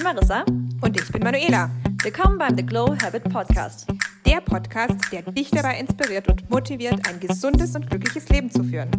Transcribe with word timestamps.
bin 0.00 0.14
Marissa. 0.14 0.44
Und 0.80 0.98
ich 0.98 1.12
bin 1.12 1.22
Manuela. 1.22 1.70
Willkommen 2.02 2.38
beim 2.38 2.56
The 2.56 2.64
Glow 2.64 2.96
Habit 3.02 3.24
Podcast. 3.24 3.86
Der 4.24 4.40
Podcast, 4.40 4.96
der 5.12 5.22
dich 5.22 5.50
dabei 5.50 5.78
inspiriert 5.78 6.26
und 6.28 6.48
motiviert, 6.48 7.06
ein 7.06 7.20
gesundes 7.20 7.74
und 7.76 7.88
glückliches 7.88 8.28
Leben 8.30 8.50
zu 8.50 8.64
führen. 8.64 8.90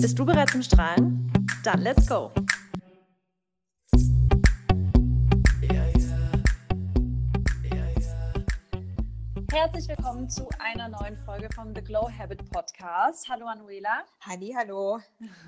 Bist 0.00 0.18
du 0.18 0.24
bereit 0.24 0.50
zum 0.50 0.62
Strahlen? 0.62 1.30
Dann 1.62 1.82
let's 1.82 2.08
go! 2.08 2.32
Herzlich 9.52 9.88
willkommen 9.88 10.30
zu 10.30 10.48
einer 10.58 10.88
neuen 10.88 11.18
Folge 11.18 11.48
vom 11.54 11.74
The 11.74 11.82
Glow 11.82 12.08
Habit 12.18 12.48
Podcast. 12.50 13.28
Hallo 13.28 13.44
Manuela. 13.44 14.04
Halli, 14.20 14.54
hallo. 14.56 15.00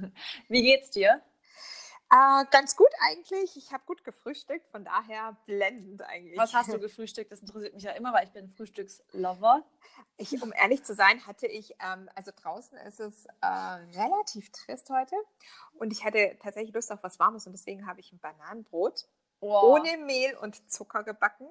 Wie 0.49 0.63
geht's 0.63 0.91
dir? 0.91 1.23
Äh, 2.13 2.45
ganz 2.51 2.77
gut 2.77 2.91
eigentlich. 3.01 3.57
Ich 3.57 3.73
habe 3.73 3.85
gut 3.87 4.05
gefrühstückt, 4.05 4.69
von 4.69 4.85
daher 4.85 5.35
blendend 5.47 6.03
eigentlich. 6.03 6.37
Was 6.37 6.53
hast 6.53 6.71
du 6.71 6.79
gefrühstückt? 6.79 7.33
Das 7.33 7.41
interessiert 7.41 7.73
mich 7.73 7.85
ja 7.85 7.93
immer, 7.93 8.13
weil 8.13 8.25
ich 8.25 8.33
bin 8.33 8.51
Frühstückslover. 8.51 9.65
Ich, 10.19 10.43
um 10.43 10.53
ehrlich 10.53 10.85
zu 10.85 10.95
sein, 10.95 11.27
hatte 11.27 11.47
ich, 11.47 11.75
ähm, 11.81 12.11
also 12.15 12.31
draußen 12.37 12.77
ist 12.79 13.01
es 13.01 13.25
äh, 13.41 13.47
relativ 13.47 14.53
trist 14.53 14.91
heute 14.91 15.17
und 15.79 15.91
ich 15.91 16.05
hatte 16.05 16.37
tatsächlich 16.43 16.75
Lust 16.75 16.93
auf 16.93 17.03
was 17.03 17.19
Warmes 17.19 17.47
und 17.47 17.53
deswegen 17.53 17.87
habe 17.87 18.01
ich 18.01 18.13
ein 18.13 18.19
Bananenbrot 18.19 19.09
wow. 19.41 19.63
ohne 19.63 19.97
Mehl 19.97 20.37
und 20.37 20.71
Zucker 20.71 21.05
gebacken. 21.05 21.49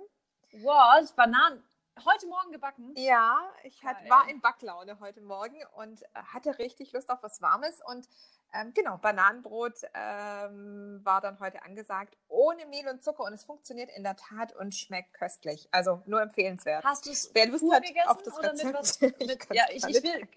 Wow, 0.52 1.12
Bananen. 1.16 1.64
Heute 2.06 2.28
Morgen 2.28 2.52
gebacken? 2.52 2.94
Ja, 2.96 3.52
ich 3.64 3.84
hat, 3.84 3.98
war 4.10 4.30
in 4.30 4.40
Backlaune 4.42 5.00
heute 5.00 5.22
Morgen 5.22 5.58
und 5.76 6.04
äh, 6.04 6.06
hatte 6.34 6.58
richtig 6.60 6.94
Lust 6.94 7.10
auf 7.10 7.22
was 7.22 7.42
Warmes 7.42 7.82
und 7.86 8.08
ähm, 8.54 8.74
genau, 8.74 8.98
Bananenbrot 8.98 9.74
ähm, 9.94 11.00
war 11.04 11.22
dann 11.22 11.40
heute 11.40 11.64
angesagt, 11.64 12.18
ohne 12.28 12.66
Mehl 12.66 12.88
und 12.88 13.04
Zucker 13.04 13.24
und 13.24 13.34
es 13.34 13.44
funktioniert 13.44 13.90
in 13.96 14.04
der 14.04 14.16
Tat 14.16 14.56
und 14.56 14.76
schmeckt 14.76 15.14
köstlich. 15.14 15.68
Also 15.72 16.02
nur 16.06 16.22
empfehlenswert. 16.22 16.84
Hast 16.84 17.06
du 17.06 17.12
es 17.12 17.32
hat 17.34 17.84
auf 18.08 18.24
das 18.24 18.38
Rezept? 18.44 18.64
Mit 18.64 18.74
was, 18.74 19.02
mit, 19.02 19.48
ja, 19.54 19.64
ich, 19.70 19.84
ich 19.86 20.04
will, 20.04 20.28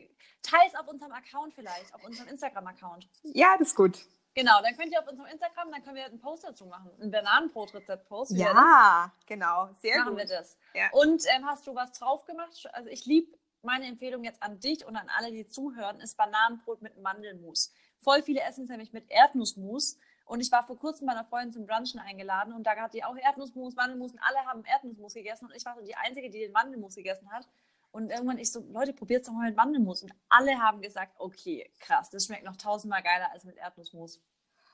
teils 0.43 0.75
auf 0.75 0.87
unserem 0.89 1.13
Account 1.13 1.55
vielleicht, 1.55 1.93
auf 1.95 2.05
unserem 2.05 2.29
Instagram-Account. 2.29 3.09
Ja, 3.23 3.57
das 3.59 3.69
ist 3.69 3.75
gut. 3.75 3.99
Genau, 4.35 4.61
dann 4.63 4.77
könnt 4.77 4.93
ihr 4.93 5.01
auf 5.01 5.09
unserem 5.09 5.29
Instagram, 5.29 5.71
dann 5.71 5.83
können 5.85 5.97
wir 5.97 6.05
einen 6.07 6.19
Post 6.19 6.45
dazu 6.45 6.67
machen, 6.67 6.91
ein 7.01 7.11
Bananenbrot-Rezept-Post. 7.11 8.33
Ja, 8.33 9.13
genau, 9.27 9.71
sehr 9.81 9.99
machen 9.99 10.11
gut. 10.11 10.19
Machen 10.19 10.29
wir 10.29 10.37
das. 10.37 10.57
Ja. 10.75 10.91
Und 10.93 11.23
ähm, 11.35 11.47
hast 11.47 11.67
du 11.67 11.75
was 11.75 11.93
drauf 11.93 12.25
gemacht? 12.25 12.69
Also 12.73 12.91
ich 12.91 13.07
liebe 13.07 13.37
meine 13.63 13.87
Empfehlung 13.87 14.25
jetzt 14.25 14.43
an 14.43 14.59
dich 14.61 14.85
und 14.85 14.97
an 14.97 15.09
alle, 15.17 15.31
die 15.31 15.49
zuhören, 15.49 16.01
ist 16.01 16.17
Bananenbrot 16.17 16.83
mit 16.83 17.01
Mandelmus. 17.01 17.73
Voll 18.05 18.23
viele 18.23 18.43
essen 18.43 18.65
es 18.65 18.71
nämlich 18.71 18.93
mit 18.93 19.11
Erdnussmus. 19.11 19.99
Und 20.27 20.41
ich 20.41 20.53
war 20.53 20.65
vor 20.67 20.79
kurzem 20.79 21.07
bei 21.07 21.13
einer 21.13 21.25
Freundin 21.25 21.53
zum 21.53 21.67
Brunchen 21.67 22.01
eingeladen 22.01 22.55
und 22.55 22.65
da 22.65 22.77
hat 22.77 22.95
die 22.95 23.05
auch 23.05 23.17
Erdnussmus, 23.17 23.75
Mandelmus 23.75 24.13
und 24.13 24.21
alle 24.21 24.39
haben 24.47 24.65
Erdnussmus 24.65 25.15
gegessen 25.15 25.47
und 25.47 25.55
ich 25.55 25.65
war 25.67 25.75
so 25.75 25.83
die 25.83 25.97
Einzige, 25.97 26.31
die 26.31 26.39
den 26.39 26.53
Mandelmus 26.53 26.95
gegessen 26.95 27.31
hat. 27.31 27.47
Und 27.93 28.11
irgendwann 28.11 28.39
ich 28.39 28.51
so, 28.51 28.61
Leute, 28.73 28.93
probiert 28.93 29.21
es 29.21 29.27
doch 29.29 29.35
mal 29.35 29.47
mit 29.47 29.57
Mandelmus. 29.57 30.03
Und 30.03 30.13
alle 30.29 30.59
haben 30.59 30.81
gesagt, 30.81 31.15
okay, 31.19 31.71
krass, 31.79 32.11
das 32.11 32.27
schmeckt 32.27 32.45
noch 32.45 32.57
tausendmal 32.57 33.03
geiler 33.03 33.31
als 33.31 33.45
mit 33.45 33.57
Erdnussmus. 33.57 34.21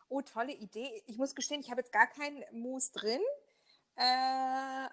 Oh, 0.08 0.22
tolle 0.22 0.52
Idee. 0.52 1.02
Ich 1.06 1.18
muss 1.18 1.34
gestehen, 1.34 1.60
ich 1.60 1.70
habe 1.70 1.80
jetzt 1.80 1.92
gar 1.92 2.06
keinen 2.06 2.42
Mousse 2.52 2.92
drin. 2.92 3.20
Äh, 3.96 4.02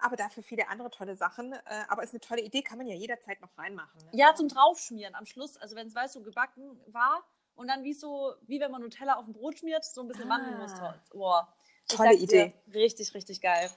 aber 0.00 0.16
dafür 0.16 0.42
viele 0.42 0.68
andere 0.68 0.90
tolle 0.90 1.16
Sachen. 1.16 1.54
Äh, 1.54 1.60
aber 1.88 2.02
ist 2.02 2.12
eine 2.12 2.20
tolle 2.20 2.42
Idee, 2.42 2.62
kann 2.62 2.76
man 2.76 2.86
ja 2.86 2.94
jederzeit 2.94 3.40
noch 3.40 3.56
reinmachen. 3.56 3.98
Ne? 4.04 4.10
Ja, 4.12 4.34
zum 4.34 4.48
Draufschmieren 4.48 5.14
am 5.14 5.24
Schluss. 5.24 5.56
Also 5.56 5.74
wenn 5.76 5.86
es, 5.86 5.94
weißt 5.94 6.16
du, 6.16 6.22
gebacken 6.22 6.78
war 6.88 7.24
und 7.58 7.66
dann 7.66 7.82
wie 7.82 7.92
so, 7.92 8.34
wie 8.46 8.60
wenn 8.60 8.70
man 8.70 8.82
Nutella 8.82 9.16
auf 9.16 9.24
dem 9.24 9.34
Brot 9.34 9.58
schmiert, 9.58 9.84
so 9.84 10.02
ein 10.02 10.08
bisschen 10.08 10.30
ah, 10.30 10.38
Mandelmus 10.38 10.74
drauf. 10.74 10.94
Boah. 11.10 11.52
Tolle 11.88 12.14
Idee. 12.14 12.54
Dir, 12.66 12.74
richtig, 12.74 13.14
richtig 13.14 13.40
geil. 13.40 13.68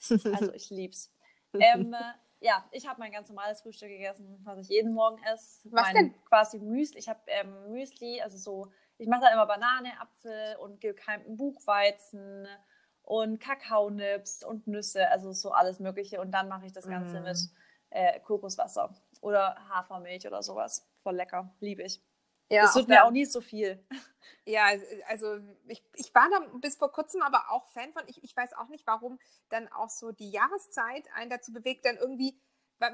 Also 0.32 0.52
ich 0.54 0.70
lieb's. 0.70 1.12
ähm, 1.52 1.94
ja, 2.40 2.66
ich 2.70 2.88
habe 2.88 3.00
mein 3.00 3.12
ganz 3.12 3.28
normales 3.28 3.60
Frühstück 3.60 3.90
gegessen, 3.90 4.40
was 4.44 4.58
ich 4.60 4.68
jeden 4.68 4.94
Morgen 4.94 5.22
esse. 5.24 5.60
Was 5.70 5.92
mein, 5.92 5.94
denn? 5.94 6.24
Quasi 6.24 6.58
Müsli. 6.58 6.98
Ich 6.98 7.08
habe 7.08 7.20
ähm, 7.26 7.70
Müsli, 7.70 8.22
also 8.22 8.38
so, 8.38 8.72
ich 8.96 9.08
mache 9.08 9.22
da 9.22 9.32
immer 9.32 9.46
Banane, 9.46 10.00
Apfel 10.00 10.56
und 10.56 10.80
gekeimten 10.80 11.36
Buchweizen 11.36 12.48
und 13.02 13.40
Kakaonips 13.40 14.42
und 14.42 14.66
Nüsse, 14.66 15.10
also 15.10 15.32
so 15.32 15.50
alles 15.50 15.80
Mögliche. 15.80 16.20
Und 16.20 16.30
dann 16.32 16.48
mache 16.48 16.64
ich 16.64 16.72
das 16.72 16.88
Ganze 16.88 17.20
mm. 17.20 17.24
mit 17.24 17.38
äh, 17.90 18.20
Kokoswasser 18.20 18.94
oder 19.20 19.56
Hafermilch 19.68 20.26
oder 20.26 20.42
sowas. 20.42 20.88
Voll 21.02 21.16
lecker, 21.16 21.54
liebe 21.60 21.82
ich. 21.82 22.02
Ja, 22.50 22.62
das 22.62 22.74
wird 22.74 22.88
mir 22.88 23.04
auch 23.04 23.10
nie 23.10 23.24
so 23.24 23.40
viel. 23.40 23.82
Ja, 24.44 24.66
also 25.06 25.38
ich, 25.68 25.84
ich 25.94 26.14
war 26.14 26.28
da 26.30 26.40
bis 26.58 26.76
vor 26.76 26.90
kurzem 26.90 27.22
aber 27.22 27.50
auch 27.50 27.68
Fan 27.68 27.92
von. 27.92 28.02
Ich, 28.08 28.22
ich 28.24 28.36
weiß 28.36 28.54
auch 28.54 28.68
nicht, 28.68 28.86
warum 28.86 29.18
dann 29.48 29.68
auch 29.68 29.90
so 29.90 30.12
die 30.12 30.30
Jahreszeit 30.30 31.08
einen 31.14 31.30
dazu 31.30 31.52
bewegt, 31.52 31.84
dann 31.84 31.96
irgendwie 31.96 32.40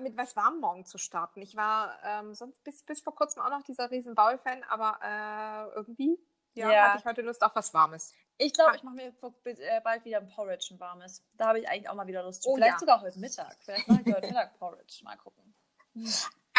mit 0.00 0.16
was 0.16 0.36
warm 0.36 0.60
morgen 0.60 0.84
zu 0.84 0.98
starten. 0.98 1.40
Ich 1.40 1.56
war 1.56 1.98
ähm, 2.04 2.34
sonst 2.34 2.62
bis, 2.64 2.82
bis 2.82 3.00
vor 3.00 3.14
kurzem 3.14 3.40
auch 3.40 3.50
noch 3.50 3.62
dieser 3.62 3.90
riesen 3.90 4.14
Baul-Fan, 4.14 4.64
aber 4.64 4.98
äh, 5.02 5.76
irgendwie 5.76 6.18
ja, 6.54 6.72
ja, 6.72 6.88
hatte 6.88 6.98
ich 6.98 7.04
heute 7.04 7.22
Lust 7.22 7.42
auf 7.42 7.54
was 7.54 7.72
Warmes. 7.72 8.12
Ich 8.38 8.52
glaube, 8.52 8.76
ich 8.76 8.82
mache 8.82 8.96
mir 8.96 9.14
äh, 9.44 9.80
bald 9.82 10.04
wieder 10.04 10.18
ein 10.18 10.28
Porridge, 10.28 10.68
ein 10.70 10.80
warmes. 10.80 11.22
Da 11.36 11.46
habe 11.46 11.60
ich 11.60 11.68
eigentlich 11.68 11.88
auch 11.88 11.94
mal 11.94 12.06
wieder 12.06 12.22
Lust 12.22 12.42
zu. 12.42 12.50
Oh, 12.50 12.54
Vielleicht 12.54 12.72
ja. 12.72 12.78
sogar 12.78 13.00
heute 13.00 13.18
Mittag. 13.18 13.56
Vielleicht 13.60 13.88
mache 13.88 14.02
ich 14.04 14.14
heute 14.14 14.26
Mittag 14.26 14.58
Porridge. 14.58 15.00
Mal 15.04 15.16
gucken. 15.16 15.54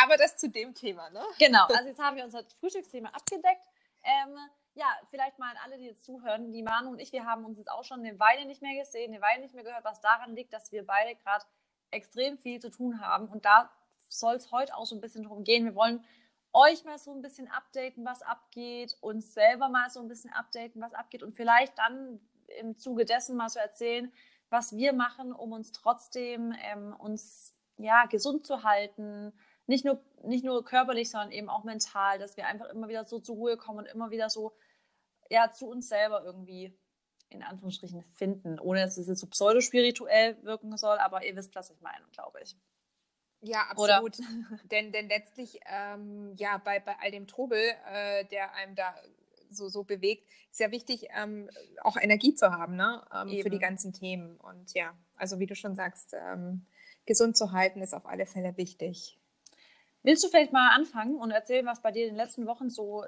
Aber 0.07 0.17
das 0.17 0.37
zu 0.37 0.49
dem 0.49 0.73
Thema, 0.73 1.09
ne? 1.09 1.21
Genau, 1.37 1.65
also 1.65 1.87
jetzt 1.87 1.99
haben 1.99 2.15
wir 2.15 2.23
unser 2.23 2.43
Frühstücksthema 2.59 3.09
abgedeckt. 3.09 3.65
Ähm, 4.03 4.37
ja, 4.73 4.85
vielleicht 5.09 5.37
mal 5.37 5.51
an 5.51 5.57
alle, 5.65 5.77
die 5.77 5.85
jetzt 5.85 6.05
zuhören. 6.05 6.51
Die 6.51 6.63
Manu 6.63 6.91
und 6.91 6.99
ich, 6.99 7.11
wir 7.11 7.25
haben 7.25 7.43
uns 7.43 7.57
jetzt 7.57 7.69
auch 7.69 7.83
schon 7.83 7.99
eine 7.99 8.17
Weile 8.19 8.45
nicht 8.45 8.61
mehr 8.61 8.79
gesehen, 8.79 9.11
eine 9.11 9.21
Weile 9.21 9.41
nicht 9.41 9.53
mehr 9.53 9.63
gehört, 9.63 9.83
was 9.83 9.99
daran 10.01 10.35
liegt, 10.35 10.53
dass 10.53 10.71
wir 10.71 10.85
beide 10.85 11.15
gerade 11.15 11.43
extrem 11.91 12.37
viel 12.37 12.61
zu 12.61 12.69
tun 12.69 13.01
haben. 13.01 13.27
Und 13.27 13.43
da 13.45 13.69
soll 14.07 14.35
es 14.35 14.51
heute 14.51 14.75
auch 14.77 14.85
so 14.85 14.95
ein 14.95 15.01
bisschen 15.01 15.23
drum 15.23 15.43
gehen. 15.43 15.65
Wir 15.65 15.75
wollen 15.75 16.05
euch 16.53 16.85
mal 16.85 16.97
so 16.97 17.11
ein 17.11 17.21
bisschen 17.21 17.49
updaten, 17.49 18.05
was 18.05 18.21
abgeht, 18.21 18.97
uns 19.01 19.33
selber 19.33 19.67
mal 19.69 19.89
so 19.89 19.99
ein 19.99 20.07
bisschen 20.07 20.31
updaten, 20.31 20.81
was 20.81 20.93
abgeht 20.93 21.21
und 21.21 21.35
vielleicht 21.35 21.77
dann 21.77 22.19
im 22.59 22.77
Zuge 22.77 23.05
dessen 23.05 23.35
mal 23.35 23.49
so 23.49 23.59
erzählen, 23.59 24.11
was 24.49 24.75
wir 24.75 24.93
machen, 24.93 25.33
um 25.33 25.51
uns 25.51 25.71
trotzdem 25.71 26.55
ähm, 26.63 26.95
uns 26.97 27.53
ja 27.77 28.05
gesund 28.05 28.47
zu 28.47 28.63
halten, 28.63 29.33
nicht 29.67 29.85
nur, 29.85 30.01
nicht 30.23 30.43
nur 30.43 30.63
körperlich, 30.63 31.11
sondern 31.11 31.31
eben 31.31 31.49
auch 31.49 31.63
mental, 31.63 32.19
dass 32.19 32.37
wir 32.37 32.47
einfach 32.47 32.69
immer 32.69 32.87
wieder 32.87 33.05
so 33.05 33.19
zur 33.19 33.35
Ruhe 33.35 33.57
kommen 33.57 33.79
und 33.79 33.85
immer 33.85 34.09
wieder 34.09 34.29
so 34.29 34.53
ja, 35.29 35.51
zu 35.51 35.67
uns 35.67 35.89
selber 35.89 36.23
irgendwie 36.23 36.77
in 37.29 37.43
Anführungsstrichen 37.43 38.03
finden, 38.13 38.59
ohne 38.59 38.81
dass 38.81 38.97
es 38.97 39.07
jetzt 39.07 39.19
so 39.19 39.27
pseudospirituell 39.27 40.41
wirken 40.43 40.75
soll, 40.77 40.97
aber 40.97 41.25
ihr 41.25 41.35
wisst, 41.35 41.55
was 41.55 41.69
ich 41.69 41.81
meine, 41.81 42.05
glaube 42.13 42.39
ich. 42.41 42.55
Ja, 43.41 43.63
absolut. 43.69 44.17
denn, 44.71 44.91
denn 44.91 45.09
letztlich, 45.09 45.59
ähm, 45.65 46.33
ja, 46.37 46.57
bei, 46.57 46.79
bei 46.79 46.95
all 47.01 47.11
dem 47.11 47.27
Trubel, 47.27 47.59
äh, 47.91 48.25
der 48.25 48.53
einem 48.53 48.75
da 48.75 48.95
so, 49.49 49.67
so 49.67 49.83
bewegt, 49.83 50.27
ist 50.51 50.59
ja 50.59 50.71
wichtig, 50.71 51.07
ähm, 51.15 51.49
auch 51.83 51.97
Energie 51.97 52.33
zu 52.33 52.51
haben, 52.51 52.75
ne? 52.75 53.05
Ähm, 53.13 53.41
für 53.41 53.49
die 53.49 53.59
ganzen 53.59 53.93
Themen. 53.93 54.37
Und 54.37 54.73
ja, 54.73 54.97
also 55.15 55.39
wie 55.39 55.45
du 55.45 55.55
schon 55.55 55.75
sagst, 55.75 56.13
ähm, 56.13 56.65
gesund 57.05 57.37
zu 57.37 57.51
halten 57.51 57.81
ist 57.81 57.93
auf 57.93 58.05
alle 58.05 58.25
Fälle 58.25 58.57
wichtig. 58.57 59.19
Willst 60.03 60.23
du 60.23 60.29
vielleicht 60.29 60.53
mal 60.53 60.75
anfangen 60.75 61.15
und 61.17 61.31
erzählen, 61.31 61.65
was 61.65 61.81
bei 61.81 61.91
dir 61.91 62.03
in 62.03 62.13
den 62.13 62.17
letzten 62.17 62.47
Wochen 62.47 62.69
so 62.69 63.03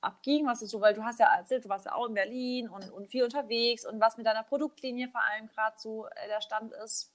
abging? 0.00 0.46
Was 0.46 0.62
ist 0.62 0.70
so, 0.70 0.80
weil 0.80 0.94
du 0.94 1.04
hast 1.04 1.20
ja 1.20 1.34
erzählt, 1.34 1.64
du 1.64 1.68
warst 1.68 1.86
ja 1.86 1.94
auch 1.94 2.06
in 2.06 2.14
Berlin 2.14 2.68
und, 2.68 2.90
und 2.90 3.08
viel 3.08 3.24
unterwegs 3.24 3.86
und 3.86 4.00
was 4.00 4.16
mit 4.16 4.26
deiner 4.26 4.42
Produktlinie 4.42 5.08
vor 5.08 5.22
allem 5.22 5.46
gerade 5.48 5.76
so 5.78 6.06
äh, 6.06 6.28
der 6.28 6.40
Stand 6.40 6.72
ist. 6.84 7.12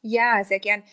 Ja, 0.00 0.42
sehr 0.44 0.60
gern. 0.60 0.84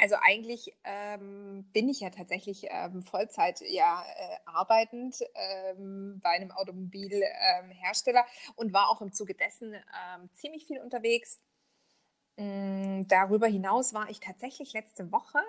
Also 0.00 0.14
eigentlich 0.22 0.72
ähm, 0.84 1.68
bin 1.72 1.88
ich 1.88 2.00
ja 2.00 2.10
tatsächlich 2.10 2.66
ähm, 2.70 3.02
Vollzeit 3.02 3.60
ja 3.62 4.04
äh, 4.16 4.36
arbeitend 4.46 5.16
ähm, 5.34 6.20
bei 6.22 6.30
einem 6.30 6.52
Automobilhersteller 6.52 8.24
und 8.54 8.72
war 8.72 8.90
auch 8.90 9.02
im 9.02 9.12
Zuge 9.12 9.34
dessen 9.34 9.74
ähm, 9.74 10.30
ziemlich 10.34 10.66
viel 10.66 10.80
unterwegs. 10.80 11.40
Mm, 12.36 13.08
darüber 13.08 13.48
hinaus 13.48 13.92
war 13.92 14.08
ich 14.08 14.20
tatsächlich 14.20 14.72
letzte 14.72 15.10
Woche 15.10 15.40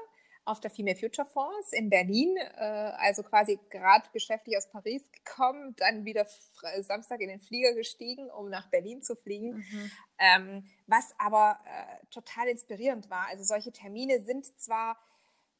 auf 0.50 0.60
der 0.60 0.72
Female 0.72 0.96
Future 0.96 1.28
Force 1.28 1.74
in 1.74 1.90
Berlin, 1.90 2.36
äh, 2.38 2.64
also 2.98 3.22
quasi 3.22 3.60
gerade 3.70 4.10
geschäftlich 4.12 4.58
aus 4.58 4.68
Paris 4.68 5.04
gekommen, 5.12 5.76
dann 5.78 6.06
wieder 6.06 6.26
Samstag 6.82 7.22
in 7.22 7.30
den 7.30 7.40
Flieger 7.40 7.74
gestiegen, 7.74 8.30
um 8.32 8.50
nach 8.50 8.68
Berlin 8.70 9.04
zu 9.04 9.16
fliegen, 9.16 9.58
mhm. 9.58 9.92
ähm, 10.18 10.64
was 10.88 11.14
aber 11.20 11.60
äh, 11.66 12.06
total 12.08 12.48
inspirierend 12.48 13.10
war. 13.10 13.28
Also 13.28 13.44
solche 13.44 13.72
Termine 13.72 14.24
sind 14.24 14.46
zwar, 14.60 14.98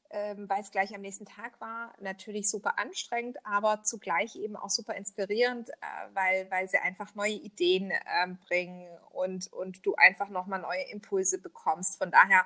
ähm, 0.10 0.50
weil 0.50 0.62
es 0.62 0.72
gleich 0.72 0.94
am 0.96 1.02
nächsten 1.02 1.26
Tag 1.26 1.62
war, 1.62 1.94
natürlich 2.00 2.50
super 2.50 2.80
anstrengend, 2.80 3.38
aber 3.46 3.84
zugleich 3.84 4.36
eben 4.38 4.56
auch 4.56 4.72
super 4.72 4.96
inspirierend, 4.96 5.70
äh, 5.70 5.74
weil, 6.14 6.50
weil 6.50 6.68
sie 6.68 6.80
einfach 6.80 7.14
neue 7.14 7.34
Ideen 7.34 7.94
ähm, 8.24 8.40
bringen 8.48 8.90
und, 9.12 9.54
und 9.54 9.86
du 9.86 9.94
einfach 9.96 10.30
nochmal 10.30 10.62
neue 10.62 10.90
Impulse 10.90 11.40
bekommst. 11.40 12.00
Von 12.00 12.10
daher 12.10 12.44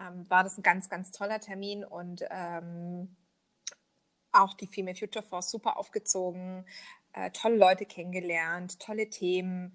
ähm, 0.00 0.28
war 0.28 0.44
das 0.44 0.58
ein 0.58 0.62
ganz, 0.62 0.88
ganz 0.88 1.12
toller 1.12 1.40
Termin 1.40 1.84
und 1.84 2.24
ähm, 2.30 3.16
auch 4.32 4.54
die 4.54 4.66
Female 4.66 4.96
Future 4.96 5.24
Force 5.24 5.50
super 5.50 5.76
aufgezogen, 5.76 6.64
äh, 7.12 7.30
tolle 7.30 7.56
Leute 7.56 7.84
kennengelernt, 7.84 8.80
tolle 8.80 9.10
Themen. 9.10 9.74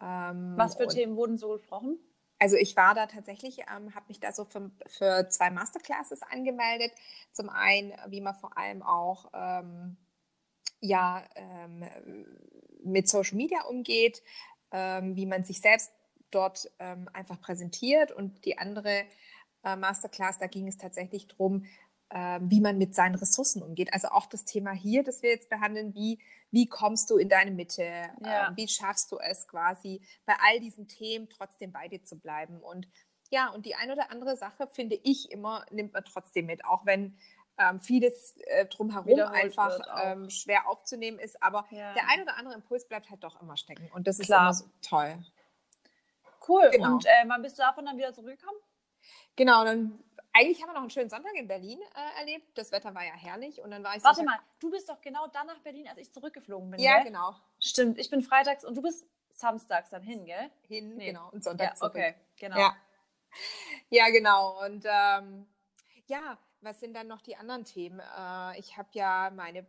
Ähm, 0.00 0.54
Was 0.56 0.76
für 0.76 0.88
Themen 0.88 1.16
wurden 1.16 1.38
so 1.38 1.52
gesprochen? 1.52 1.98
also 2.40 2.56
ich 2.56 2.74
war 2.74 2.94
da 2.94 3.06
tatsächlich, 3.06 3.58
ähm, 3.60 3.94
habe 3.94 4.06
mich 4.08 4.18
da 4.18 4.32
so 4.32 4.46
für, 4.46 4.70
für, 4.86 5.28
zwei 5.28 5.50
Masterclasses 5.50 6.22
angemeldet. 6.22 6.90
Zum 7.32 7.50
einen, 7.50 7.92
wie 8.08 8.22
man 8.22 8.34
vor 8.34 8.56
allem 8.56 8.82
auch 8.82 9.30
ähm, 9.34 9.98
ja, 10.80 11.22
ähm, 11.36 11.84
mit 12.82 13.08
Social 13.08 13.36
Media 13.36 13.64
umgeht, 13.64 14.22
ähm, 14.72 15.16
wie 15.16 15.26
man 15.26 15.44
sich 15.44 15.60
selbst 15.60 15.92
dort 16.30 16.70
ähm, 16.78 17.10
einfach 17.12 17.38
präsentiert. 17.42 18.10
Und 18.10 18.46
die 18.46 18.56
andere 18.56 19.04
äh, 19.64 19.76
Masterclass, 19.76 20.38
da 20.38 20.46
ging 20.46 20.68
es 20.68 20.76
tatsächlich 20.76 21.26
darum, 21.26 21.64
ähm, 22.12 22.50
wie 22.50 22.60
man 22.60 22.76
mit 22.76 22.94
seinen 22.94 23.14
Ressourcen 23.14 23.62
umgeht. 23.62 23.92
Also 23.92 24.08
auch 24.08 24.26
das 24.26 24.44
Thema 24.44 24.72
hier, 24.72 25.04
das 25.04 25.22
wir 25.22 25.30
jetzt 25.30 25.48
behandeln, 25.48 25.94
wie, 25.94 26.18
wie 26.50 26.68
kommst 26.68 27.08
du 27.10 27.16
in 27.18 27.28
deine 27.28 27.52
Mitte, 27.52 27.84
ja. 27.84 28.48
äh, 28.48 28.56
wie 28.56 28.66
schaffst 28.66 29.12
du 29.12 29.18
es 29.18 29.46
quasi 29.46 30.02
bei 30.26 30.34
all 30.44 30.58
diesen 30.58 30.88
Themen 30.88 31.28
trotzdem 31.28 31.70
bei 31.70 31.86
dir 31.86 32.02
zu 32.02 32.18
bleiben. 32.18 32.60
Und 32.60 32.88
ja, 33.30 33.48
und 33.50 33.64
die 33.64 33.76
eine 33.76 33.92
oder 33.92 34.10
andere 34.10 34.36
Sache, 34.36 34.66
finde 34.66 34.98
ich 35.04 35.30
immer, 35.30 35.64
nimmt 35.70 35.92
man 35.92 36.04
trotzdem 36.04 36.46
mit, 36.46 36.64
auch 36.64 36.84
wenn 36.84 37.16
ähm, 37.58 37.78
vieles 37.78 38.36
äh, 38.38 38.66
drumherum 38.66 39.20
einfach 39.20 39.78
ähm, 40.02 40.30
schwer 40.30 40.68
aufzunehmen 40.68 41.20
ist. 41.20 41.40
Aber 41.40 41.64
ja. 41.70 41.94
der 41.94 42.08
ein 42.08 42.22
oder 42.22 42.36
andere 42.36 42.54
Impuls 42.54 42.88
bleibt 42.88 43.08
halt 43.10 43.22
doch 43.22 43.40
immer 43.40 43.56
stecken. 43.56 43.88
Und 43.94 44.08
das 44.08 44.18
ist 44.18 44.26
Klar. 44.26 44.40
immer 44.40 44.54
so 44.54 44.64
toll. 44.82 45.16
Cool. 46.48 46.70
Genau. 46.72 46.94
Und 46.94 47.06
äh, 47.06 47.24
wann 47.26 47.42
bist 47.42 47.56
du 47.56 47.62
davon 47.62 47.84
dann 47.84 47.96
wieder 47.98 48.12
zurückgekommen? 48.12 48.58
Genau, 49.36 49.64
dann 49.64 50.02
eigentlich 50.32 50.62
haben 50.62 50.68
wir 50.68 50.74
noch 50.74 50.82
einen 50.82 50.90
schönen 50.90 51.10
Sonntag 51.10 51.34
in 51.34 51.48
Berlin 51.48 51.80
äh, 51.94 52.20
erlebt. 52.20 52.56
Das 52.56 52.72
Wetter 52.72 52.94
war 52.94 53.04
ja 53.04 53.12
herrlich 53.12 53.60
und 53.60 53.70
dann 53.70 53.82
war 53.82 53.96
ich. 53.96 54.04
Warte 54.04 54.20
so 54.20 54.24
mal, 54.24 54.38
du 54.60 54.70
bist 54.70 54.88
doch 54.88 55.00
genau 55.00 55.26
dann 55.28 55.46
nach 55.46 55.58
Berlin, 55.60 55.88
als 55.88 55.98
ich 55.98 56.12
zurückgeflogen 56.12 56.70
bin. 56.70 56.80
Ja, 56.80 56.96
gell? 56.96 57.06
genau. 57.06 57.34
Stimmt, 57.58 57.98
ich 57.98 58.10
bin 58.10 58.22
freitags 58.22 58.64
und 58.64 58.76
du 58.76 58.82
bist 58.82 59.06
samstags 59.32 59.90
dann 59.90 60.02
hin, 60.02 60.24
gell? 60.24 60.50
Hin, 60.68 60.96
nee. 60.96 61.06
genau. 61.06 61.30
Und 61.30 61.42
Sonntag 61.42 61.76
ja, 61.80 61.86
Okay, 61.86 62.14
genau. 62.38 62.58
Ja, 62.58 62.76
ja 63.90 64.10
genau. 64.10 64.64
Und 64.64 64.84
ähm, 64.86 65.46
ja, 66.06 66.38
was 66.60 66.80
sind 66.80 66.94
dann 66.94 67.08
noch 67.08 67.22
die 67.22 67.36
anderen 67.36 67.64
Themen? 67.64 68.00
Äh, 68.00 68.58
ich 68.58 68.76
habe 68.76 68.88
ja 68.92 69.30
meine 69.34 69.66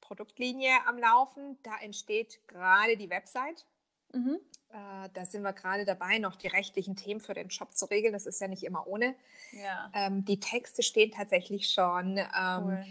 Produktlinie 0.00 0.72
am 0.86 0.98
Laufen. 0.98 1.58
Da 1.62 1.76
entsteht 1.78 2.46
gerade 2.48 2.96
die 2.96 3.10
Website. 3.10 3.66
Mhm. 4.12 4.38
Äh, 4.72 5.08
da 5.14 5.24
sind 5.24 5.42
wir 5.42 5.52
gerade 5.52 5.84
dabei, 5.84 6.18
noch 6.18 6.36
die 6.36 6.46
rechtlichen 6.48 6.94
Themen 6.94 7.20
für 7.20 7.34
den 7.34 7.50
Shop 7.50 7.76
zu 7.76 7.86
regeln. 7.86 8.12
Das 8.12 8.26
ist 8.26 8.40
ja 8.40 8.48
nicht 8.48 8.62
immer 8.62 8.86
ohne. 8.86 9.14
Ja. 9.52 9.90
Ähm, 9.94 10.24
die 10.24 10.38
Texte 10.38 10.82
stehen 10.82 11.10
tatsächlich 11.10 11.70
schon. 11.70 12.18
Ähm, 12.18 12.64
cool. 12.64 12.84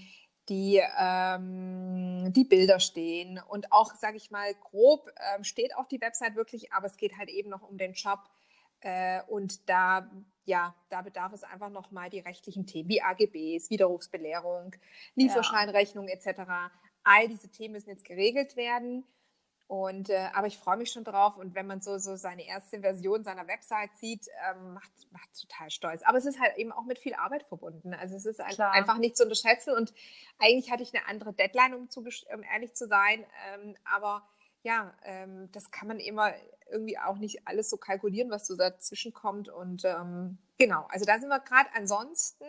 Die, 0.50 0.82
ähm, 0.98 2.34
die 2.34 2.44
Bilder 2.44 2.80
stehen 2.80 3.40
und 3.50 3.72
auch, 3.72 3.94
sage 3.94 4.18
ich 4.18 4.32
mal, 4.32 4.52
grob 4.56 5.08
ähm, 5.36 5.44
steht 5.44 5.76
auch 5.78 5.86
die 5.86 6.02
Website 6.02 6.36
wirklich, 6.36 6.74
aber 6.74 6.88
es 6.88 6.98
geht 6.98 7.18
halt 7.20 7.30
eben 7.30 7.52
noch 7.52 7.62
um 7.62 7.78
den 7.78 7.94
Shop. 7.94 8.20
Äh, 8.82 9.22
und 9.28 9.70
da, 9.70 10.10
ja, 10.46 10.74
da 10.90 11.04
bedarf 11.04 11.34
es 11.34 11.44
einfach 11.44 11.70
nochmal 11.70 12.10
die 12.10 12.20
rechtlichen 12.20 12.66
Themen 12.66 12.90
wie 12.90 13.02
AGBs, 13.02 13.70
Widerrufsbelehrung, 13.70 14.76
Lieferscheinrechnung 15.16 16.08
ja. 16.08 16.16
etc. 16.16 16.42
All 17.04 17.28
diese 17.28 17.50
Themen 17.50 17.74
müssen 17.74 17.90
jetzt 17.90 18.06
geregelt 18.06 18.56
werden. 18.56 19.06
Und, 19.70 20.10
äh, 20.10 20.30
aber 20.34 20.48
ich 20.48 20.58
freue 20.58 20.78
mich 20.78 20.90
schon 20.90 21.04
drauf. 21.04 21.38
Und 21.38 21.54
wenn 21.54 21.68
man 21.68 21.80
so, 21.80 22.00
so 22.00 22.16
seine 22.16 22.44
erste 22.44 22.80
Version 22.80 23.24
seiner 23.24 23.48
Website 23.48 23.92
sieht, 23.98 24.28
ähm, 24.50 24.74
macht, 24.74 24.92
macht 25.12 25.30
total 25.40 25.70
stolz. 25.70 26.02
Aber 26.02 26.18
es 26.18 26.26
ist 26.26 26.40
halt 26.40 26.58
eben 26.58 26.72
auch 26.72 26.86
mit 26.86 26.98
viel 26.98 27.14
Arbeit 27.14 27.44
verbunden. 27.44 27.94
Also 27.94 28.16
es 28.16 28.26
ist 28.26 28.40
Klar. 28.40 28.72
einfach 28.72 28.98
nicht 28.98 29.16
zu 29.16 29.22
unterschätzen. 29.22 29.76
Und 29.76 29.94
eigentlich 30.40 30.72
hatte 30.72 30.82
ich 30.82 30.92
eine 30.96 31.08
andere 31.08 31.34
Deadline, 31.34 31.76
um, 31.76 31.88
zu, 31.88 32.00
um 32.00 32.42
ehrlich 32.52 32.74
zu 32.74 32.88
sein. 32.88 33.24
Ähm, 33.54 33.76
aber 33.86 34.28
ja, 34.64 34.92
ähm, 35.04 35.52
das 35.52 35.70
kann 35.70 35.88
man 35.88 36.00
immer 36.00 36.34
irgendwie 36.72 36.98
auch 36.98 37.20
nicht 37.20 37.48
alles 37.48 37.70
so 37.70 37.78
kalkulieren, 37.78 38.32
was 38.32 38.48
so 38.48 38.56
dazwischen 38.56 39.14
kommt. 39.14 39.50
Und 39.50 39.86
ähm, 39.86 40.40
genau, 40.58 40.88
also 40.90 41.06
da 41.06 41.20
sind 41.20 41.30
wir 41.30 41.42
gerade. 41.42 41.70
Ansonsten 41.76 42.46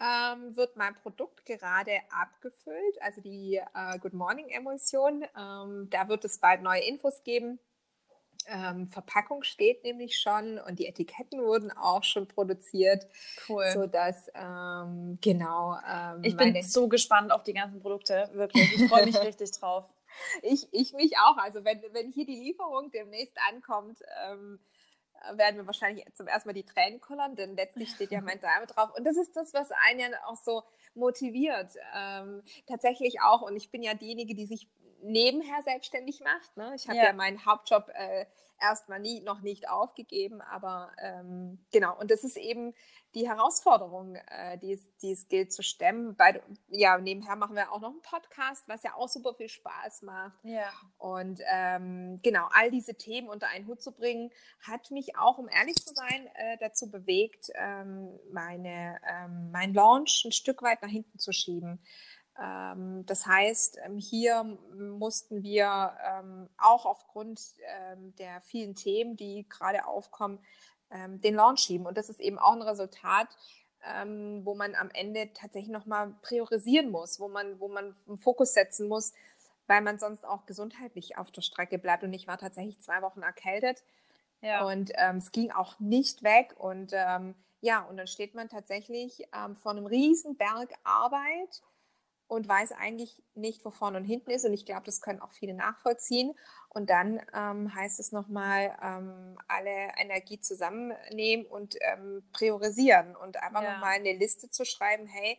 ähm, 0.00 0.56
wird 0.56 0.76
mein 0.76 0.94
Produkt 0.94 1.44
gerade 1.44 1.92
abgefüllt, 2.10 3.02
also 3.02 3.20
die 3.20 3.60
äh, 3.74 3.98
Good 3.98 4.14
Morning 4.14 4.48
Emulsion. 4.48 5.24
Ähm, 5.38 5.88
da 5.90 6.08
wird 6.08 6.24
es 6.24 6.38
bald 6.38 6.62
neue 6.62 6.82
Infos 6.82 7.22
geben. 7.22 7.58
Ähm, 8.46 8.88
Verpackung 8.88 9.42
steht 9.42 9.84
nämlich 9.84 10.18
schon 10.18 10.58
und 10.58 10.78
die 10.78 10.86
Etiketten 10.86 11.42
wurden 11.42 11.70
auch 11.70 12.02
schon 12.04 12.26
produziert. 12.26 13.06
Cool. 13.48 13.64
Sodass, 13.74 14.30
ähm, 14.34 15.18
genau. 15.20 15.76
Ähm, 15.86 16.20
ich 16.22 16.36
bin 16.36 16.60
so 16.62 16.88
gespannt 16.88 17.32
auf 17.32 17.44
die 17.44 17.52
ganzen 17.52 17.80
Produkte, 17.80 18.30
wirklich. 18.32 18.72
Ich 18.74 18.88
freue 18.88 19.04
mich 19.04 19.18
richtig 19.20 19.50
drauf. 19.52 19.84
Ich, 20.42 20.66
ich 20.72 20.94
mich 20.94 21.18
auch. 21.18 21.36
Also, 21.36 21.64
wenn, 21.64 21.82
wenn 21.92 22.10
hier 22.10 22.26
die 22.26 22.36
Lieferung 22.36 22.90
demnächst 22.90 23.36
ankommt, 23.52 23.98
ähm, 24.26 24.58
werden 25.32 25.56
wir 25.56 25.66
wahrscheinlich 25.66 26.04
zum 26.14 26.26
ersten 26.26 26.48
Mal 26.48 26.54
die 26.54 26.64
Tränen 26.64 27.00
kullern, 27.00 27.36
denn 27.36 27.56
letztlich 27.56 27.90
steht 27.94 28.10
ja 28.10 28.20
mein 28.20 28.40
Name 28.40 28.66
drauf. 28.66 28.90
Und 28.96 29.04
das 29.04 29.16
ist 29.16 29.36
das, 29.36 29.54
was 29.54 29.70
einen 29.88 30.00
ja 30.00 30.08
auch 30.26 30.36
so 30.36 30.62
motiviert. 30.94 31.70
Ähm, 31.94 32.42
tatsächlich 32.66 33.20
auch. 33.20 33.42
Und 33.42 33.56
ich 33.56 33.70
bin 33.70 33.82
ja 33.82 33.94
diejenige, 33.94 34.34
die 34.34 34.46
sich 34.46 34.68
nebenher 35.02 35.62
selbstständig 35.62 36.20
macht. 36.20 36.56
Ne? 36.56 36.72
Ich 36.76 36.88
habe 36.88 36.98
ja. 36.98 37.04
ja. 37.04 37.12
meinen 37.12 37.44
Hauptjob 37.44 37.88
äh, 37.94 38.26
erstmal 38.60 39.00
nie 39.00 39.20
noch 39.20 39.40
nicht 39.40 39.68
aufgegeben, 39.68 40.40
aber 40.40 40.90
ähm, 40.98 41.64
genau. 41.72 41.98
Und 41.98 42.10
das 42.10 42.24
ist 42.24 42.36
eben 42.36 42.74
die 43.14 43.28
Herausforderung, 43.28 44.14
äh, 44.14 44.56
die, 44.58 44.78
die 45.02 45.12
es 45.12 45.28
gilt 45.28 45.52
zu 45.52 45.62
stemmen. 45.62 46.14
Bei, 46.16 46.40
ja, 46.68 46.96
nebenher 46.98 47.36
machen 47.36 47.56
wir 47.56 47.72
auch 47.72 47.80
noch 47.80 47.90
einen 47.90 48.02
Podcast, 48.02 48.68
was 48.68 48.82
ja 48.82 48.94
auch 48.94 49.08
super 49.08 49.34
viel 49.34 49.48
Spaß 49.48 50.02
macht. 50.02 50.38
Ja. 50.44 50.70
Und 50.98 51.40
ähm, 51.50 52.20
genau, 52.22 52.48
all 52.52 52.70
diese 52.70 52.94
Themen 52.94 53.28
unter 53.28 53.48
einen 53.48 53.66
Hut 53.66 53.82
zu 53.82 53.92
bringen, 53.92 54.30
hat 54.60 54.90
mich 54.90 55.16
auch, 55.16 55.38
um 55.38 55.48
ehrlich 55.48 55.76
zu 55.76 55.92
sein, 55.94 56.28
äh, 56.34 56.56
dazu 56.58 56.90
bewegt, 56.90 57.50
ähm, 57.56 58.18
meine, 58.32 59.00
ähm, 59.08 59.50
mein 59.50 59.74
Launch 59.74 60.24
ein 60.24 60.32
Stück 60.32 60.62
weit 60.62 60.82
nach 60.82 60.90
hinten 60.90 61.18
zu 61.18 61.32
schieben. 61.32 61.80
Ähm, 62.38 63.04
das 63.06 63.26
heißt, 63.26 63.78
ähm, 63.84 63.98
hier 63.98 64.58
mussten 64.74 65.42
wir 65.42 65.92
ähm, 66.04 66.48
auch 66.58 66.86
aufgrund 66.86 67.40
der 68.18 68.40
vielen 68.42 68.74
Themen, 68.74 69.16
die 69.16 69.46
gerade 69.48 69.86
aufkommen, 69.86 70.38
den 70.92 71.34
Launch 71.34 71.60
schieben. 71.60 71.86
Und 71.86 71.96
das 71.96 72.08
ist 72.08 72.18
eben 72.18 72.38
auch 72.38 72.52
ein 72.52 72.62
Resultat, 72.62 73.28
wo 74.42 74.54
man 74.54 74.74
am 74.74 74.90
Ende 74.90 75.32
tatsächlich 75.32 75.70
nochmal 75.70 76.14
priorisieren 76.22 76.90
muss, 76.90 77.20
wo 77.20 77.28
man, 77.28 77.60
wo 77.60 77.68
man 77.68 77.94
einen 78.08 78.18
Fokus 78.18 78.54
setzen 78.54 78.88
muss, 78.88 79.12
weil 79.68 79.82
man 79.82 79.98
sonst 79.98 80.26
auch 80.26 80.46
gesundheitlich 80.46 81.16
auf 81.16 81.30
der 81.30 81.42
Strecke 81.42 81.78
bleibt. 81.78 82.02
Und 82.02 82.12
ich 82.12 82.26
war 82.26 82.38
tatsächlich 82.38 82.80
zwei 82.80 83.02
Wochen 83.02 83.22
erkältet. 83.22 83.84
Ja. 84.40 84.66
Und 84.66 84.90
ähm, 84.96 85.16
es 85.16 85.30
ging 85.30 85.52
auch 85.52 85.78
nicht 85.78 86.24
weg. 86.24 86.54
Und 86.58 86.90
ähm, 86.92 87.36
ja, 87.60 87.82
und 87.84 87.96
dann 87.96 88.08
steht 88.08 88.34
man 88.34 88.48
tatsächlich 88.48 89.28
ähm, 89.32 89.54
vor 89.54 89.72
einem 89.72 89.86
riesen 89.86 90.36
Berg 90.36 90.74
Arbeit 90.82 91.62
und 92.30 92.46
weiß 92.48 92.70
eigentlich 92.72 93.20
nicht, 93.34 93.64
wo 93.64 93.70
vorne 93.70 93.98
und 93.98 94.04
hinten 94.04 94.30
ist. 94.30 94.44
Und 94.44 94.52
ich 94.52 94.64
glaube, 94.64 94.84
das 94.84 95.00
können 95.00 95.20
auch 95.20 95.32
viele 95.32 95.52
nachvollziehen. 95.52 96.32
Und 96.68 96.88
dann 96.88 97.20
ähm, 97.34 97.74
heißt 97.74 97.98
es 97.98 98.12
nochmal, 98.12 98.76
ähm, 98.80 99.36
alle 99.48 99.90
Energie 99.98 100.38
zusammennehmen 100.38 101.44
und 101.44 101.74
ähm, 101.80 102.22
priorisieren 102.32 103.16
und 103.16 103.42
einfach 103.42 103.62
ja. 103.62 103.72
nochmal 103.72 103.94
eine 103.94 104.12
Liste 104.12 104.48
zu 104.48 104.64
schreiben, 104.64 105.08
hey, 105.08 105.38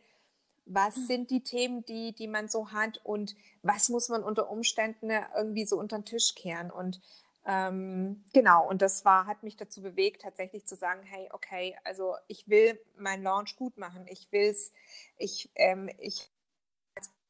was 0.65 0.95
hm. 0.97 1.05
sind 1.05 1.31
die 1.31 1.43
Themen, 1.43 1.85
die, 1.85 2.13
die 2.13 2.27
man 2.27 2.49
so 2.49 2.73
hat 2.73 2.99
und 3.05 3.37
was 3.63 3.87
muss 3.87 4.09
man 4.09 4.21
unter 4.21 4.49
Umständen 4.49 5.11
irgendwie 5.35 5.65
so 5.65 5.79
unter 5.79 5.97
den 5.97 6.05
Tisch 6.05 6.35
kehren. 6.35 6.71
Und 6.71 6.99
ähm, 7.45 8.25
genau, 8.33 8.67
und 8.67 8.81
das 8.81 9.05
war, 9.05 9.27
hat 9.27 9.43
mich 9.43 9.55
dazu 9.55 9.81
bewegt, 9.81 10.23
tatsächlich 10.23 10.67
zu 10.67 10.75
sagen, 10.75 11.03
hey, 11.03 11.29
okay, 11.31 11.77
also 11.85 12.15
ich 12.27 12.49
will 12.49 12.77
meinen 12.97 13.23
Launch 13.23 13.55
gut 13.55 13.77
machen. 13.77 14.05
Ich 14.09 14.29
will 14.33 14.49
es, 14.49 14.73
ich, 15.17 15.49
ähm, 15.55 15.89
ich 15.97 16.29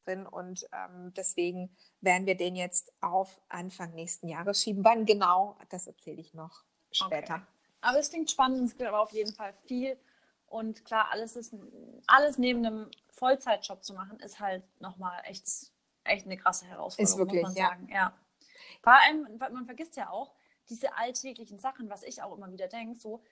drin 0.06 0.26
und 0.26 0.68
ähm, 0.72 1.14
deswegen 1.16 1.76
werden 2.02 2.26
wir 2.26 2.36
den 2.36 2.56
jetzt 2.56 2.92
auf 3.02 3.42
Anfang 3.50 3.94
nächsten 3.94 4.28
Jahres 4.28 4.62
schieben. 4.62 4.84
Wann 4.84 5.06
genau, 5.06 5.58
das 5.70 5.88
erzähle 5.88 6.22
ich 6.22 6.34
noch 6.34 6.64
später. 6.92 7.36
Okay. 7.36 7.44
Aber 7.82 8.00
es 8.00 8.10
klingt 8.10 8.30
spannend, 8.30 8.64
es 8.66 8.78
gibt 8.78 8.88
aber 8.88 9.02
auf 9.02 9.12
jeden 9.12 9.34
Fall 9.34 9.54
viel 9.66 9.98
und 10.52 10.84
klar, 10.84 11.08
alles 11.12 11.38
ist 11.38 11.56
alles 12.08 12.38
neben 12.38 12.66
einem 12.66 12.92
Vollzeitjob 13.10 13.84
zu 13.84 13.94
machen, 13.94 14.20
ist 14.20 14.40
halt 14.42 14.64
nochmal 14.82 15.22
echt, 15.24 15.48
echt 16.04 16.26
eine 16.26 16.38
krasse 16.38 16.66
Herausforderung, 16.66 17.14
ist 17.14 17.18
wirklich, 17.18 17.42
muss 17.42 17.56
man 17.56 17.58
ja. 17.58 17.70
sagen. 17.70 17.90
Ja. 17.90 18.14
Vor 18.84 18.94
allem, 18.94 19.38
man 19.38 19.66
vergisst 19.66 19.96
ja 19.96 20.10
auch 20.10 20.34
diese 20.70 20.96
alltäglichen 20.98 21.58
Sachen, 21.58 21.90
was 21.90 22.04
ich 22.04 22.22
auch 22.22 22.36
immer 22.36 22.52
wieder 22.52 22.68
denke, 22.68 23.00
so 23.00 23.24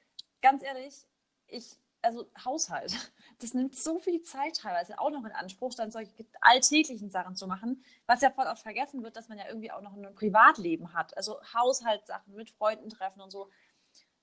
ganz 0.42 0.64
ehrlich, 0.64 1.06
ich 1.48 1.78
also 2.02 2.30
Haushalt, 2.44 2.94
das 3.40 3.54
nimmt 3.54 3.76
so 3.76 4.00
viel 4.00 4.22
Zeit 4.22 4.58
teilweise 4.58 5.00
auch 5.00 5.10
noch 5.10 5.26
in 5.26 5.32
Anspruch, 5.32 5.74
dann 5.76 5.92
solche 5.92 6.12
alltäglichen 6.42 7.10
Sachen 7.10 7.36
zu 7.36 7.48
machen, 7.48 7.84
was 8.06 8.22
ja 8.22 8.32
voll 8.32 8.48
oft 8.48 8.62
vergessen 8.62 9.04
wird, 9.04 9.16
dass 9.16 9.30
man 9.30 9.38
ja 9.38 9.48
irgendwie 9.48 9.72
auch 9.72 9.82
noch 9.82 9.96
ein 9.96 10.16
Privatleben 10.16 10.94
hat. 10.94 11.16
Also 11.18 11.40
Haushaltssachen 11.54 12.36
mit 12.36 12.50
Freunden 12.50 12.90
treffen 12.90 13.22
und 13.22 13.32
so. 13.32 13.50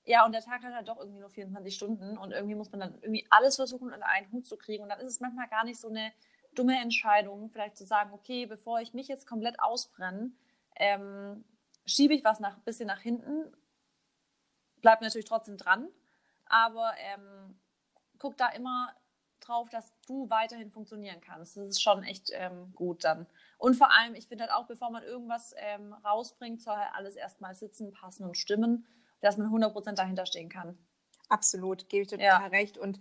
Ja, 0.05 0.25
und 0.25 0.31
der 0.31 0.41
Tag 0.41 0.63
hat 0.63 0.73
halt 0.73 0.87
doch 0.87 0.99
irgendwie 0.99 1.19
nur 1.19 1.29
24 1.29 1.75
Stunden 1.75 2.17
und 2.17 2.31
irgendwie 2.31 2.55
muss 2.55 2.71
man 2.71 2.79
dann 2.79 2.95
irgendwie 3.01 3.27
alles 3.29 3.57
versuchen, 3.57 3.91
unter 3.91 4.07
einen 4.07 4.31
Hut 4.31 4.45
zu 4.45 4.57
kriegen. 4.57 4.83
Und 4.83 4.89
dann 4.89 4.99
ist 4.99 5.11
es 5.11 5.19
manchmal 5.19 5.49
gar 5.49 5.65
nicht 5.65 5.79
so 5.79 5.89
eine 5.89 6.13
dumme 6.55 6.79
Entscheidung, 6.79 7.49
vielleicht 7.49 7.75
zu 7.75 7.85
sagen, 7.85 8.13
okay, 8.13 8.45
bevor 8.45 8.79
ich 8.79 8.93
mich 8.93 9.09
jetzt 9.09 9.27
komplett 9.27 9.59
ausbrenne, 9.59 10.31
ähm, 10.77 11.43
schiebe 11.85 12.13
ich 12.13 12.23
was 12.23 12.41
ein 12.41 12.55
bisschen 12.63 12.87
nach 12.87 13.01
hinten 13.01 13.51
bleib 14.81 15.01
natürlich 15.01 15.25
trotzdem 15.25 15.57
dran, 15.57 15.89
aber 16.45 16.93
ähm, 16.97 17.59
guck 18.19 18.37
da 18.37 18.49
immer 18.49 18.93
drauf, 19.39 19.69
dass 19.69 19.93
du 20.07 20.29
weiterhin 20.29 20.71
funktionieren 20.71 21.21
kannst. 21.21 21.57
Das 21.57 21.69
ist 21.69 21.81
schon 21.81 22.03
echt 22.03 22.31
ähm, 22.33 22.73
gut 22.75 23.03
dann. 23.03 23.27
Und 23.57 23.75
vor 23.75 23.91
allem, 23.91 24.15
ich 24.15 24.27
finde 24.27 24.45
halt 24.45 24.53
auch, 24.53 24.67
bevor 24.67 24.91
man 24.91 25.03
irgendwas 25.03 25.53
ähm, 25.57 25.93
rausbringt, 25.93 26.61
soll 26.61 26.75
halt 26.75 26.93
alles 26.93 27.15
erstmal 27.15 27.55
sitzen, 27.55 27.91
passen 27.91 28.25
und 28.25 28.37
stimmen, 28.37 28.85
dass 29.21 29.37
man 29.37 29.47
100% 29.47 29.93
dahinter 29.93 30.25
stehen 30.25 30.49
kann. 30.49 30.77
Absolut, 31.29 31.89
gebe 31.89 32.03
ich 32.03 32.09
total 32.09 32.25
ja. 32.25 32.47
recht. 32.47 32.77
Und 32.77 32.97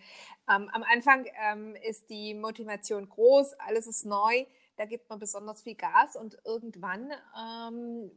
ähm, 0.50 0.68
am 0.73 0.82
Anfang 0.82 1.26
ähm, 1.42 1.76
ist 1.76 2.11
die 2.11 2.35
Motivation 2.35 3.08
groß, 3.08 3.54
alles 3.54 3.87
ist 3.87 4.04
neu, 4.04 4.46
da 4.76 4.85
gibt 4.85 5.08
man 5.08 5.18
besonders 5.18 5.62
viel 5.62 5.75
Gas 5.76 6.16
und 6.16 6.37
irgendwann 6.44 7.12
ähm, 7.38 8.11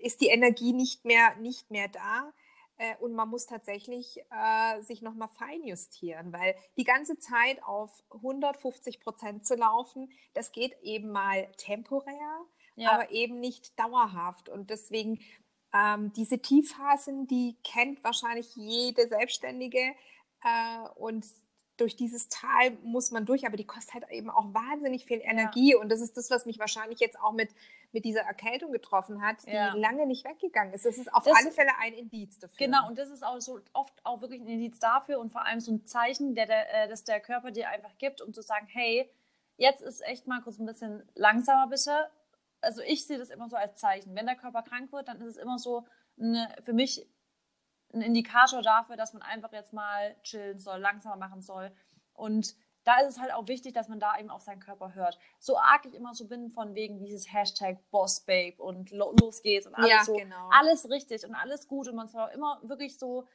ist 0.00 0.20
die 0.20 0.28
Energie 0.28 0.72
nicht 0.72 1.04
mehr, 1.04 1.36
nicht 1.36 1.70
mehr 1.70 1.88
da. 1.88 2.32
Äh, 2.78 2.96
und 3.00 3.12
man 3.14 3.28
muss 3.28 3.46
tatsächlich 3.46 4.18
äh, 4.30 4.80
sich 4.82 5.02
nochmal 5.02 5.28
feinjustieren, 5.28 6.32
weil 6.32 6.54
die 6.76 6.84
ganze 6.84 7.18
Zeit 7.18 7.62
auf 7.64 7.90
150 8.10 9.00
Prozent 9.00 9.46
zu 9.46 9.56
laufen, 9.56 10.10
das 10.34 10.52
geht 10.52 10.76
eben 10.82 11.10
mal 11.10 11.50
temporär, 11.56 12.44
ja. 12.76 12.92
aber 12.92 13.10
eben 13.10 13.40
nicht 13.40 13.78
dauerhaft. 13.78 14.48
Und 14.48 14.70
deswegen 14.70 15.18
ähm, 15.74 16.12
diese 16.14 16.38
Tiefphasen, 16.38 17.26
die 17.26 17.58
kennt 17.64 18.02
wahrscheinlich 18.04 18.54
jede 18.54 19.06
Selbstständige. 19.08 19.94
Äh, 20.42 20.88
und 20.94 21.26
durch 21.80 21.96
dieses 21.96 22.28
Tal 22.28 22.72
muss 22.82 23.10
man 23.10 23.24
durch, 23.24 23.46
aber 23.46 23.56
die 23.56 23.66
kostet 23.66 23.94
halt 23.94 24.10
eben 24.10 24.30
auch 24.30 24.52
wahnsinnig 24.52 25.06
viel 25.06 25.20
Energie. 25.22 25.72
Ja. 25.72 25.78
Und 25.78 25.88
das 25.88 26.00
ist 26.00 26.16
das, 26.16 26.30
was 26.30 26.46
mich 26.46 26.58
wahrscheinlich 26.58 27.00
jetzt 27.00 27.18
auch 27.18 27.32
mit, 27.32 27.50
mit 27.92 28.04
dieser 28.04 28.20
Erkältung 28.20 28.72
getroffen 28.72 29.22
hat, 29.22 29.46
die 29.46 29.52
ja. 29.52 29.74
lange 29.74 30.06
nicht 30.06 30.24
weggegangen 30.24 30.74
ist. 30.74 30.84
Das 30.84 30.98
ist 30.98 31.12
auf 31.12 31.24
das, 31.24 31.36
alle 31.36 31.52
Fälle 31.52 31.70
ein 31.80 31.94
Indiz 31.94 32.38
dafür. 32.38 32.66
Genau, 32.66 32.86
und 32.88 32.98
das 32.98 33.10
ist 33.10 33.24
auch 33.24 33.40
so 33.40 33.60
oft 33.72 33.94
auch 34.04 34.20
wirklich 34.20 34.40
ein 34.40 34.48
Indiz 34.48 34.78
dafür 34.78 35.18
und 35.18 35.30
vor 35.30 35.46
allem 35.46 35.60
so 35.60 35.72
ein 35.72 35.86
Zeichen, 35.86 36.34
der, 36.34 36.46
der, 36.46 36.84
äh, 36.84 36.88
das 36.88 37.04
der 37.04 37.20
Körper 37.20 37.50
dir 37.50 37.68
einfach 37.70 37.96
gibt, 37.98 38.20
um 38.20 38.34
zu 38.34 38.42
sagen, 38.42 38.66
hey, 38.68 39.10
jetzt 39.56 39.80
ist 39.80 40.04
echt 40.04 40.26
mal 40.26 40.42
kurz 40.42 40.58
ein 40.58 40.66
bisschen 40.66 41.02
langsamer 41.14 41.68
bitte 41.68 42.10
also 42.60 42.82
ich 42.82 43.06
sehe 43.06 43.18
das 43.18 43.30
immer 43.30 43.48
so 43.48 43.56
als 43.56 43.76
Zeichen. 43.76 44.14
Wenn 44.14 44.26
der 44.26 44.36
Körper 44.36 44.62
krank 44.62 44.92
wird, 44.92 45.08
dann 45.08 45.20
ist 45.20 45.28
es 45.28 45.36
immer 45.36 45.58
so 45.58 45.86
eine, 46.18 46.48
für 46.64 46.72
mich 46.72 47.06
ein 47.92 48.02
Indikator 48.02 48.62
dafür, 48.62 48.96
dass 48.96 49.12
man 49.12 49.22
einfach 49.22 49.52
jetzt 49.52 49.72
mal 49.72 50.16
chillen 50.22 50.58
soll, 50.58 50.78
langsamer 50.78 51.16
machen 51.16 51.40
soll. 51.40 51.72
Und 52.12 52.54
da 52.84 53.00
ist 53.00 53.16
es 53.16 53.20
halt 53.20 53.32
auch 53.32 53.48
wichtig, 53.48 53.74
dass 53.74 53.88
man 53.88 54.00
da 54.00 54.18
eben 54.18 54.30
auf 54.30 54.42
seinen 54.42 54.60
Körper 54.60 54.94
hört. 54.94 55.18
So 55.38 55.58
arg 55.58 55.84
ich 55.84 55.94
immer 55.94 56.14
so 56.14 56.26
bin 56.26 56.50
von 56.50 56.74
wegen 56.74 57.04
dieses 57.04 57.32
Hashtag 57.32 57.78
Bossbabe 57.90 58.54
und 58.58 58.90
los 58.90 59.42
geht's 59.42 59.66
und 59.66 59.74
alles 59.74 59.90
ja, 59.90 60.04
so. 60.04 60.14
Genau. 60.14 60.48
Alles 60.52 60.88
richtig 60.88 61.24
und 61.26 61.34
alles 61.34 61.68
gut 61.68 61.88
und 61.88 61.96
man 61.96 62.08
soll 62.08 62.30
immer 62.34 62.60
wirklich 62.62 62.98
so 62.98 63.26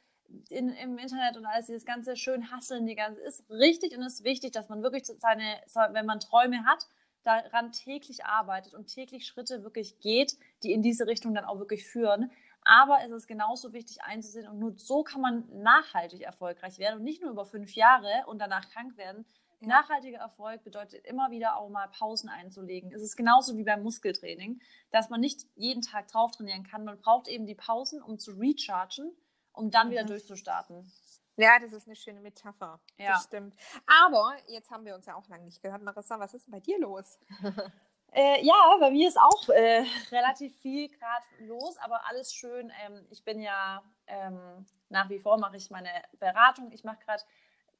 in, 0.48 0.70
im 0.70 0.98
Internet 0.98 1.36
und 1.36 1.46
alles 1.46 1.66
dieses 1.66 1.84
ganze 1.84 2.16
schön 2.16 2.50
hasseln, 2.50 2.86
die 2.86 2.96
ganze 2.96 3.20
ist 3.20 3.48
richtig 3.50 3.96
und 3.96 4.02
ist 4.02 4.24
wichtig, 4.24 4.52
dass 4.52 4.68
man 4.68 4.82
wirklich 4.82 5.04
seine, 5.04 5.60
wenn 5.92 6.06
man 6.06 6.20
Träume 6.20 6.64
hat, 6.64 6.86
daran 7.22 7.72
täglich 7.72 8.24
arbeitet 8.24 8.74
und 8.74 8.86
täglich 8.86 9.26
Schritte 9.26 9.62
wirklich 9.62 9.98
geht, 10.00 10.36
die 10.62 10.72
in 10.72 10.82
diese 10.82 11.06
Richtung 11.06 11.34
dann 11.34 11.44
auch 11.44 11.58
wirklich 11.58 11.86
führen. 11.86 12.30
Aber 12.64 12.98
es 13.04 13.10
ist 13.10 13.26
genauso 13.26 13.72
wichtig 13.72 14.02
einzusehen 14.02 14.48
und 14.48 14.58
nur 14.58 14.72
so 14.78 15.04
kann 15.04 15.20
man 15.20 15.44
nachhaltig 15.62 16.22
erfolgreich 16.22 16.78
werden 16.78 16.98
und 16.98 17.04
nicht 17.04 17.22
nur 17.22 17.30
über 17.30 17.44
fünf 17.44 17.74
Jahre 17.74 18.24
und 18.26 18.38
danach 18.38 18.68
krank 18.70 18.96
werden. 18.96 19.26
Ja. 19.60 19.68
Nachhaltiger 19.68 20.18
Erfolg 20.18 20.64
bedeutet 20.64 21.04
immer 21.06 21.30
wieder 21.30 21.56
auch 21.56 21.68
mal 21.68 21.88
Pausen 21.88 22.28
einzulegen. 22.28 22.92
Es 22.92 23.02
ist 23.02 23.16
genauso 23.16 23.56
wie 23.56 23.64
beim 23.64 23.82
Muskeltraining, 23.82 24.60
dass 24.90 25.10
man 25.10 25.20
nicht 25.20 25.46
jeden 25.54 25.82
Tag 25.82 26.08
drauf 26.08 26.32
trainieren 26.32 26.64
kann. 26.64 26.84
Man 26.84 26.98
braucht 26.98 27.28
eben 27.28 27.46
die 27.46 27.54
Pausen, 27.54 28.02
um 28.02 28.18
zu 28.18 28.32
rechargen, 28.32 29.12
um 29.52 29.70
dann 29.70 29.88
mhm. 29.88 29.92
wieder 29.92 30.04
durchzustarten. 30.04 30.90
Ja, 31.36 31.58
das 31.58 31.72
ist 31.72 31.86
eine 31.86 31.96
schöne 31.96 32.20
Metapher. 32.20 32.80
Ja. 32.96 33.12
Das 33.12 33.24
stimmt. 33.24 33.56
Aber 33.86 34.36
jetzt 34.46 34.70
haben 34.70 34.84
wir 34.84 34.94
uns 34.94 35.06
ja 35.06 35.16
auch 35.16 35.28
lange 35.28 35.44
nicht 35.44 35.62
gehört. 35.62 35.82
Marissa, 35.82 36.18
was 36.18 36.32
ist 36.32 36.46
denn 36.46 36.52
bei 36.52 36.60
dir 36.60 36.78
los? 36.78 37.18
Äh, 38.14 38.44
ja, 38.44 38.76
bei 38.78 38.90
mir 38.90 39.08
ist 39.08 39.18
auch 39.18 39.48
äh, 39.48 39.84
relativ 40.12 40.56
viel 40.60 40.88
gerade 40.88 41.24
los, 41.40 41.76
aber 41.78 42.08
alles 42.08 42.32
schön. 42.32 42.72
Ähm, 42.84 43.06
ich 43.10 43.24
bin 43.24 43.40
ja 43.40 43.82
ähm, 44.06 44.64
nach 44.88 45.08
wie 45.10 45.18
vor 45.18 45.38
mache 45.38 45.56
ich 45.56 45.70
meine 45.70 45.90
Beratung. 46.20 46.70
Ich 46.72 46.84
mache 46.84 46.98
gerade 47.04 47.22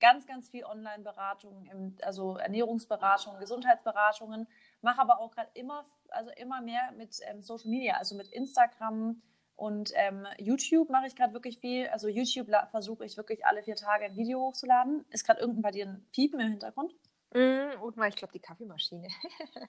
ganz, 0.00 0.26
ganz 0.26 0.48
viel 0.48 0.64
Online-Beratung, 0.64 1.94
also 2.02 2.36
Ernährungsberatung, 2.36 3.38
Gesundheitsberatungen, 3.38 4.48
mache 4.82 5.00
aber 5.00 5.20
auch 5.20 5.30
gerade 5.30 5.50
immer, 5.54 5.86
also 6.08 6.30
immer 6.36 6.60
mehr 6.60 6.92
mit 6.96 7.20
ähm, 7.30 7.42
Social 7.42 7.70
Media, 7.70 7.96
also 7.96 8.16
mit 8.16 8.28
Instagram, 8.28 9.22
und 9.56 9.92
ähm, 9.94 10.26
YouTube 10.38 10.90
mache 10.90 11.06
ich 11.06 11.14
gerade 11.14 11.32
wirklich 11.32 11.58
viel. 11.58 11.86
Also 11.88 12.08
YouTube 12.08 12.48
versuche 12.70 13.04
ich 13.04 13.16
wirklich 13.16 13.46
alle 13.46 13.62
vier 13.62 13.76
Tage 13.76 14.06
ein 14.06 14.16
Video 14.16 14.40
hochzuladen. 14.40 15.04
Ist 15.10 15.24
gerade 15.24 15.40
irgendein 15.40 15.62
bei 15.62 15.70
dir 15.70 15.86
ein 15.86 16.06
Piepen 16.12 16.40
im 16.40 16.50
Hintergrund? 16.50 16.92
Mm, 17.32 17.80
und 17.80 17.96
mal, 17.96 18.08
ich 18.08 18.16
glaube, 18.16 18.32
die 18.32 18.40
Kaffeemaschine. 18.40 19.06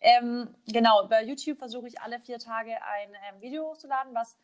ähm, 0.00 0.54
genau, 0.66 1.06
bei 1.08 1.24
YouTube 1.24 1.58
versuche 1.58 1.88
ich 1.88 2.00
alle 2.00 2.20
vier 2.20 2.38
Tage 2.38 2.72
ein 2.82 3.10
ähm, 3.28 3.40
Video 3.40 3.68
hochzuladen, 3.68 4.14
was 4.14 4.38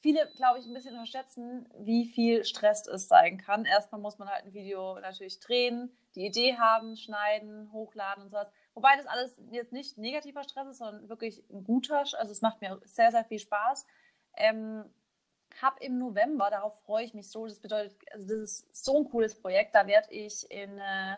viele, 0.00 0.30
glaube 0.36 0.58
ich, 0.58 0.66
ein 0.66 0.74
bisschen 0.74 0.94
unterschätzen, 0.94 1.68
wie 1.78 2.06
viel 2.06 2.44
Stress 2.44 2.86
es 2.86 3.08
sein 3.08 3.38
kann. 3.38 3.64
Erstmal 3.64 4.00
muss 4.00 4.18
man 4.18 4.28
halt 4.28 4.44
ein 4.44 4.54
Video 4.54 4.98
natürlich 5.00 5.40
drehen, 5.40 5.96
die 6.14 6.26
Idee 6.26 6.56
haben, 6.56 6.96
schneiden, 6.96 7.72
hochladen 7.72 8.24
und 8.24 8.30
sowas. 8.30 8.50
Wobei 8.74 8.96
das 8.96 9.06
alles 9.06 9.40
jetzt 9.50 9.72
nicht 9.72 9.96
negativer 9.96 10.42
Stress 10.42 10.68
ist, 10.68 10.78
sondern 10.78 11.08
wirklich 11.08 11.42
ein 11.50 11.64
guter, 11.64 11.98
also 11.98 12.30
es 12.30 12.42
macht 12.42 12.60
mir 12.60 12.80
sehr, 12.84 13.10
sehr 13.10 13.24
viel 13.24 13.38
Spaß. 13.38 13.86
Ähm, 14.36 14.84
habe 15.62 15.82
im 15.82 15.98
November, 15.98 16.50
darauf 16.50 16.78
freue 16.82 17.04
ich 17.04 17.14
mich 17.14 17.30
so, 17.30 17.46
das 17.46 17.60
bedeutet, 17.60 17.96
also 18.12 18.28
das 18.28 18.38
ist 18.38 18.84
so 18.84 18.98
ein 18.98 19.04
cooles 19.04 19.40
Projekt, 19.40 19.74
da 19.74 19.86
werde 19.86 20.12
ich 20.12 20.50
in, 20.50 20.78
äh, 20.78 21.16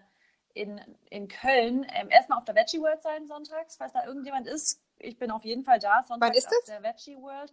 in, 0.54 0.80
in 1.10 1.28
Köln 1.28 1.86
ähm, 1.94 2.10
erstmal 2.10 2.38
auf 2.38 2.44
der 2.44 2.54
Veggie 2.54 2.80
World 2.80 3.02
sein 3.02 3.26
sonntags, 3.26 3.76
falls 3.76 3.92
da 3.92 4.04
irgendjemand 4.04 4.46
ist. 4.46 4.82
Ich 4.98 5.18
bin 5.18 5.30
auf 5.30 5.44
jeden 5.44 5.64
Fall 5.64 5.78
da, 5.78 6.02
sonntags 6.02 6.30
Wann 6.30 6.36
ist 6.36 6.46
das? 6.46 6.58
auf 6.58 6.64
der 6.66 6.82
Veggie 6.82 7.16
World. 7.16 7.52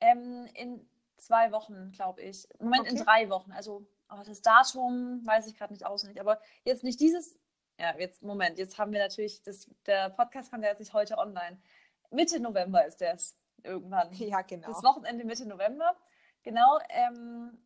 Ähm, 0.00 0.48
in 0.54 0.88
zwei 1.16 1.52
Wochen, 1.52 1.92
glaube 1.92 2.22
ich. 2.22 2.48
Im 2.58 2.66
Moment 2.66 2.82
okay. 2.82 2.90
in 2.90 3.04
drei 3.04 3.30
Wochen. 3.30 3.52
Also 3.52 3.86
oh, 4.10 4.22
das 4.24 4.42
Datum 4.42 5.24
weiß 5.24 5.46
ich 5.46 5.56
gerade 5.56 5.72
nicht 5.72 5.86
auswendig, 5.86 6.20
aber 6.20 6.40
jetzt 6.64 6.82
nicht 6.82 6.98
dieses 6.98 7.38
ja, 7.78 7.94
jetzt, 7.98 8.22
Moment, 8.22 8.58
jetzt 8.58 8.78
haben 8.78 8.92
wir 8.92 9.00
natürlich, 9.00 9.42
das, 9.42 9.68
der 9.86 10.10
Podcast 10.10 10.50
kommt 10.50 10.62
ja 10.62 10.70
jetzt 10.70 10.78
nicht 10.78 10.92
heute 10.92 11.18
online. 11.18 11.60
Mitte 12.10 12.38
November 12.38 12.86
ist 12.86 13.00
das 13.00 13.36
irgendwann. 13.64 14.12
Ja, 14.12 14.42
genau. 14.42 14.68
Das 14.68 14.82
Wochenende 14.82 15.24
Mitte 15.24 15.46
November. 15.46 15.96
Genau. 16.42 16.78
Ähm, 16.88 17.58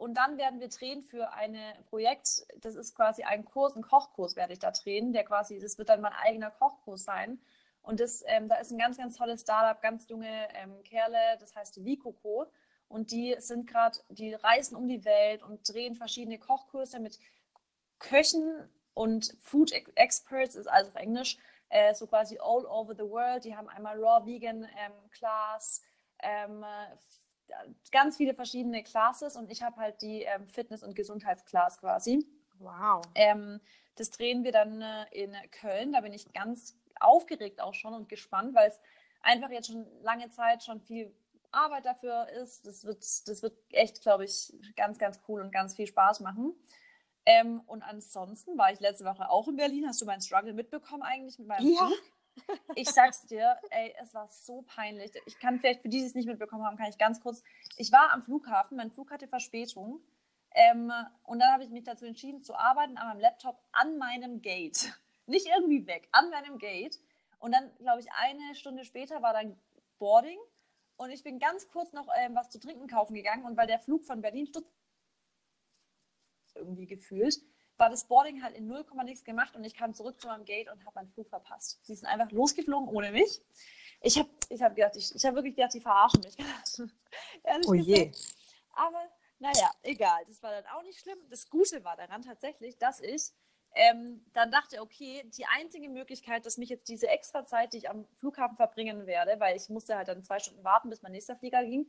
und 0.00 0.14
dann 0.14 0.38
werden 0.38 0.60
wir 0.60 0.68
drehen 0.68 1.02
für 1.02 1.30
ein 1.34 1.54
Projekt, 1.90 2.46
das 2.62 2.74
ist 2.74 2.94
quasi 2.96 3.22
ein 3.22 3.44
Kurs, 3.44 3.76
ein 3.76 3.82
Kochkurs 3.82 4.34
werde 4.34 4.54
ich 4.54 4.58
da 4.58 4.70
drehen, 4.70 5.12
der 5.12 5.24
quasi, 5.24 5.58
das 5.58 5.76
wird 5.76 5.90
dann 5.90 6.00
mein 6.00 6.14
eigener 6.14 6.50
Kochkurs 6.50 7.04
sein. 7.04 7.38
Und 7.82 8.00
das, 8.00 8.24
ähm, 8.26 8.48
da 8.48 8.56
ist 8.56 8.70
ein 8.70 8.78
ganz, 8.78 8.96
ganz 8.96 9.18
tolles 9.18 9.42
Startup, 9.42 9.80
ganz 9.82 10.08
junge 10.08 10.48
ähm, 10.54 10.82
Kerle, 10.84 11.36
das 11.38 11.54
heißt 11.54 11.84
Vicoco. 11.84 12.50
Und 12.88 13.10
die 13.10 13.36
sind 13.40 13.66
gerade, 13.66 13.98
die 14.08 14.32
reisen 14.32 14.74
um 14.74 14.88
die 14.88 15.04
Welt 15.04 15.42
und 15.42 15.68
drehen 15.70 15.94
verschiedene 15.94 16.38
Kochkurse 16.38 16.98
mit 16.98 17.18
Köchen 17.98 18.70
und 18.94 19.36
Food 19.38 19.70
Experts 19.96 20.54
ist 20.54 20.66
also 20.66 20.90
auf 20.90 20.96
Englisch, 20.96 21.36
äh, 21.68 21.92
so 21.92 22.06
quasi 22.06 22.38
all 22.38 22.64
over 22.64 22.94
the 22.94 23.08
world. 23.08 23.44
Die 23.44 23.54
haben 23.54 23.68
einmal 23.68 24.02
Raw 24.02 24.24
Vegan 24.24 24.64
ähm, 24.64 25.10
Class, 25.10 25.82
ähm, 26.22 26.64
ganz 27.90 28.16
viele 28.16 28.34
verschiedene 28.34 28.82
Classes 28.82 29.36
und 29.36 29.50
ich 29.50 29.62
habe 29.62 29.76
halt 29.76 30.02
die 30.02 30.22
ähm, 30.22 30.46
Fitness- 30.46 30.82
und 30.82 30.94
Gesundheitsclass 30.94 31.78
quasi. 31.78 32.26
Wow. 32.58 33.02
Ähm, 33.14 33.60
das 33.96 34.10
drehen 34.10 34.44
wir 34.44 34.52
dann 34.52 34.80
äh, 34.80 35.04
in 35.12 35.34
Köln. 35.50 35.92
Da 35.92 36.00
bin 36.00 36.12
ich 36.12 36.32
ganz 36.32 36.76
aufgeregt 37.00 37.60
auch 37.60 37.74
schon 37.74 37.94
und 37.94 38.08
gespannt, 38.08 38.54
weil 38.54 38.68
es 38.68 38.80
einfach 39.22 39.50
jetzt 39.50 39.68
schon 39.68 39.86
lange 40.02 40.30
Zeit 40.30 40.62
schon 40.62 40.80
viel 40.80 41.14
Arbeit 41.52 41.86
dafür 41.86 42.28
ist. 42.42 42.66
Das 42.66 42.84
wird, 42.84 43.02
das 43.26 43.42
wird 43.42 43.54
echt, 43.70 44.02
glaube 44.02 44.24
ich, 44.24 44.52
ganz, 44.76 44.98
ganz 44.98 45.20
cool 45.28 45.40
und 45.40 45.52
ganz 45.52 45.74
viel 45.74 45.86
Spaß 45.86 46.20
machen. 46.20 46.54
Ähm, 47.26 47.60
und 47.66 47.82
ansonsten 47.82 48.56
war 48.56 48.72
ich 48.72 48.80
letzte 48.80 49.04
Woche 49.04 49.28
auch 49.28 49.48
in 49.48 49.56
Berlin. 49.56 49.86
Hast 49.86 50.00
du 50.00 50.06
meinen 50.06 50.20
Struggle 50.20 50.52
mitbekommen 50.52 51.02
eigentlich 51.02 51.38
mit 51.38 51.48
meinem 51.48 51.68
ja. 51.68 51.86
Flug? 51.86 51.98
Ich 52.74 52.90
sag's 52.90 53.26
dir, 53.26 53.56
ey, 53.70 53.94
es 54.00 54.14
war 54.14 54.28
so 54.28 54.62
peinlich. 54.62 55.12
Ich 55.26 55.38
kann 55.38 55.58
vielleicht 55.58 55.82
für 55.82 55.88
die, 55.88 55.98
die 55.98 56.06
es 56.06 56.14
nicht 56.14 56.26
mitbekommen 56.26 56.64
haben, 56.64 56.76
kann 56.76 56.88
ich 56.88 56.98
ganz 56.98 57.20
kurz. 57.20 57.42
Ich 57.76 57.92
war 57.92 58.12
am 58.12 58.22
Flughafen, 58.22 58.76
mein 58.76 58.90
Flug 58.90 59.10
hatte 59.10 59.28
Verspätung. 59.28 60.00
Ähm, 60.52 60.92
und 61.24 61.38
dann 61.38 61.52
habe 61.52 61.64
ich 61.64 61.70
mich 61.70 61.84
dazu 61.84 62.04
entschieden, 62.04 62.42
zu 62.42 62.54
arbeiten 62.54 62.96
an 62.96 63.08
meinem 63.08 63.20
Laptop 63.20 63.60
an 63.72 63.98
meinem 63.98 64.42
Gate. 64.42 64.92
Nicht 65.26 65.46
irgendwie 65.46 65.86
weg, 65.86 66.08
an 66.12 66.30
meinem 66.30 66.58
Gate. 66.58 66.98
Und 67.38 67.52
dann, 67.52 67.70
glaube 67.78 68.00
ich, 68.00 68.08
eine 68.12 68.54
Stunde 68.54 68.84
später 68.84 69.22
war 69.22 69.32
dann 69.32 69.58
Boarding. 69.98 70.38
Und 70.96 71.10
ich 71.10 71.22
bin 71.22 71.38
ganz 71.38 71.68
kurz 71.68 71.92
noch 71.92 72.08
ähm, 72.18 72.34
was 72.34 72.50
zu 72.50 72.58
trinken 72.58 72.88
kaufen 72.88 73.14
gegangen. 73.14 73.44
Und 73.44 73.56
weil 73.56 73.66
der 73.66 73.78
Flug 73.78 74.04
von 74.04 74.20
Berlin 74.20 74.50
irgendwie 76.54 76.86
gefühlt, 76.86 77.40
war 77.80 77.88
das 77.90 78.04
Boarding 78.04 78.42
halt 78.42 78.54
in 78.54 78.68
0, 78.68 78.84
nichts 79.04 79.24
gemacht 79.24 79.56
und 79.56 79.64
ich 79.64 79.74
kam 79.74 79.94
zurück 79.94 80.20
zu 80.20 80.28
meinem 80.28 80.44
Gate 80.44 80.70
und 80.70 80.84
habe 80.84 80.94
meinen 80.94 81.08
Flug 81.08 81.28
verpasst. 81.28 81.80
Sie 81.82 81.94
sind 81.94 82.06
einfach 82.06 82.30
losgeflogen 82.30 82.88
ohne 82.88 83.10
mich. 83.10 83.42
Ich 84.02 84.18
habe 84.18 84.28
ich 84.50 84.62
hab 84.62 84.76
gedacht, 84.76 84.96
ich, 84.96 85.14
ich 85.14 85.24
habe 85.24 85.36
wirklich 85.36 85.56
gedacht, 85.56 85.74
die 85.74 85.80
verarschen 85.80 86.20
mich. 86.20 86.36
oh 87.66 87.74
je. 87.74 88.12
Aber 88.72 89.02
naja, 89.38 89.70
egal. 89.82 90.24
Das 90.28 90.42
war 90.42 90.50
dann 90.50 90.66
auch 90.66 90.82
nicht 90.82 91.00
schlimm. 91.00 91.18
Das 91.30 91.48
Gute 91.48 91.82
war 91.82 91.96
daran 91.96 92.22
tatsächlich, 92.22 92.78
dass 92.78 93.00
ich 93.00 93.32
ähm, 93.74 94.24
dann 94.34 94.50
dachte, 94.50 94.80
okay, 94.82 95.22
die 95.36 95.46
einzige 95.46 95.88
Möglichkeit, 95.88 96.44
dass 96.44 96.58
mich 96.58 96.68
jetzt 96.68 96.88
diese 96.88 97.08
extra 97.08 97.44
Zeit, 97.46 97.72
die 97.72 97.78
ich 97.78 97.90
am 97.90 98.06
Flughafen 98.16 98.56
verbringen 98.56 99.06
werde, 99.06 99.40
weil 99.40 99.56
ich 99.56 99.68
musste 99.68 99.96
halt 99.96 100.08
dann 100.08 100.22
zwei 100.22 100.38
Stunden 100.38 100.64
warten, 100.64 100.90
bis 100.90 101.02
mein 101.02 101.12
nächster 101.12 101.36
Flieger 101.36 101.64
ging, 101.64 101.86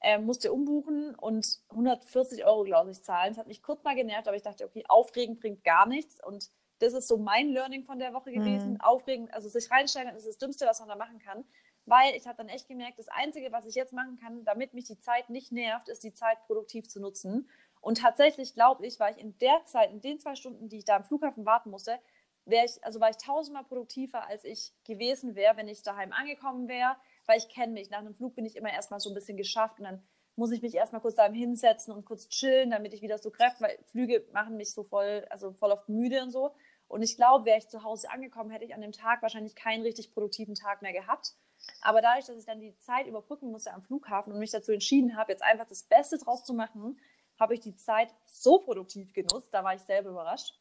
ähm, 0.00 0.26
musste 0.26 0.52
umbuchen 0.52 1.14
und 1.14 1.60
140 1.70 2.44
Euro, 2.44 2.64
glaube 2.64 2.90
ich, 2.90 3.02
zahlen. 3.02 3.30
Das 3.30 3.38
hat 3.38 3.48
mich 3.48 3.62
kurz 3.62 3.82
mal 3.82 3.96
genervt, 3.96 4.28
aber 4.28 4.36
ich 4.36 4.42
dachte, 4.42 4.64
okay, 4.64 4.84
aufregend 4.88 5.40
bringt 5.40 5.64
gar 5.64 5.86
nichts. 5.86 6.24
Und 6.24 6.50
das 6.78 6.92
ist 6.92 7.08
so 7.08 7.16
mein 7.16 7.48
Learning 7.48 7.84
von 7.84 7.98
der 7.98 8.14
Woche 8.14 8.30
gewesen. 8.32 8.74
Mhm. 8.74 8.80
Aufregend, 8.80 9.34
also 9.34 9.48
sich 9.48 9.70
reinsteigen, 9.70 10.14
ist 10.14 10.26
das 10.26 10.38
Dümmste, 10.38 10.66
was 10.66 10.80
man 10.80 10.88
da 10.88 10.96
machen 10.96 11.18
kann. 11.18 11.44
Weil 11.86 12.14
ich 12.14 12.26
habe 12.26 12.36
dann 12.36 12.48
echt 12.48 12.68
gemerkt, 12.68 12.98
das 12.98 13.08
Einzige, 13.08 13.50
was 13.50 13.64
ich 13.64 13.74
jetzt 13.74 13.92
machen 13.92 14.18
kann, 14.20 14.44
damit 14.44 14.74
mich 14.74 14.84
die 14.84 14.98
Zeit 14.98 15.30
nicht 15.30 15.52
nervt, 15.52 15.88
ist 15.88 16.04
die 16.04 16.12
Zeit 16.12 16.36
produktiv 16.46 16.88
zu 16.88 17.00
nutzen. 17.00 17.48
Und 17.80 17.98
tatsächlich 17.98 18.54
glaube 18.54 18.86
ich, 18.86 19.00
war 19.00 19.10
ich 19.10 19.18
in 19.18 19.36
der 19.38 19.64
Zeit, 19.64 19.90
in 19.90 20.00
den 20.00 20.20
zwei 20.20 20.34
Stunden, 20.34 20.68
die 20.68 20.78
ich 20.78 20.84
da 20.84 20.96
am 20.96 21.04
Flughafen 21.04 21.46
warten 21.46 21.70
musste, 21.70 21.98
wäre 22.44 22.66
ich, 22.66 22.82
also 22.84 23.00
war 23.00 23.10
ich 23.10 23.16
tausendmal 23.16 23.64
produktiver, 23.64 24.26
als 24.26 24.44
ich 24.44 24.72
gewesen 24.84 25.34
wäre, 25.34 25.56
wenn 25.56 25.68
ich 25.68 25.82
daheim 25.82 26.12
angekommen 26.12 26.68
wäre, 26.68 26.96
weil 27.28 27.38
ich 27.38 27.48
kenne 27.48 27.74
mich. 27.74 27.90
Nach 27.90 27.98
einem 27.98 28.14
Flug 28.14 28.34
bin 28.34 28.46
ich 28.46 28.56
immer 28.56 28.72
erstmal 28.72 29.00
so 29.00 29.10
ein 29.10 29.14
bisschen 29.14 29.36
geschafft 29.36 29.78
und 29.78 29.84
dann 29.84 30.02
muss 30.34 30.50
ich 30.52 30.62
mich 30.62 30.74
erstmal 30.74 31.00
kurz 31.00 31.16
daheim 31.16 31.34
hinsetzen 31.34 31.92
und 31.92 32.04
kurz 32.04 32.28
chillen, 32.28 32.70
damit 32.70 32.94
ich 32.94 33.02
wieder 33.02 33.18
so 33.18 33.30
Kräfte, 33.30 33.60
weil 33.60 33.78
Flüge 33.90 34.24
machen 34.32 34.56
mich 34.56 34.72
so 34.72 34.84
voll, 34.84 35.26
also 35.30 35.52
voll 35.52 35.72
oft 35.72 35.88
müde 35.88 36.22
und 36.22 36.30
so. 36.30 36.54
Und 36.86 37.02
ich 37.02 37.16
glaube, 37.16 37.44
wäre 37.44 37.58
ich 37.58 37.68
zu 37.68 37.82
Hause 37.82 38.10
angekommen, 38.10 38.50
hätte 38.50 38.64
ich 38.64 38.74
an 38.74 38.80
dem 38.80 38.92
Tag 38.92 39.20
wahrscheinlich 39.20 39.54
keinen 39.54 39.82
richtig 39.82 40.12
produktiven 40.12 40.54
Tag 40.54 40.80
mehr 40.80 40.92
gehabt. 40.92 41.34
Aber 41.82 42.00
dadurch, 42.00 42.24
dass 42.24 42.38
ich 42.38 42.46
dann 42.46 42.60
die 42.60 42.76
Zeit 42.78 43.06
überbrücken 43.06 43.50
musste 43.50 43.74
am 43.74 43.82
Flughafen 43.82 44.32
und 44.32 44.38
mich 44.38 44.52
dazu 44.52 44.72
entschieden 44.72 45.16
habe, 45.16 45.32
jetzt 45.32 45.42
einfach 45.42 45.66
das 45.66 45.82
Beste 45.82 46.16
draus 46.16 46.44
zu 46.44 46.54
machen, 46.54 46.98
habe 47.38 47.54
ich 47.54 47.60
die 47.60 47.76
Zeit 47.76 48.14
so 48.26 48.58
produktiv 48.60 49.12
genutzt. 49.12 49.52
Da 49.52 49.64
war 49.64 49.74
ich 49.74 49.82
selber 49.82 50.10
überrascht. 50.10 50.58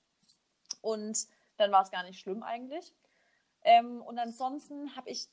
Und 0.82 1.18
dann 1.58 1.72
war 1.72 1.84
es 1.84 1.92
gar 1.92 2.04
nicht 2.04 2.20
schlimm 2.20 2.44
eigentlich. 2.44 2.94
Ähm, 3.64 4.02
und 4.02 4.20
ansonsten 4.20 4.96
habe 4.96 5.10
ich 5.10 5.28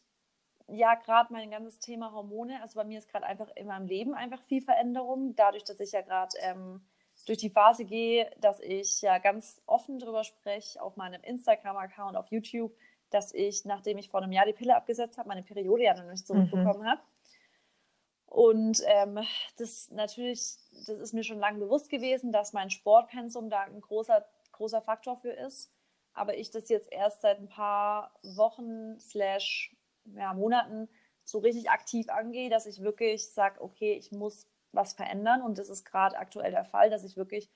ja 0.69 0.95
gerade 0.95 1.33
mein 1.33 1.51
ganzes 1.51 1.79
Thema 1.79 2.13
Hormone. 2.13 2.61
Also 2.63 2.79
bei 2.79 2.85
mir 2.85 2.99
ist 2.99 3.09
gerade 3.09 3.27
einfach 3.27 3.49
in 3.55 3.67
meinem 3.67 3.87
Leben 3.87 4.15
einfach 4.15 4.43
viel 4.43 4.63
Veränderung. 4.63 5.35
Dadurch, 5.37 5.65
dass 5.65 5.81
ich 5.81 5.93
ja 5.93 6.01
gerade 6.01 6.37
ähm, 6.41 6.85
durch 7.27 7.39
die 7.39 7.51
Phase 7.51 7.85
gehe, 7.85 8.31
dass 8.41 8.61
ich 8.61 9.03
ja 9.03 9.19
ganz 9.19 9.63
offen 9.67 9.99
darüber 9.99 10.25
spreche 10.25 10.81
auf 10.83 10.97
meinem 10.97 11.23
Instagram-Account, 11.23 12.17
auf 12.17 12.29
YouTube, 12.31 12.73
dass 13.11 13.33
ich, 13.33 13.65
nachdem 13.65 13.99
ich 13.99 14.09
vor 14.09 14.23
einem 14.23 14.33
Jahr 14.33 14.47
die 14.47 14.53
Pille 14.53 14.75
abgesetzt 14.75 15.19
habe, 15.19 15.29
meine 15.29 15.43
Periode 15.43 15.85
ja 15.85 15.95
noch 15.95 16.11
nicht 16.11 16.27
zurückbekommen 16.27 16.83
mhm. 16.83 16.87
habe. 16.87 17.01
Und 18.27 18.83
ähm, 18.87 19.21
das 19.59 19.91
natürlich, 19.93 20.57
das 20.87 20.99
ist 20.99 21.15
mir 21.15 21.23
schon 21.23 21.39
lange 21.39 21.61
bewusst 21.61 21.89
gewesen, 21.89 22.33
dass 22.33 22.53
mein 22.53 22.69
Sportpensum 22.69 23.49
da 23.49 23.61
ein 23.61 23.81
großer, 23.81 24.27
großer 24.51 24.83
Faktor 24.83 25.17
für 25.17 25.31
ist. 25.31 25.71
Aber 26.15 26.37
ich 26.37 26.51
das 26.51 26.69
jetzt 26.69 26.91
erst 26.93 27.21
seit 27.21 27.39
ein 27.39 27.49
paar 27.49 28.13
Wochen 28.23 28.99
slash 28.99 29.75
ja, 30.17 30.35
Monaten 30.35 30.89
so 31.25 31.39
richtig 31.39 31.71
aktiv 31.71 32.09
angehe, 32.09 32.51
dass 32.51 32.67
ich 32.67 32.83
wirklich 32.83 33.33
sage, 33.33 33.61
okay, 33.63 33.95
ich 33.95 34.13
muss 34.13 34.47
was 34.73 34.93
verändern. 34.93 35.43
Und 35.43 35.59
das 35.59 35.69
ist 35.69 35.85
gerade 35.85 36.17
aktuell 36.19 36.51
der 36.51 36.65
Fall, 36.65 36.91
dass 36.91 37.05
ich 37.05 37.17
wirklich 37.17 37.51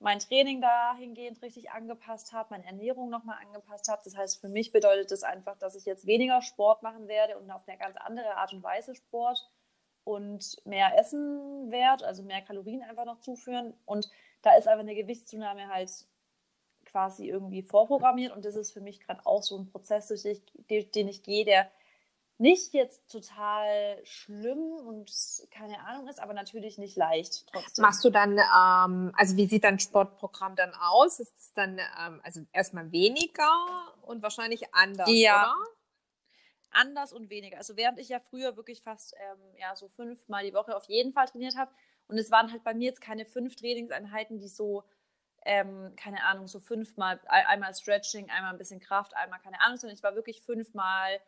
mein 0.00 0.20
Training 0.20 0.60
dahingehend 0.60 1.42
richtig 1.42 1.70
angepasst 1.70 2.32
habe, 2.32 2.50
meine 2.50 2.66
Ernährung 2.66 3.10
nochmal 3.10 3.38
angepasst 3.44 3.88
habe. 3.88 4.02
Das 4.04 4.16
heißt, 4.16 4.40
für 4.40 4.48
mich 4.48 4.70
bedeutet 4.70 5.10
das 5.10 5.22
einfach, 5.22 5.56
dass 5.58 5.74
ich 5.74 5.84
jetzt 5.84 6.06
weniger 6.06 6.40
Sport 6.42 6.82
machen 6.82 7.08
werde 7.08 7.38
und 7.38 7.50
auf 7.50 7.66
eine 7.66 7.78
ganz 7.78 7.96
andere 7.96 8.36
Art 8.36 8.52
und 8.52 8.62
Weise 8.62 8.94
Sport 8.94 9.50
und 10.04 10.56
mehr 10.64 10.98
essen 10.98 11.70
werde, 11.70 12.06
also 12.06 12.22
mehr 12.22 12.42
Kalorien 12.42 12.82
einfach 12.82 13.04
noch 13.04 13.20
zuführen. 13.20 13.74
Und 13.86 14.08
da 14.42 14.56
ist 14.56 14.68
einfach 14.68 14.80
eine 14.80 14.94
Gewichtszunahme 14.94 15.68
halt 15.68 15.90
quasi 16.84 17.28
irgendwie 17.28 17.62
vorprogrammiert. 17.62 18.34
Und 18.34 18.44
das 18.44 18.56
ist 18.56 18.72
für 18.72 18.80
mich 18.80 19.00
gerade 19.00 19.26
auch 19.26 19.42
so 19.42 19.58
ein 19.58 19.66
Prozess, 19.66 20.08
den 20.08 21.08
ich 21.08 21.22
gehe, 21.22 21.44
der 21.44 21.70
nicht 22.38 22.72
jetzt 22.72 23.10
total 23.10 23.98
schlimm 24.04 24.72
und 24.86 25.10
keine 25.50 25.80
Ahnung 25.80 26.08
ist, 26.08 26.20
aber 26.20 26.34
natürlich 26.34 26.78
nicht 26.78 26.96
leicht 26.96 27.46
trotzdem. 27.52 27.82
Machst 27.82 28.04
du 28.04 28.10
dann, 28.10 28.38
ähm, 28.38 29.12
also 29.16 29.36
wie 29.36 29.46
sieht 29.46 29.64
dein 29.64 29.78
Sportprogramm 29.78 30.56
dann 30.56 30.72
aus? 30.74 31.20
Ist 31.20 31.36
es 31.38 31.52
dann 31.54 31.78
ähm, 31.78 32.20
also 32.22 32.40
erstmal 32.52 32.92
weniger 32.92 33.50
und 34.02 34.22
wahrscheinlich 34.22 34.72
anders, 34.74 35.08
ja. 35.10 35.52
oder? 35.52 35.54
anders 36.70 37.12
und 37.12 37.30
weniger. 37.30 37.58
Also 37.58 37.76
während 37.76 37.98
ich 37.98 38.08
ja 38.08 38.20
früher 38.20 38.56
wirklich 38.56 38.82
fast 38.82 39.14
ähm, 39.18 39.40
ja, 39.58 39.74
so 39.74 39.88
fünfmal 39.88 40.44
die 40.44 40.54
Woche 40.54 40.76
auf 40.76 40.84
jeden 40.84 41.12
Fall 41.12 41.26
trainiert 41.26 41.56
habe 41.56 41.72
und 42.08 42.18
es 42.18 42.30
waren 42.30 42.50
halt 42.50 42.64
bei 42.64 42.74
mir 42.74 42.86
jetzt 42.86 43.00
keine 43.00 43.24
fünf 43.24 43.56
Trainingseinheiten, 43.56 44.38
die 44.38 44.48
so, 44.48 44.84
ähm, 45.44 45.94
keine 45.96 46.24
Ahnung, 46.24 46.46
so 46.46 46.58
fünfmal, 46.58 47.20
einmal 47.26 47.74
Stretching, 47.74 48.30
einmal 48.30 48.52
ein 48.52 48.58
bisschen 48.58 48.80
Kraft, 48.80 49.14
einmal 49.14 49.40
keine 49.40 49.60
Ahnung, 49.60 49.76
sondern 49.76 49.96
ich 49.96 50.02
war 50.02 50.14
wirklich 50.14 50.42
fünfmal, 50.42 51.20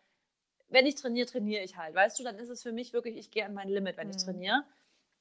wenn 0.71 0.87
ich 0.87 0.95
trainiere, 0.95 1.27
trainiere 1.27 1.63
ich 1.63 1.77
halt, 1.77 1.95
weißt 1.95 2.19
du, 2.19 2.25
dann 2.25 2.37
ist 2.37 2.49
es 2.49 2.63
für 2.63 2.73
mich 2.73 2.93
wirklich, 2.93 3.17
ich 3.17 3.31
gehe 3.31 3.45
an 3.45 3.55
mein 3.55 3.69
Limit, 3.69 3.97
wenn 3.97 4.09
mhm. 4.09 4.15
ich 4.17 4.25
trainiere. 4.25 4.65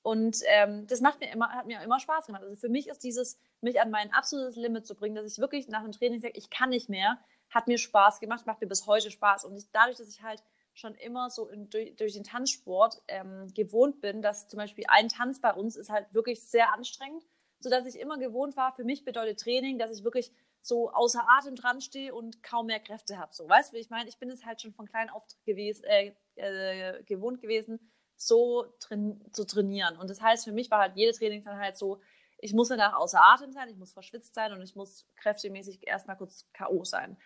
Und 0.01 0.38
ähm, 0.47 0.88
das 0.88 1.01
macht 1.01 1.19
mir 1.19 1.31
immer, 1.31 1.49
hat 1.49 1.65
mir 1.65 1.81
immer 1.83 1.99
Spaß 1.99 2.27
gemacht. 2.27 2.43
Also 2.43 2.55
für 2.55 2.69
mich 2.69 2.88
ist 2.88 3.03
dieses, 3.03 3.38
mich 3.62 3.81
an 3.81 3.91
mein 3.91 4.13
absolutes 4.13 4.55
Limit 4.55 4.85
zu 4.88 4.95
bringen, 4.95 5.15
dass 5.15 5.31
ich 5.31 5.39
wirklich 5.39 5.67
nach 5.67 5.83
dem 5.83 5.91
Training 5.91 6.21
sage, 6.21 6.33
ich 6.38 6.49
kann 6.49 6.69
nicht 6.69 6.89
mehr, 6.89 7.19
hat 7.49 7.67
mir 7.67 7.77
Spaß 7.77 8.19
gemacht, 8.19 8.45
macht 8.45 8.62
mir 8.62 8.67
bis 8.67 8.88
heute 8.88 9.12
Spaß. 9.12 9.43
Und 9.43 9.57
ich, 9.57 9.69
dadurch, 9.71 9.97
dass 9.97 10.07
ich 10.07 10.21
halt 10.21 10.41
schon 10.73 10.95
immer 10.95 11.29
so 11.29 11.49
in, 11.49 11.69
durch, 11.69 11.95
durch, 11.97 12.13
den 12.13 12.23
Tanzsport 12.23 13.01
ähm, 13.07 13.47
gewohnt 13.53 13.99
bin, 13.99 14.21
dass 14.21 14.47
zum 14.47 14.57
Beispiel 14.57 14.85
ein 14.88 15.09
Tanz 15.09 15.41
bei 15.41 15.53
uns 15.53 15.75
ist 15.75 15.89
halt 15.89 16.13
wirklich 16.13 16.41
sehr 16.41 16.73
anstrengend, 16.73 17.25
sodass 17.59 17.85
ich 17.85 17.99
immer 17.99 18.17
gewohnt 18.17 18.55
war, 18.55 18.73
für 18.73 18.85
mich 18.85 19.03
bedeutet 19.03 19.41
Training, 19.41 19.77
dass 19.77 19.91
ich 19.91 20.03
wirklich 20.05 20.31
so 20.61 20.91
außer 20.91 21.25
Atem 21.27 21.55
dran 21.55 21.81
stehe 21.81 22.13
und 22.13 22.43
kaum 22.43 22.67
mehr 22.67 22.79
Kräfte 22.79 23.17
habe. 23.17 23.33
So, 23.33 23.47
weißt 23.47 23.71
du, 23.71 23.77
wie 23.77 23.81
ich 23.81 23.89
meine? 23.89 24.09
Ich 24.09 24.19
bin 24.19 24.29
es 24.29 24.45
halt 24.45 24.61
schon 24.61 24.73
von 24.73 24.87
klein 24.87 25.09
auf 25.09 25.23
gewesen, 25.45 25.83
äh, 25.85 26.13
äh, 26.35 27.03
gewohnt 27.03 27.41
gewesen, 27.41 27.91
so 28.15 28.65
train 28.79 29.23
zu 29.31 29.45
trainieren. 29.45 29.97
Und 29.97 30.09
das 30.09 30.21
heißt, 30.21 30.43
für 30.43 30.51
mich 30.51 30.69
war 30.69 30.79
halt 30.79 30.95
jede 30.95 31.17
Trainingseinheit 31.17 31.77
so, 31.77 32.01
ich 32.37 32.53
muss 32.53 32.69
danach 32.69 32.93
außer 32.95 33.21
Atem 33.21 33.51
sein, 33.51 33.69
ich 33.69 33.77
muss 33.77 33.93
verschwitzt 33.93 34.33
sein 34.33 34.53
und 34.53 34.61
ich 34.61 34.75
muss 34.75 35.07
kräftemäßig 35.17 35.87
erstmal 35.87 36.17
kurz 36.17 36.49
K.O. 36.53 36.83
sein. 36.83 37.17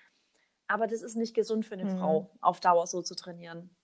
Aber 0.68 0.88
das 0.88 1.02
ist 1.02 1.16
nicht 1.16 1.36
gesund 1.36 1.66
für 1.66 1.76
eine 1.76 1.86
mhm. 1.86 1.98
Frau, 1.98 2.38
auf 2.42 2.60
Dauer 2.60 2.88
so 2.88 3.02
zu 3.02 3.16
trainieren. 3.16 3.76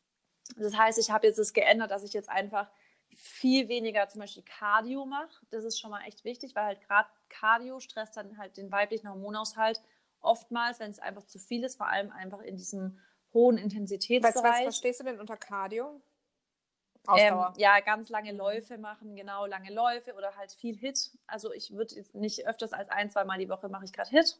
Das 0.57 0.75
heißt, 0.75 0.97
ich 0.97 1.12
habe 1.12 1.27
jetzt 1.27 1.38
es 1.38 1.49
das 1.49 1.53
geändert, 1.53 1.91
dass 1.91 2.03
ich 2.03 2.13
jetzt 2.13 2.29
einfach 2.29 2.69
viel 3.15 3.67
weniger 3.67 4.07
zum 4.07 4.21
Beispiel 4.21 4.43
Cardio 4.43 5.05
mache. 5.05 5.45
Das 5.49 5.63
ist 5.63 5.79
schon 5.79 5.91
mal 5.91 6.03
echt 6.05 6.23
wichtig, 6.23 6.55
weil 6.55 6.65
halt 6.65 6.81
gerade 6.81 7.09
Cardio 7.30 7.80
stresst 7.80 8.18
dann 8.18 8.38
halt 8.38 8.58
den 8.58 8.72
weiblichen 8.72 9.10
Hormonaushalt 9.10 9.82
oftmals, 10.22 10.80
wenn 10.80 10.92
es 10.92 11.00
einfach 11.00 11.26
zu 11.26 11.39
viel 11.39 11.63
ist, 11.63 11.78
vor 11.78 11.88
allem 11.88 12.12
einfach 12.12 12.42
in 12.42 12.58
diesem 12.58 13.00
hohen 13.34 13.58
Intensitätsbereich. 13.58 14.36
Was, 14.36 14.44
was 14.44 14.62
verstehst 14.63 15.00
du 15.00 15.04
denn 15.06 15.20
unter 15.20 15.38
Cardio? 15.38 16.02
Ähm, 17.18 17.46
ja, 17.58 17.80
ganz 17.80 18.10
lange 18.10 18.34
Läufe 18.34 18.78
machen, 18.78 19.15
genau, 19.15 19.46
lange 19.46 19.74
Läufe 19.74 20.13
oder 20.15 20.36
halt 20.36 20.52
viel 20.52 20.78
Hit. 20.78 21.18
Also 21.28 21.52
ich 21.54 21.72
würde 21.72 21.96
jetzt 21.96 22.13
nicht 22.13 22.48
öfters 22.48 22.74
als 22.74 22.89
ein, 22.89 23.10
zwei 23.10 23.24
Mal 23.24 23.39
die 23.39 23.50
Woche 23.50 23.70
mache 23.70 23.86
ich 23.86 23.94
gerade 23.94 24.10
Hit. 24.10 24.39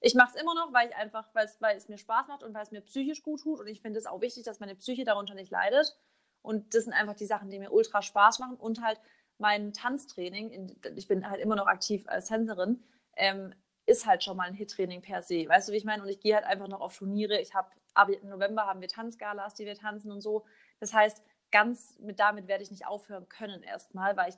Ich 0.00 0.14
mache 0.14 0.30
es 0.34 0.40
immer 0.40 0.54
noch, 0.54 0.72
weil 0.72 0.88
ich 0.88 0.94
einfach, 0.94 1.28
weil 1.34 1.76
es 1.76 1.88
mir 1.88 1.98
Spaß 1.98 2.28
macht 2.28 2.44
und 2.44 2.54
weil 2.54 2.62
es 2.62 2.70
mir 2.70 2.82
psychisch 2.82 3.22
gut 3.22 3.42
tut. 3.42 3.58
Und 3.58 3.66
ich 3.66 3.82
finde 3.82 3.98
es 3.98 4.06
auch 4.06 4.20
wichtig, 4.20 4.44
dass 4.44 4.60
meine 4.60 4.76
Psyche 4.76 5.04
darunter 5.04 5.34
nicht 5.34 5.50
leidet. 5.50 5.98
Und 6.40 6.74
das 6.74 6.84
sind 6.84 6.92
einfach 6.92 7.14
die 7.14 7.26
Sachen, 7.26 7.50
die 7.50 7.58
mir 7.58 7.72
ultra 7.72 8.00
Spaß 8.00 8.38
machen. 8.38 8.56
Und 8.56 8.80
halt 8.80 9.00
mein 9.38 9.72
Tanztraining, 9.72 10.50
in, 10.50 10.76
ich 10.96 11.08
bin 11.08 11.28
halt 11.28 11.40
immer 11.40 11.56
noch 11.56 11.66
aktiv 11.66 12.04
als 12.06 12.26
Tänzerin, 12.26 12.82
ähm, 13.16 13.54
ist 13.86 14.06
halt 14.06 14.22
schon 14.22 14.36
mal 14.36 14.44
ein 14.44 14.54
Hit-Training 14.54 15.00
per 15.00 15.22
se. 15.22 15.48
Weißt 15.48 15.68
du, 15.68 15.72
wie 15.72 15.76
ich 15.76 15.84
meine? 15.84 16.02
Und 16.02 16.08
ich 16.08 16.20
gehe 16.20 16.34
halt 16.34 16.44
einfach 16.44 16.68
noch 16.68 16.80
auf 16.80 16.96
Turniere. 16.96 17.40
Ich 17.40 17.54
habe, 17.54 17.70
im 18.12 18.28
November 18.28 18.66
haben 18.66 18.80
wir 18.80 18.88
Tanzgalas, 18.88 19.54
die 19.54 19.64
wir 19.64 19.74
tanzen 19.74 20.12
und 20.12 20.20
so. 20.20 20.44
Das 20.78 20.92
heißt, 20.92 21.22
ganz 21.50 21.98
mit 21.98 22.20
damit 22.20 22.48
werde 22.48 22.62
ich 22.62 22.70
nicht 22.70 22.86
aufhören 22.86 23.28
können 23.28 23.62
erstmal, 23.62 24.16
weil 24.16 24.30
ich 24.30 24.36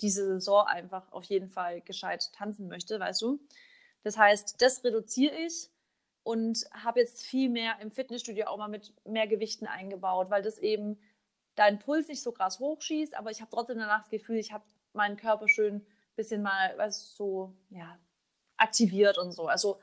diese 0.00 0.24
Saison 0.24 0.66
einfach 0.66 1.10
auf 1.12 1.24
jeden 1.24 1.50
Fall 1.50 1.80
gescheit 1.80 2.32
tanzen 2.32 2.68
möchte, 2.68 2.98
weißt 2.98 3.20
du? 3.22 3.40
Das 4.04 4.16
heißt, 4.16 4.62
das 4.62 4.84
reduziere 4.84 5.34
ich 5.36 5.70
und 6.22 6.64
habe 6.72 7.00
jetzt 7.00 7.26
viel 7.26 7.50
mehr 7.50 7.78
im 7.80 7.90
Fitnessstudio 7.90 8.46
auch 8.46 8.58
mal 8.58 8.68
mit 8.68 8.94
mehr 9.04 9.26
Gewichten 9.26 9.66
eingebaut, 9.66 10.30
weil 10.30 10.42
das 10.42 10.58
eben 10.58 10.98
deinen 11.58 11.78
Puls 11.78 12.08
nicht 12.08 12.22
so 12.22 12.32
krass 12.32 12.58
hochschießt, 12.58 13.16
aber 13.16 13.30
ich 13.30 13.40
habe 13.40 13.50
trotzdem 13.50 13.78
danach 13.78 14.00
das 14.00 14.10
Gefühl, 14.10 14.36
ich 14.36 14.52
habe 14.52 14.64
meinen 14.92 15.16
Körper 15.16 15.48
schön 15.48 15.76
ein 15.76 15.86
bisschen 16.16 16.42
mal, 16.42 16.74
was 16.76 17.14
so, 17.14 17.54
ja, 17.70 17.98
aktiviert 18.56 19.18
und 19.18 19.32
so. 19.32 19.48
Also 19.48 19.80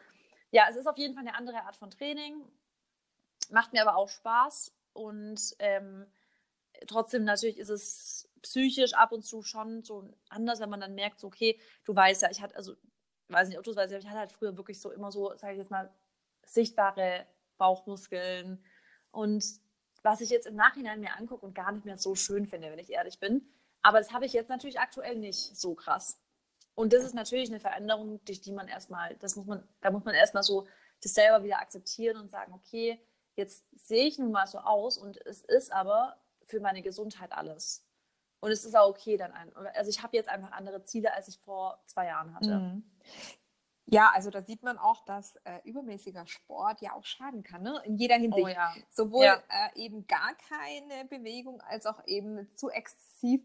ja, 0.52 0.68
es 0.70 0.76
ist 0.76 0.88
auf 0.88 0.98
jeden 0.98 1.14
Fall 1.14 1.28
eine 1.28 1.36
andere 1.36 1.64
Art 1.64 1.76
von 1.76 1.92
Training, 1.92 2.44
macht 3.50 3.74
mir 3.74 3.82
aber 3.82 3.98
auch 3.98 4.10
Spaß 4.10 4.74
und 4.94 5.56
ähm, 5.60 6.06
trotzdem 6.88 7.24
natürlich 7.24 7.58
ist 7.58 7.70
es 7.70 8.30
psychisch 8.42 8.94
ab 8.94 9.12
und 9.12 9.24
zu 9.24 9.42
schon 9.42 9.84
so 9.84 10.10
anders, 10.30 10.60
wenn 10.60 10.70
man 10.70 10.80
dann 10.80 10.96
merkt, 10.96 11.20
so, 11.20 11.28
okay, 11.28 11.60
du 11.84 11.96
weißt 11.96 12.22
ja, 12.22 12.30
ich 12.30 12.42
hatte, 12.42 12.56
also 12.56 12.76
weiß 13.30 13.50
nicht, 13.50 13.58
ob 13.58 13.64
du 13.64 13.72
es 13.72 13.78
weißt, 13.78 13.92
aber 13.92 14.00
ich 14.00 14.08
hatte 14.08 14.20
halt 14.20 14.32
früher 14.32 14.56
wirklich 14.56 14.80
so 14.80 14.92
immer 14.92 15.12
so, 15.12 15.36
sage 15.36 15.54
ich 15.54 15.60
jetzt 15.60 15.72
mal, 15.72 15.92
sichtbare 16.46 17.26
Bauchmuskeln. 17.58 18.64
Und 19.12 19.44
was 20.06 20.22
ich 20.22 20.30
jetzt 20.30 20.46
im 20.46 20.56
Nachhinein 20.56 21.00
mir 21.00 21.18
angucke 21.18 21.44
und 21.46 21.56
gar 21.56 21.72
nicht 21.72 21.84
mehr 21.84 21.98
so 21.98 22.14
schön 22.14 22.46
finde, 22.46 22.70
wenn 22.70 22.78
ich 22.78 22.92
ehrlich 22.92 23.20
bin. 23.20 23.50
Aber 23.82 23.98
das 23.98 24.14
habe 24.14 24.26
ich 24.26 24.34
jetzt 24.34 24.50
natürlich 24.50 24.80
aktuell 24.80 25.16
nicht 25.16 25.58
so 25.58 25.74
krass. 25.74 26.22
Und 26.76 26.94
das 26.94 27.04
ist 27.04 27.16
natürlich 27.16 27.50
eine 27.50 27.60
Veränderung, 27.60 28.24
durch 28.24 28.40
die 28.40 28.52
man 28.52 28.68
erstmal, 28.68 29.16
das 29.16 29.36
muss 29.36 29.48
man, 29.48 29.68
da 29.82 29.90
muss 29.90 30.06
man 30.06 30.14
erstmal 30.14 30.44
so 30.44 30.68
das 31.02 31.16
selber 31.16 31.44
wieder 31.44 31.60
akzeptieren 31.60 32.18
und 32.18 32.30
sagen, 32.30 32.54
okay, 32.54 33.02
jetzt 33.36 33.66
sehe 33.72 34.06
ich 34.06 34.20
nun 34.20 34.32
mal 34.32 34.46
so 34.46 34.60
aus 34.60 35.00
und 35.00 35.18
es 35.26 35.42
ist 35.44 35.72
aber 35.72 36.18
für 36.44 36.60
meine 36.60 36.84
Gesundheit 36.84 37.32
alles. 37.32 37.84
Und 38.42 38.52
es 38.52 38.64
ist 38.64 38.76
auch 38.76 38.90
okay 38.90 39.18
dann 39.18 39.32
ein. 39.32 39.56
Also 39.74 39.90
ich 39.90 40.04
habe 40.04 40.16
jetzt 40.16 40.30
einfach 40.30 40.52
andere 40.52 40.84
Ziele, 40.84 41.14
als 41.16 41.28
ich 41.30 41.40
vor 41.40 41.82
zwei 41.88 42.06
Jahren 42.06 42.36
hatte. 42.36 42.60
Mhm. 42.60 42.84
Ja, 43.88 44.12
also 44.14 44.32
da 44.32 44.42
sieht 44.42 44.64
man 44.64 44.78
auch, 44.80 45.06
dass 45.06 45.36
äh, 45.44 45.60
übermäßiger 45.64 46.26
Sport 46.26 46.82
ja 46.82 46.94
auch 46.94 47.06
schaden 47.06 47.44
kann, 47.44 47.62
ne? 47.62 47.80
in 47.86 47.98
jeder 47.98 48.16
Hinsicht. 48.16 48.46
Oh, 48.46 48.48
ja. 48.48 48.74
Sowohl 48.90 49.26
ja. 49.26 49.44
Äh, 49.50 49.80
eben 49.80 50.08
gar 50.08 50.34
keine 50.50 51.06
Bewegung 51.06 51.62
als 51.62 51.86
auch 51.86 52.02
eben 52.08 52.50
zu 52.56 52.70
exzessiv. 52.70 53.42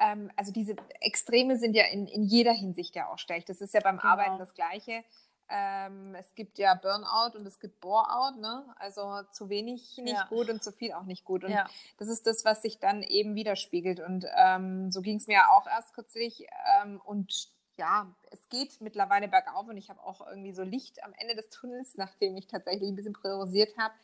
Ähm, 0.00 0.32
also 0.36 0.50
diese 0.50 0.74
Extreme 1.00 1.56
sind 1.56 1.74
ja 1.76 1.84
in, 1.86 2.08
in 2.08 2.24
jeder 2.24 2.52
Hinsicht 2.52 2.96
ja 2.96 3.08
auch 3.08 3.18
schlecht. 3.18 3.48
Das 3.48 3.60
ist 3.60 3.72
ja 3.72 3.80
beim 3.80 3.98
genau. 3.98 4.12
Arbeiten 4.12 4.38
das 4.38 4.54
Gleiche. 4.54 5.04
Ähm, 5.48 6.14
es 6.14 6.34
gibt 6.34 6.58
ja 6.58 6.74
Burnout 6.74 7.38
und 7.38 7.46
es 7.46 7.60
gibt 7.60 7.80
Boreout, 7.80 8.40
ne? 8.40 8.64
Also 8.78 9.22
zu 9.30 9.50
wenig 9.50 9.98
nicht 9.98 10.14
ja. 10.14 10.26
gut 10.28 10.48
und 10.48 10.62
zu 10.62 10.72
viel 10.72 10.92
auch 10.94 11.04
nicht 11.04 11.24
gut. 11.24 11.44
Und 11.44 11.52
ja. 11.52 11.68
das 11.98 12.08
ist 12.08 12.26
das, 12.26 12.44
was 12.44 12.62
sich 12.62 12.80
dann 12.80 13.02
eben 13.02 13.34
widerspiegelt. 13.34 14.00
Und 14.00 14.26
ähm, 14.36 14.90
so 14.90 15.02
ging 15.02 15.18
es 15.18 15.26
mir 15.26 15.50
auch 15.52 15.66
erst 15.66 15.92
kürzlich. 15.94 16.46
Ähm, 16.82 17.00
und 17.04 17.52
ja, 17.76 18.14
es 18.30 18.48
geht 18.48 18.80
mittlerweile 18.80 19.28
bergauf 19.28 19.66
und 19.68 19.76
ich 19.76 19.90
habe 19.90 20.02
auch 20.02 20.26
irgendwie 20.26 20.52
so 20.52 20.62
Licht 20.62 21.02
am 21.04 21.12
Ende 21.14 21.34
des 21.34 21.50
Tunnels, 21.50 21.94
nachdem 21.96 22.36
ich 22.36 22.46
tatsächlich 22.46 22.88
ein 22.88 22.96
bisschen 22.96 23.12
priorisiert 23.12 23.76
habe. 23.76 23.94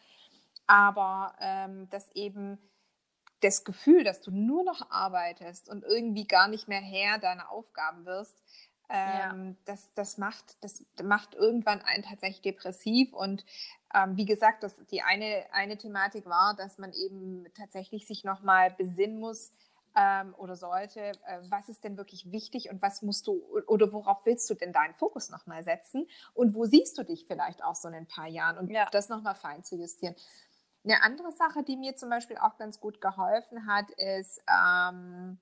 Aber 0.67 1.35
ähm, 1.41 1.89
dass 1.91 2.11
eben 2.13 2.59
das 3.41 3.65
Gefühl, 3.65 4.05
dass 4.05 4.21
du 4.21 4.31
nur 4.31 4.65
noch 4.65 4.91
arbeitest 4.91 5.69
und 5.69 5.83
irgendwie 5.83 6.27
gar 6.27 6.47
nicht 6.49 6.69
mehr 6.69 6.81
Herr 6.81 7.19
deiner 7.19 7.51
Aufgaben 7.51 8.05
wirst, 8.05 8.37
ähm, 8.91 9.47
ja. 9.49 9.57
das, 9.67 9.95
das, 9.95 10.19
macht, 10.19 10.57
das 10.63 10.85
macht 11.03 11.35
irgendwann 11.35 11.81
einen 11.81 12.03
tatsächlich 12.03 12.43
depressiv. 12.43 13.13
Und 13.13 13.45
ähm, 13.95 14.17
wie 14.17 14.27
gesagt, 14.27 14.63
das, 14.63 14.77
die 14.91 15.03
eine, 15.03 15.47
eine 15.53 15.79
Thematik 15.79 16.27
war, 16.27 16.55
dass 16.57 16.77
man 16.77 16.93
eben 16.93 17.47
tatsächlich 17.55 18.07
sich 18.07 18.25
nochmal 18.25 18.73
besinnen 18.73 19.21
muss, 19.21 19.53
ähm, 19.97 20.35
oder 20.37 20.57
sollte, 20.57 21.01
äh, 21.01 21.41
was 21.49 21.69
ist 21.69 21.85
denn 21.85 21.97
wirklich 21.97 22.31
wichtig 22.31 22.71
und 22.71 22.81
was 22.83 23.03
musst 23.03 23.27
du 23.27 23.43
oder 23.67 23.93
worauf 23.93 24.25
willst 24.25 24.49
du 24.51 24.55
denn 24.55 24.73
deinen 24.73 24.95
Fokus 24.95 25.31
nochmal 25.31 25.63
setzen 25.65 26.07
und 26.35 26.55
wo 26.55 26.65
siehst 26.65 26.97
du 26.99 27.03
dich 27.03 27.27
vielleicht 27.27 27.65
auch 27.65 27.75
so 27.75 27.89
in 27.89 27.95
ein 27.95 28.07
paar 28.07 28.29
Jahren 28.29 28.59
und 28.59 28.71
ja. 28.71 28.87
das 28.91 29.09
nochmal 29.09 29.35
fein 29.35 29.65
zu 29.65 29.77
justieren. 29.77 30.15
Eine 30.85 31.03
andere 31.03 31.33
Sache, 31.33 31.63
die 31.63 31.77
mir 31.77 31.97
zum 31.97 32.09
Beispiel 32.09 32.39
auch 32.39 32.57
ganz 32.57 32.81
gut 32.81 33.01
geholfen 33.01 33.67
hat, 33.67 33.91
ist, 33.91 34.43
ähm, 34.49 35.39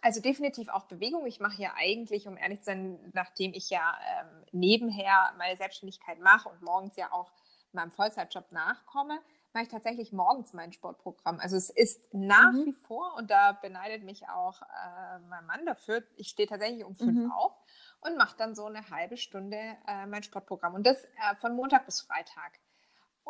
also 0.00 0.20
definitiv 0.20 0.68
auch 0.68 0.84
Bewegung. 0.84 1.26
Ich 1.26 1.40
mache 1.40 1.60
ja 1.60 1.74
eigentlich, 1.76 2.26
um 2.26 2.36
ehrlich 2.36 2.60
zu 2.60 2.66
sein, 2.66 3.10
nachdem 3.12 3.52
ich 3.52 3.68
ja 3.70 3.98
ähm, 4.20 4.44
nebenher 4.52 5.32
meine 5.36 5.56
Selbstständigkeit 5.56 6.20
mache 6.20 6.48
und 6.48 6.62
morgens 6.62 6.96
ja 6.96 7.12
auch 7.12 7.30
meinem 7.72 7.90
Vollzeitjob 7.90 8.50
nachkomme, 8.52 9.20
mache 9.52 9.64
ich 9.64 9.70
tatsächlich 9.70 10.12
morgens 10.12 10.52
mein 10.52 10.72
Sportprogramm. 10.72 11.40
Also 11.40 11.56
es 11.56 11.70
ist 11.70 12.14
nach 12.14 12.52
mhm. 12.52 12.66
wie 12.66 12.72
vor, 12.72 13.14
und 13.16 13.30
da 13.30 13.52
beneidet 13.52 14.04
mich 14.04 14.28
auch 14.28 14.62
äh, 14.62 15.18
mein 15.28 15.46
Mann 15.46 15.66
dafür, 15.66 16.02
ich 16.16 16.28
stehe 16.28 16.48
tatsächlich 16.48 16.84
um 16.84 16.94
fünf 16.94 17.24
mhm. 17.24 17.32
auf 17.32 17.52
und 18.00 18.16
mache 18.16 18.36
dann 18.36 18.54
so 18.54 18.66
eine 18.66 18.90
halbe 18.90 19.16
Stunde 19.16 19.76
äh, 19.86 20.06
mein 20.06 20.22
Sportprogramm. 20.22 20.74
Und 20.74 20.86
das 20.86 21.04
äh, 21.04 21.36
von 21.38 21.54
Montag 21.56 21.86
bis 21.86 22.00
Freitag. 22.00 22.60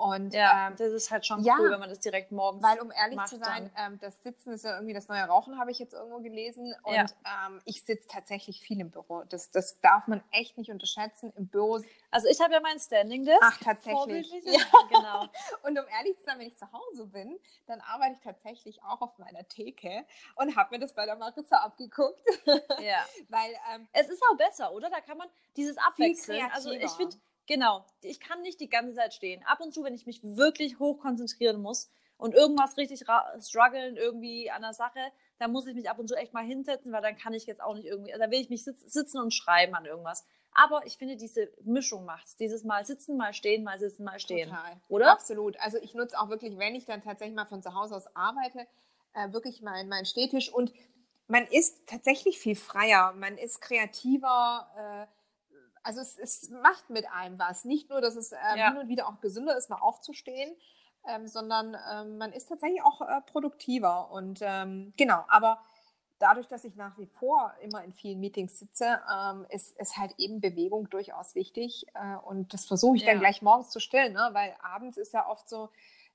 Und 0.00 0.32
ja, 0.32 0.68
ähm, 0.68 0.76
das 0.78 0.92
ist 0.92 1.10
halt 1.10 1.26
schon 1.26 1.42
ja, 1.44 1.56
cool, 1.58 1.70
wenn 1.72 1.78
man 1.78 1.90
das 1.90 2.00
direkt 2.00 2.32
morgens 2.32 2.62
Weil 2.62 2.80
um 2.80 2.90
ehrlich 2.90 3.22
zu 3.26 3.36
sein, 3.36 3.70
ähm, 3.76 3.98
das 4.00 4.22
Sitzen 4.22 4.54
ist 4.54 4.64
ja 4.64 4.76
irgendwie 4.76 4.94
das 4.94 5.08
neue 5.08 5.22
Rauchen, 5.24 5.58
habe 5.58 5.70
ich 5.70 5.78
jetzt 5.78 5.92
irgendwo 5.92 6.20
gelesen. 6.20 6.74
Und 6.84 6.94
ja. 6.94 7.04
ähm, 7.26 7.60
ich 7.66 7.82
sitze 7.82 8.08
tatsächlich 8.08 8.60
viel 8.60 8.80
im 8.80 8.90
Büro. 8.90 9.24
Das, 9.28 9.50
das 9.50 9.78
darf 9.82 10.06
man 10.06 10.22
echt 10.30 10.56
nicht 10.56 10.70
unterschätzen. 10.70 11.34
Im 11.36 11.48
Büro. 11.48 11.80
Also 12.10 12.28
ich 12.28 12.40
habe 12.40 12.54
ja 12.54 12.60
mein 12.60 12.80
Standing 12.80 13.26
Desk. 13.26 13.42
Ach, 13.42 13.58
tatsächlich. 13.58 14.32
Ja. 14.44 14.62
genau. 14.88 15.26
Und 15.64 15.78
um 15.78 15.84
ehrlich 15.98 16.16
zu 16.16 16.24
sein, 16.24 16.38
wenn 16.38 16.46
ich 16.46 16.56
zu 16.56 16.72
Hause 16.72 17.06
bin, 17.06 17.38
dann 17.66 17.82
arbeite 17.82 18.14
ich 18.14 18.20
tatsächlich 18.20 18.82
auch 18.82 19.02
auf 19.02 19.18
meiner 19.18 19.46
Theke 19.48 20.06
und 20.36 20.56
habe 20.56 20.76
mir 20.76 20.80
das 20.80 20.94
bei 20.94 21.04
der 21.04 21.16
Marissa 21.16 21.58
abgeguckt. 21.58 22.22
Ja. 22.46 23.04
Weil 23.28 23.50
ähm, 23.74 23.86
es 23.92 24.08
ist 24.08 24.22
auch 24.30 24.36
besser, 24.38 24.72
oder? 24.72 24.88
Da 24.88 25.02
kann 25.02 25.18
man 25.18 25.28
dieses 25.56 25.76
Abwechseln. 25.76 26.50
Also 26.52 26.70
ich 26.70 26.90
finde 26.92 27.16
Genau. 27.50 27.84
Ich 28.02 28.20
kann 28.20 28.42
nicht 28.42 28.60
die 28.60 28.68
ganze 28.68 28.94
Zeit 28.94 29.12
stehen. 29.12 29.42
Ab 29.44 29.60
und 29.60 29.74
zu, 29.74 29.82
wenn 29.82 29.92
ich 29.92 30.06
mich 30.06 30.20
wirklich 30.22 30.78
hoch 30.78 31.00
konzentrieren 31.00 31.60
muss 31.60 31.90
und 32.16 32.32
irgendwas 32.32 32.76
richtig 32.76 33.00
strugglen 33.40 33.96
irgendwie 33.96 34.52
an 34.52 34.62
der 34.62 34.72
Sache, 34.72 35.00
dann 35.40 35.50
muss 35.50 35.66
ich 35.66 35.74
mich 35.74 35.90
ab 35.90 35.98
und 35.98 36.06
zu 36.06 36.14
echt 36.14 36.32
mal 36.32 36.44
hinsetzen, 36.44 36.92
weil 36.92 37.02
dann 37.02 37.16
kann 37.16 37.34
ich 37.34 37.46
jetzt 37.46 37.60
auch 37.60 37.74
nicht 37.74 37.86
irgendwie, 37.86 38.12
da 38.16 38.30
will 38.30 38.40
ich 38.40 38.50
mich 38.50 38.62
sitzen 38.62 39.18
und 39.18 39.34
schreiben 39.34 39.74
an 39.74 39.84
irgendwas. 39.84 40.24
Aber 40.52 40.86
ich 40.86 40.96
finde, 40.96 41.16
diese 41.16 41.50
Mischung 41.64 42.04
macht's. 42.04 42.36
Dieses 42.36 42.62
Mal 42.62 42.86
sitzen, 42.86 43.16
mal 43.16 43.34
stehen, 43.34 43.64
mal 43.64 43.80
sitzen, 43.80 44.04
mal 44.04 44.20
stehen. 44.20 44.50
Total. 44.50 44.80
Oder? 44.86 45.10
Absolut. 45.10 45.58
Also 45.58 45.78
ich 45.78 45.92
nutze 45.94 46.20
auch 46.20 46.28
wirklich, 46.28 46.56
wenn 46.56 46.76
ich 46.76 46.84
dann 46.84 47.02
tatsächlich 47.02 47.34
mal 47.34 47.46
von 47.46 47.62
zu 47.62 47.74
Hause 47.74 47.96
aus 47.96 48.14
arbeite, 48.14 48.68
äh, 49.14 49.32
wirklich 49.32 49.60
meinen 49.60 49.88
mein 49.88 50.06
Stehtisch 50.06 50.54
und 50.54 50.72
man 51.26 51.48
ist 51.48 51.88
tatsächlich 51.88 52.38
viel 52.38 52.54
freier, 52.54 53.12
man 53.16 53.36
ist 53.38 53.60
kreativer, 53.60 55.08
äh, 55.08 55.19
also 55.82 56.00
es, 56.00 56.18
es 56.18 56.50
macht 56.50 56.90
mit 56.90 57.10
einem 57.10 57.38
was. 57.38 57.64
Nicht 57.64 57.90
nur, 57.90 58.00
dass 58.00 58.16
es 58.16 58.32
ähm, 58.32 58.38
ja. 58.56 58.68
hin 58.68 58.78
und 58.78 58.88
wieder 58.88 59.08
auch 59.08 59.20
gesünder 59.20 59.56
ist, 59.56 59.70
mal 59.70 59.80
aufzustehen, 59.80 60.54
ähm, 61.08 61.26
sondern 61.26 61.76
ähm, 61.92 62.18
man 62.18 62.32
ist 62.32 62.48
tatsächlich 62.48 62.82
auch 62.82 63.00
äh, 63.00 63.20
produktiver. 63.26 64.10
Und 64.10 64.40
ähm, 64.42 64.92
genau, 64.96 65.24
aber 65.28 65.60
dadurch, 66.18 66.46
dass 66.48 66.64
ich 66.64 66.76
nach 66.76 66.96
wie 66.98 67.06
vor 67.06 67.52
immer 67.62 67.82
in 67.82 67.92
vielen 67.92 68.20
Meetings 68.20 68.58
sitze, 68.58 69.00
ähm, 69.12 69.46
ist, 69.48 69.76
ist 69.78 69.96
halt 69.96 70.14
eben 70.18 70.40
Bewegung 70.40 70.88
durchaus 70.90 71.34
wichtig. 71.34 71.86
Äh, 71.94 72.16
und 72.26 72.52
das 72.52 72.66
versuche 72.66 72.96
ich 72.96 73.02
ja. 73.02 73.12
dann 73.12 73.20
gleich 73.20 73.42
morgens 73.42 73.70
zu 73.70 73.80
stellen, 73.80 74.12
ne? 74.12 74.30
weil 74.32 74.54
abends 74.62 74.98
ist 74.98 75.14
ja 75.14 75.26
oft 75.28 75.48
so, 75.48 75.70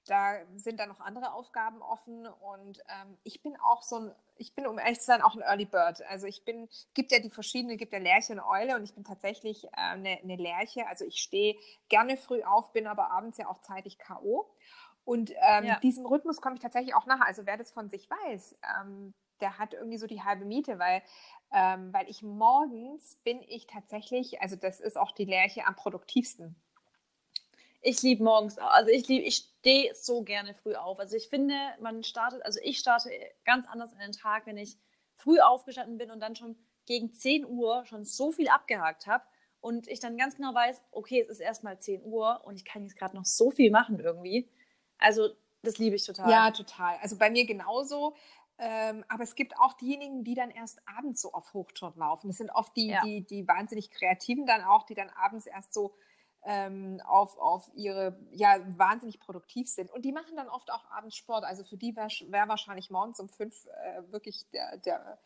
da 0.06 0.36
sind 0.56 0.80
dann 0.80 0.89
noch 0.89 1.00
andere 1.00 1.34
Aufgaben 1.34 1.82
offen 1.82 2.28
und 2.28 2.80
ähm, 2.89 3.18
ich 3.24 3.41
bin 3.41 3.58
auch 3.58 3.82
so 3.82 3.98
ein, 3.98 4.15
ich 4.38 4.54
bin 4.54 4.68
um 4.68 4.78
ehrlich 4.78 5.00
zu 5.00 5.06
sein 5.06 5.22
auch 5.22 5.36
ein 5.36 5.41
Early 5.41 5.65
Bird. 5.65 6.02
Also 6.10 6.28
ich 6.28 6.46
bin, 6.46 6.70
gibt 6.94 7.12
ja 7.12 7.20
die 7.20 7.30
verschiedenen, 7.30 7.78
gibt 7.78 7.94
ja 7.94 8.00
Lerche 8.00 8.34
und 8.34 8.39
Eule 8.39 8.76
und 8.76 8.84
ich 8.84 8.94
bin 8.94 9.04
tatsächlich 9.04 9.65
äh, 9.65 9.70
eine, 9.74 10.20
eine 10.22 10.36
Lerche. 10.36 10.88
Also 10.88 11.06
ich 11.06 11.22
stehe 11.22 11.56
gerne 11.89 12.18
früh 12.18 12.44
auf, 12.44 12.72
bin 12.72 12.88
aber 12.88 13.12
abends 13.12 13.38
ja 13.38 13.48
auch 13.48 13.60
zeitig 13.62 13.98
K.O. 13.98 14.50
Und 15.06 15.32
ähm, 15.41 15.65
ja. 15.65 15.80
diesem 15.80 16.06
Rhythmus 16.06 16.41
komme 16.41 16.56
ich 16.56 16.62
tatsächlich 16.62 16.96
auch 16.96 17.06
nach. 17.06 17.22
Also 17.22 17.46
wer 17.46 17.58
das 17.58 17.72
von 17.72 17.89
sich 17.89 18.10
weiß, 18.10 18.58
ähm, 18.82 19.13
der 19.41 19.58
hat 19.58 19.74
irgendwie 19.74 19.98
so 19.98 20.08
die 20.08 20.24
halbe 20.24 20.46
Miete, 20.46 20.80
weil, 20.80 21.02
ähm, 21.52 21.94
weil 21.94 22.10
ich 22.10 22.24
morgens 22.24 23.15
bin 23.24 23.41
ich 23.44 23.68
tatsächlich, 23.68 24.41
also 24.41 24.56
das 24.56 24.80
ist 24.80 24.98
auch 24.98 25.12
die 25.12 25.26
Lerche 25.26 25.65
am 25.65 25.76
produktivsten. 25.76 26.56
Ich 27.88 28.02
liebe 28.02 28.24
morgens, 28.24 28.58
also 28.58 28.89
ich 28.89 29.08
liebe, 29.08 29.24
ich 29.26 29.36
stehe 29.36 29.93
so 29.93 30.24
gerne 30.24 30.56
früh 30.56 30.74
auf. 30.74 31.00
Also 31.00 31.15
ich 31.15 31.30
finde, 31.30 31.54
man 31.80 32.04
startet, 32.04 32.43
also 32.43 32.60
ich 32.63 32.80
starte 32.80 33.12
ganz 33.45 33.67
anders 33.67 33.93
in 33.93 34.00
den 34.00 34.12
Tag, 34.12 34.48
wenn 34.48 34.58
ich 34.58 34.76
früh 35.13 35.39
aufgestanden 35.39 36.00
bin 36.00 36.10
und 36.10 36.19
dann 36.19 36.36
schon 36.36 36.58
gegen 36.88 37.13
10 37.13 37.45
Uhr 37.45 37.86
schon 37.86 38.04
so 38.04 38.32
viel 38.32 38.48
abgehakt 38.48 39.06
habe 39.06 39.24
und 39.60 39.88
ich 39.88 40.00
dann 40.00 40.17
ganz 40.17 40.36
genau 40.36 40.56
weiß, 40.56 40.82
okay, 40.89 41.21
es 41.21 41.30
ist 41.30 41.41
erstmal 41.41 41.78
10 41.80 42.02
Uhr 42.04 42.41
und 42.43 42.56
ich 42.56 42.65
kann 42.65 42.82
jetzt 42.82 42.95
gerade 42.95 43.15
noch 43.15 43.26
so 43.26 43.52
viel 43.52 43.69
machen 43.69 44.00
irgendwie. 44.00 44.50
Also 44.98 45.30
das 45.62 45.78
liebe 45.78 45.95
ich 45.95 46.04
total. 46.04 46.32
Ja, 46.32 46.50
total. 46.50 46.98
Also 47.04 47.19
bei 47.19 47.30
mir 47.30 47.45
genauso. 47.45 48.15
Ähm, 48.58 49.06
aber 49.10 49.21
es 49.21 49.36
gibt 49.36 49.60
auch 49.60 49.74
diejenigen, 49.74 50.24
die 50.24 50.34
dann 50.34 50.50
erst 50.50 50.80
abends 50.88 51.21
so 51.21 51.34
auf 51.34 51.54
Hochtouren 51.54 52.00
laufen. 52.00 52.30
Das 52.30 52.38
sind 52.38 52.50
oft 52.50 52.76
die, 52.76 52.88
ja. 52.88 53.04
die, 53.04 53.21
die 53.21 53.48
wahnsinnig 53.48 53.91
Kreativen 53.91 54.48
dann 54.48 54.63
auch, 54.63 54.88
die 54.88 54.95
dann 54.95 55.12
abends 55.12 55.45
erst 55.45 55.71
so 55.71 55.93
ähm, 56.45 57.01
auf, 57.05 57.38
auf 57.39 57.69
ihre, 57.73 58.15
ja, 58.31 58.58
wahnsinnig 58.77 59.19
produktiv 59.19 59.67
sind. 59.67 59.91
Und 59.91 60.05
die 60.05 60.12
machen 60.12 60.36
dann 60.36 60.47
oft 60.47 60.71
auch 60.71 60.86
abends 60.91 61.15
Sport. 61.15 61.43
Also 61.43 61.63
für 61.63 61.75
die 61.75 61.95
wäre 61.95 62.08
wär 62.31 62.47
wahrscheinlich 62.47 62.91
morgens 62.91 63.19
um 63.19 63.27
fünf 63.27 63.65
äh, 63.65 64.12
wirklich 64.12 64.45
der, 64.53 64.77
der, 64.77 65.17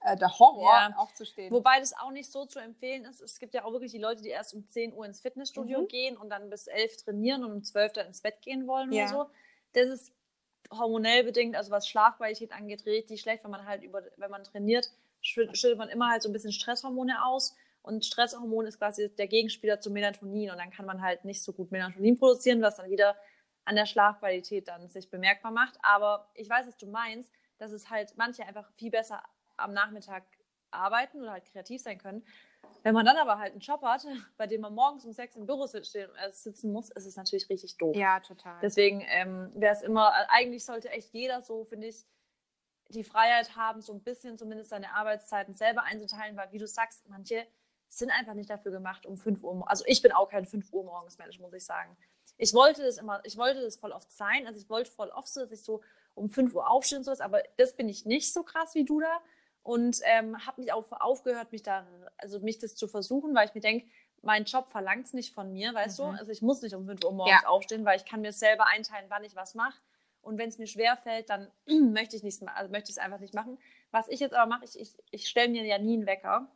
äh, 0.00 0.16
der 0.16 0.36
Horror 0.36 0.72
ja. 0.72 0.96
aufzustehen. 0.96 1.52
Wobei 1.52 1.78
das 1.78 1.96
auch 1.96 2.10
nicht 2.10 2.30
so 2.30 2.44
zu 2.44 2.58
empfehlen 2.58 3.04
ist. 3.04 3.20
Es 3.20 3.38
gibt 3.38 3.54
ja 3.54 3.64
auch 3.64 3.72
wirklich 3.72 3.92
die 3.92 3.98
Leute, 3.98 4.22
die 4.22 4.30
erst 4.30 4.52
um 4.52 4.68
10 4.68 4.92
Uhr 4.92 5.06
ins 5.06 5.20
Fitnessstudio 5.20 5.82
mhm. 5.82 5.88
gehen 5.88 6.16
und 6.16 6.28
dann 6.30 6.50
bis 6.50 6.66
11 6.66 7.04
trainieren 7.04 7.44
und 7.44 7.52
um 7.52 7.62
12 7.62 7.92
dann 7.92 8.06
ins 8.08 8.20
Bett 8.20 8.42
gehen 8.42 8.66
wollen 8.66 8.92
ja. 8.92 9.04
oder 9.04 9.12
so. 9.12 9.30
Das 9.74 9.88
ist 9.88 10.12
hormonell 10.72 11.22
bedingt, 11.22 11.54
also 11.54 11.70
was 11.70 11.86
Schlafqualität 11.86 12.52
angeht, 12.52 12.84
richtig 12.84 13.20
schlecht, 13.20 13.44
wenn 13.44 13.50
man 13.52 13.64
halt 13.64 13.84
über, 13.84 14.02
wenn 14.16 14.30
man 14.30 14.42
trainiert, 14.42 14.90
schüttet 15.20 15.78
man 15.78 15.88
immer 15.88 16.10
halt 16.10 16.22
so 16.22 16.28
ein 16.28 16.32
bisschen 16.32 16.52
Stresshormone 16.52 17.24
aus 17.24 17.54
und 17.84 18.02
Stresshormon 18.04 18.66
ist 18.66 18.78
quasi 18.78 19.14
der 19.14 19.28
Gegenspieler 19.28 19.78
zu 19.78 19.90
Melatonin. 19.90 20.50
Und 20.50 20.56
dann 20.56 20.70
kann 20.70 20.86
man 20.86 21.02
halt 21.02 21.26
nicht 21.26 21.42
so 21.42 21.52
gut 21.52 21.70
Melatonin 21.70 22.16
produzieren, 22.18 22.62
was 22.62 22.76
dann 22.76 22.90
wieder 22.90 23.14
an 23.66 23.76
der 23.76 23.84
Schlafqualität 23.84 24.68
dann 24.68 24.88
sich 24.88 25.10
bemerkbar 25.10 25.52
macht. 25.52 25.74
Aber 25.82 26.30
ich 26.32 26.48
weiß, 26.48 26.66
was 26.66 26.78
du 26.78 26.86
meinst, 26.86 27.30
dass 27.58 27.72
es 27.72 27.90
halt 27.90 28.14
manche 28.16 28.44
einfach 28.46 28.72
viel 28.72 28.90
besser 28.90 29.22
am 29.58 29.74
Nachmittag 29.74 30.24
arbeiten 30.70 31.20
oder 31.20 31.32
halt 31.32 31.44
kreativ 31.44 31.82
sein 31.82 31.98
können. 31.98 32.24
Wenn 32.84 32.94
man 32.94 33.04
dann 33.04 33.18
aber 33.18 33.38
halt 33.38 33.52
einen 33.52 33.60
Job 33.60 33.82
hat, 33.82 34.06
bei 34.38 34.46
dem 34.46 34.62
man 34.62 34.74
morgens 34.74 35.04
um 35.04 35.12
sechs 35.12 35.36
im 35.36 35.44
Büro 35.44 35.64
äh, 35.64 36.30
sitzen 36.30 36.72
muss, 36.72 36.88
ist 36.88 37.04
es 37.04 37.16
natürlich 37.16 37.50
richtig 37.50 37.76
doof. 37.76 37.94
Ja, 37.94 38.20
total. 38.20 38.60
Deswegen 38.62 39.04
ähm, 39.08 39.52
wäre 39.54 39.74
es 39.74 39.82
immer, 39.82 40.10
eigentlich 40.30 40.64
sollte 40.64 40.88
echt 40.88 41.12
jeder 41.12 41.42
so, 41.42 41.64
finde 41.64 41.88
ich, 41.88 42.06
die 42.88 43.04
Freiheit 43.04 43.56
haben, 43.56 43.82
so 43.82 43.92
ein 43.92 44.02
bisschen 44.02 44.38
zumindest 44.38 44.70
seine 44.70 44.94
Arbeitszeiten 44.94 45.54
selber 45.54 45.82
einzuteilen, 45.82 46.34
weil 46.36 46.50
wie 46.52 46.58
du 46.58 46.66
sagst, 46.66 47.06
manche 47.10 47.46
sind 47.98 48.10
einfach 48.10 48.34
nicht 48.34 48.50
dafür 48.50 48.72
gemacht, 48.72 49.06
um 49.06 49.16
5 49.16 49.42
Uhr, 49.42 49.70
also 49.70 49.84
ich 49.86 50.02
bin 50.02 50.12
auch 50.12 50.28
kein 50.28 50.46
5 50.46 50.72
Uhr 50.72 50.84
morgens 50.84 51.18
Mensch, 51.18 51.38
muss 51.38 51.52
ich 51.52 51.64
sagen. 51.64 51.96
Ich 52.36 52.52
wollte 52.52 52.82
das 52.82 52.98
immer, 52.98 53.20
ich 53.24 53.36
wollte 53.36 53.60
das 53.60 53.76
voll 53.76 53.92
oft 53.92 54.10
sein, 54.10 54.46
also 54.46 54.58
ich 54.58 54.68
wollte 54.68 54.90
voll 54.90 55.08
oft 55.10 55.28
so, 55.28 55.40
dass 55.40 55.52
ich 55.52 55.62
so 55.62 55.82
um 56.14 56.28
5 56.28 56.54
Uhr 56.54 56.68
aufstehe 56.68 56.98
und 56.98 57.04
sowas, 57.04 57.20
aber 57.20 57.42
das 57.56 57.74
bin 57.74 57.88
ich 57.88 58.04
nicht 58.04 58.32
so 58.32 58.42
krass 58.42 58.74
wie 58.74 58.84
du 58.84 59.00
da 59.00 59.20
und 59.62 60.00
ähm, 60.04 60.44
habe 60.46 60.60
mich 60.60 60.72
auch 60.72 60.84
aufgehört, 60.92 61.52
mich 61.52 61.62
da, 61.62 61.86
also 62.16 62.40
mich 62.40 62.58
das 62.58 62.74
zu 62.74 62.88
versuchen, 62.88 63.34
weil 63.34 63.48
ich 63.48 63.54
mir 63.54 63.60
denke, 63.60 63.86
mein 64.22 64.44
Job 64.44 64.68
verlangt 64.68 65.06
es 65.06 65.12
nicht 65.12 65.34
von 65.34 65.52
mir, 65.52 65.74
weißt 65.74 66.00
mhm. 66.00 66.02
du? 66.04 66.08
Also 66.18 66.32
ich 66.32 66.42
muss 66.42 66.62
nicht 66.62 66.74
um 66.74 66.86
5 66.86 67.04
Uhr 67.04 67.12
morgens 67.12 67.42
ja. 67.42 67.48
aufstehen, 67.48 67.84
weil 67.84 67.96
ich 67.96 68.04
kann 68.04 68.20
mir 68.20 68.32
selber 68.32 68.66
einteilen, 68.68 69.06
wann 69.08 69.24
ich 69.24 69.36
was 69.36 69.54
mache. 69.54 69.78
Und 70.22 70.38
wenn 70.38 70.48
es 70.48 70.58
mir 70.58 70.66
schwer 70.66 70.96
fällt, 70.96 71.30
dann 71.30 71.50
möchte 71.92 72.16
ich 72.16 72.22
nichts, 72.22 72.42
also 72.42 72.70
möchte 72.70 72.90
ich 72.90 72.96
es 72.96 73.02
einfach 73.02 73.20
nicht 73.20 73.34
machen. 73.34 73.58
Was 73.90 74.08
ich 74.08 74.20
jetzt 74.20 74.34
aber 74.34 74.48
mache, 74.48 74.64
ich, 74.64 74.78
ich, 74.78 74.96
ich 75.10 75.28
stelle 75.28 75.50
mir 75.50 75.64
ja 75.64 75.78
nie 75.78 75.94
einen 75.94 76.06
Wecker. 76.06 76.48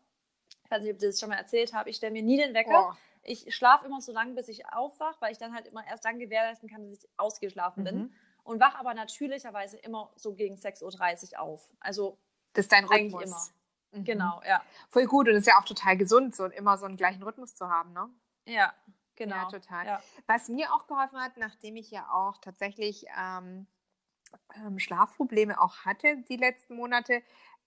Ich 0.69 0.71
weiß 0.71 0.83
nicht, 0.83 0.93
ob 0.93 1.03
ich 1.03 1.09
das 1.09 1.19
schon 1.19 1.31
mal 1.31 1.37
erzählt 1.37 1.73
habe. 1.73 1.89
Ich 1.89 1.97
stelle 1.97 2.13
mir 2.13 2.23
nie 2.23 2.37
den 2.37 2.53
Wecker. 2.53 2.91
Oh. 2.93 2.97
Ich 3.23 3.55
schlafe 3.55 3.87
immer 3.87 4.03
so 4.03 4.13
lange, 4.13 4.35
bis 4.35 4.49
ich 4.49 4.71
aufwache, 4.71 5.17
weil 5.21 5.33
ich 5.33 5.39
dann 5.39 5.55
halt 5.55 5.67
immer 5.67 5.87
erst 5.87 6.05
dann 6.05 6.19
gewährleisten 6.19 6.69
kann, 6.69 6.91
dass 6.91 7.03
ich 7.03 7.09
ausgeschlafen 7.17 7.81
mhm. 7.81 7.85
bin. 7.85 8.15
Und 8.45 8.61
wache 8.61 8.79
aber 8.79 8.93
natürlicherweise 8.93 9.79
immer 9.79 10.11
so 10.15 10.35
gegen 10.35 10.57
6.30 10.57 11.33
Uhr 11.33 11.41
auf. 11.41 11.71
Also 11.81 12.19
das 12.53 12.67
ist 12.67 12.73
dein 12.73 12.85
Rhythmus. 12.85 13.23
immer. 13.23 14.01
Mhm. 14.01 14.05
Genau, 14.05 14.43
ja. 14.47 14.63
Voll 14.91 15.07
gut 15.07 15.29
und 15.29 15.35
es 15.35 15.41
ist 15.41 15.47
ja 15.47 15.59
auch 15.59 15.65
total 15.65 15.97
gesund, 15.97 16.37
so 16.37 16.45
immer 16.47 16.77
so 16.77 16.85
einen 16.85 16.99
gleichen 16.99 17.23
Rhythmus 17.23 17.55
zu 17.55 17.71
haben, 17.71 17.95
ne? 17.95 18.11
Ja, 18.45 18.75
genau. 19.17 19.37
Ja, 19.37 19.45
total. 19.47 19.87
Ja. 19.87 20.03
Was 20.27 20.49
mir 20.49 20.75
auch 20.75 20.87
geholfen 20.87 21.19
hat, 21.19 21.39
nachdem 21.39 21.77
ich 21.77 21.91
ja 21.91 22.11
auch 22.11 22.39
tatsächlich 22.39 23.07
ähm, 23.19 23.67
ähm, 24.57 24.79
Schlafprobleme 24.79 25.61
auch 25.61 25.85
hatte 25.85 26.19
die 26.29 26.37
letzten 26.37 26.77
Monate, 26.77 27.23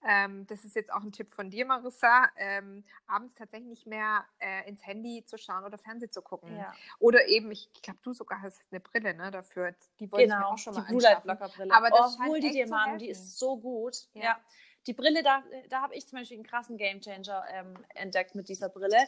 ähm, 0.06 0.46
das 0.46 0.64
ist 0.64 0.74
jetzt 0.74 0.92
auch 0.92 1.02
ein 1.02 1.12
Tipp 1.12 1.32
von 1.32 1.50
dir, 1.50 1.64
Marissa, 1.64 2.28
ähm, 2.36 2.84
abends 3.06 3.34
tatsächlich 3.34 3.68
nicht 3.68 3.86
mehr 3.86 4.24
äh, 4.38 4.68
ins 4.68 4.84
Handy 4.86 5.24
zu 5.24 5.38
schauen 5.38 5.64
oder 5.64 5.78
Fernsehen 5.78 6.10
zu 6.10 6.22
gucken. 6.22 6.56
Ja. 6.56 6.72
Oder 6.98 7.28
eben, 7.28 7.50
ich, 7.50 7.68
glaube, 7.82 8.00
du 8.02 8.12
sogar 8.12 8.42
hast 8.42 8.62
eine 8.70 8.80
Brille 8.80 9.14
ne, 9.14 9.30
dafür. 9.30 9.74
Die 10.00 10.10
wollte 10.10 10.26
genau, 10.26 10.36
ich 10.36 10.38
mir 10.38 10.38
genau, 10.38 10.52
auch 10.52 10.58
schon 10.58 10.74
mal 10.74 10.86
die 10.86 11.56
Brille. 11.56 11.74
Aber 11.74 11.90
das 11.90 12.18
oh, 12.18 12.24
hol 12.26 12.40
die 12.40 12.50
dir 12.50 12.68
mal, 12.68 12.98
die 12.98 13.08
ist 13.08 13.38
so 13.38 13.56
gut. 13.56 14.08
Ja. 14.14 14.22
ja. 14.22 14.40
Die 14.86 14.94
Brille, 14.94 15.22
da, 15.22 15.44
da 15.68 15.82
habe 15.82 15.94
ich 15.94 16.08
zum 16.08 16.18
Beispiel 16.18 16.38
einen 16.38 16.46
krassen 16.46 16.76
Gamechanger 16.76 17.44
ähm, 17.52 17.74
entdeckt 17.94 18.34
mit 18.34 18.48
dieser 18.48 18.68
Brille. 18.68 18.98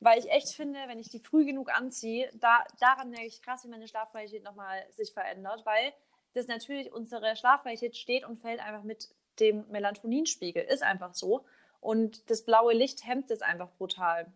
Weil 0.00 0.18
ich 0.18 0.30
echt 0.30 0.50
finde, 0.50 0.78
wenn 0.88 0.98
ich 0.98 1.08
die 1.08 1.20
früh 1.20 1.46
genug 1.46 1.74
anziehe, 1.74 2.30
da, 2.34 2.64
daran 2.80 3.08
merke 3.08 3.26
ich 3.26 3.40
krass, 3.40 3.64
wie 3.64 3.68
meine 3.68 3.88
Schlafqualität 3.88 4.44
nochmal 4.44 4.84
sich 4.92 5.14
verändert, 5.14 5.64
weil 5.64 5.94
das 6.34 6.48
natürlich 6.48 6.92
unsere 6.92 7.34
Schlafqualität 7.34 7.96
steht 7.96 8.24
und 8.24 8.36
fällt 8.36 8.60
einfach 8.60 8.82
mit 8.82 9.08
dem 9.40 9.64
Melatoninspiegel. 9.70 10.62
Ist 10.62 10.82
einfach 10.82 11.14
so. 11.14 11.44
Und 11.80 12.30
das 12.30 12.44
blaue 12.44 12.72
Licht 12.72 13.06
hemmt 13.06 13.30
es 13.30 13.42
einfach 13.42 13.70
brutal. 13.78 14.32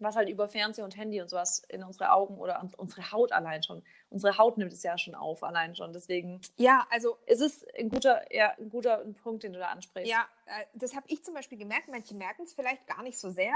Was 0.00 0.14
halt 0.14 0.28
über 0.28 0.46
Fernseher 0.48 0.84
und 0.84 0.96
Handy 0.96 1.20
und 1.20 1.28
sowas 1.28 1.62
in 1.68 1.82
unsere 1.82 2.12
Augen 2.12 2.38
oder 2.38 2.64
unsere 2.76 3.10
Haut 3.10 3.32
allein 3.32 3.64
schon. 3.64 3.82
Unsere 4.10 4.38
Haut 4.38 4.56
nimmt 4.56 4.72
es 4.72 4.84
ja 4.84 4.96
schon 4.96 5.16
auf, 5.16 5.42
allein 5.42 5.74
schon. 5.74 5.92
Deswegen. 5.92 6.40
Ja, 6.56 6.86
also. 6.90 7.18
Es 7.26 7.40
ist 7.40 7.66
ein 7.76 7.88
guter, 7.88 8.22
ja, 8.32 8.54
ein 8.58 8.68
guter 8.68 9.04
Punkt, 9.22 9.42
den 9.42 9.54
du 9.54 9.58
da 9.58 9.68
ansprichst. 9.68 10.08
Ja, 10.08 10.28
äh, 10.46 10.66
das 10.74 10.94
habe 10.94 11.06
ich 11.08 11.24
zum 11.24 11.34
Beispiel 11.34 11.58
gemerkt. 11.58 11.88
Manche 11.88 12.14
merken 12.14 12.42
es 12.42 12.54
vielleicht 12.54 12.86
gar 12.86 13.02
nicht 13.02 13.18
so 13.18 13.30
sehr. 13.30 13.54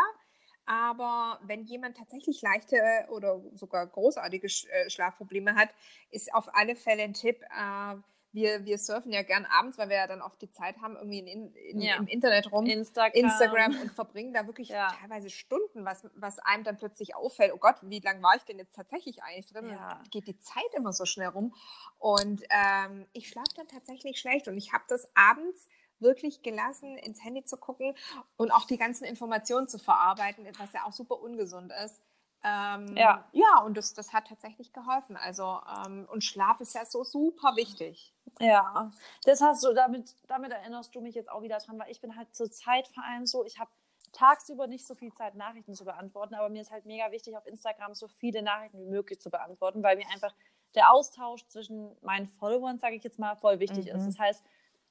Aber 0.65 1.41
wenn 1.43 1.65
jemand 1.65 1.97
tatsächlich 1.97 2.41
leichte 2.41 2.77
oder 3.11 3.41
sogar 3.55 3.87
großartige 3.87 4.47
äh, 4.47 4.91
Schlafprobleme 4.91 5.55
hat, 5.55 5.71
ist 6.11 6.33
auf 6.35 6.55
alle 6.55 6.77
Fälle 6.77 7.03
ein 7.03 7.15
Tipp. 7.15 7.43
Äh, 7.43 7.97
wir, 8.33 8.65
wir 8.65 8.79
surfen 8.79 9.13
ja 9.13 9.23
gern 9.23 9.47
abends, 9.47 9.79
weil 9.79 9.89
wir 9.89 9.97
ja 9.97 10.07
dann 10.07 10.23
oft 10.23 10.41
die 10.41 10.51
Zeit 10.51 10.81
haben, 10.81 10.97
irgendwie 10.97 11.19
in, 11.19 11.55
in, 11.55 11.81
ja. 11.81 11.97
im 11.97 12.07
Internet 12.07 12.51
rum, 12.51 12.67
Instagram. 12.67 13.13
Instagram 13.13 13.81
und 13.81 13.93
verbringen 13.93 14.33
da 14.33 14.47
wirklich 14.47 14.69
ja. 14.69 14.89
teilweise 15.01 15.31
Stunden, 15.31 15.85
was, 15.85 16.07
was 16.15 16.39
einem 16.39 16.65
dann 16.65 16.79
plötzlich 16.79 17.15
auffällt. 17.15 17.53
Oh 17.55 17.59
Gott, 17.59 17.77
wie 17.83 18.01
lange 18.01 18.23
war 18.23 18.35
ich 18.37 18.43
denn 18.45 18.59
jetzt 18.59 18.75
tatsächlich 18.75 19.23
eigentlich 19.23 19.47
drin? 19.47 19.69
Ja. 19.69 20.03
Geht 20.11 20.27
die 20.27 20.39
Zeit 20.39 20.75
immer 20.75 20.93
so 20.93 21.05
schnell 21.05 21.29
rum. 21.29 21.55
Und 21.99 22.43
ähm, 22.51 23.07
ich 23.13 23.29
schlafe 23.29 23.55
dann 23.57 23.69
tatsächlich 23.69 24.19
schlecht 24.19 24.49
und 24.49 24.57
ich 24.57 24.73
habe 24.73 24.85
das 24.89 25.09
abends 25.15 25.69
wirklich 25.99 26.43
gelassen, 26.43 26.99
ins 26.99 27.23
Handy 27.23 27.45
zu 27.45 27.57
gucken 27.57 27.95
und 28.37 28.51
auch 28.51 28.67
die 28.67 28.77
ganzen 28.77 29.05
Informationen 29.05 29.69
zu 29.69 29.79
verarbeiten, 29.79 30.47
was 30.59 30.73
ja 30.73 30.85
auch 30.85 30.93
super 30.93 31.21
ungesund 31.21 31.73
ist. 31.85 32.03
Ähm, 32.45 32.97
ja. 32.97 33.25
ja, 33.33 33.61
und 33.65 33.77
das, 33.77 33.95
das 33.95 34.13
hat 34.13 34.27
tatsächlich 34.27 34.73
geholfen. 34.73 35.17
Also, 35.17 35.61
ähm, 35.87 36.09
und 36.11 36.25
Schlaf 36.25 36.61
ist 36.61 36.75
ja 36.75 36.85
so 36.85 37.05
super 37.05 37.55
wichtig. 37.57 38.13
Ja, 38.41 38.91
das 39.25 39.41
hast 39.41 39.63
du, 39.63 39.73
damit, 39.73 40.17
damit 40.27 40.51
erinnerst 40.51 40.95
du 40.95 41.01
mich 41.01 41.15
jetzt 41.15 41.31
auch 41.31 41.43
wieder 41.43 41.59
dran, 41.59 41.79
weil 41.79 41.91
ich 41.91 42.01
bin 42.01 42.17
halt 42.17 42.35
zur 42.35 42.51
Zeit 42.51 42.89
vor 42.89 43.05
allem 43.05 43.27
so, 43.27 43.45
ich 43.45 43.61
habe 43.61 43.71
tagsüber 44.13 44.67
nicht 44.67 44.87
so 44.87 44.95
viel 44.95 45.13
Zeit, 45.13 45.35
Nachrichten 45.37 45.75
zu 45.75 45.85
beantworten, 45.85 46.35
aber 46.35 46.49
mir 46.49 46.63
ist 46.63 46.73
halt 46.73 46.85
mega 46.85 47.11
wichtig, 47.13 47.37
auf 47.37 47.47
Instagram 47.47 47.95
so 47.95 48.09
viele 48.09 48.43
Nachrichten 48.43 48.79
wie 48.79 48.91
möglich 48.91 49.21
zu 49.21 49.31
beantworten, 49.31 49.83
weil 49.83 49.97
mir 49.97 50.09
einfach 50.13 50.35
der 50.75 50.91
Austausch 50.91 51.47
zwischen 51.47 51.97
meinen 52.03 52.27
Followern, 52.27 52.79
sage 52.79 52.97
ich 52.97 53.05
jetzt 53.05 53.19
mal, 53.19 53.37
voll 53.37 53.61
wichtig 53.61 53.87
mhm. 53.87 53.99
ist. 53.99 54.07
Das 54.07 54.19
heißt, 54.19 54.45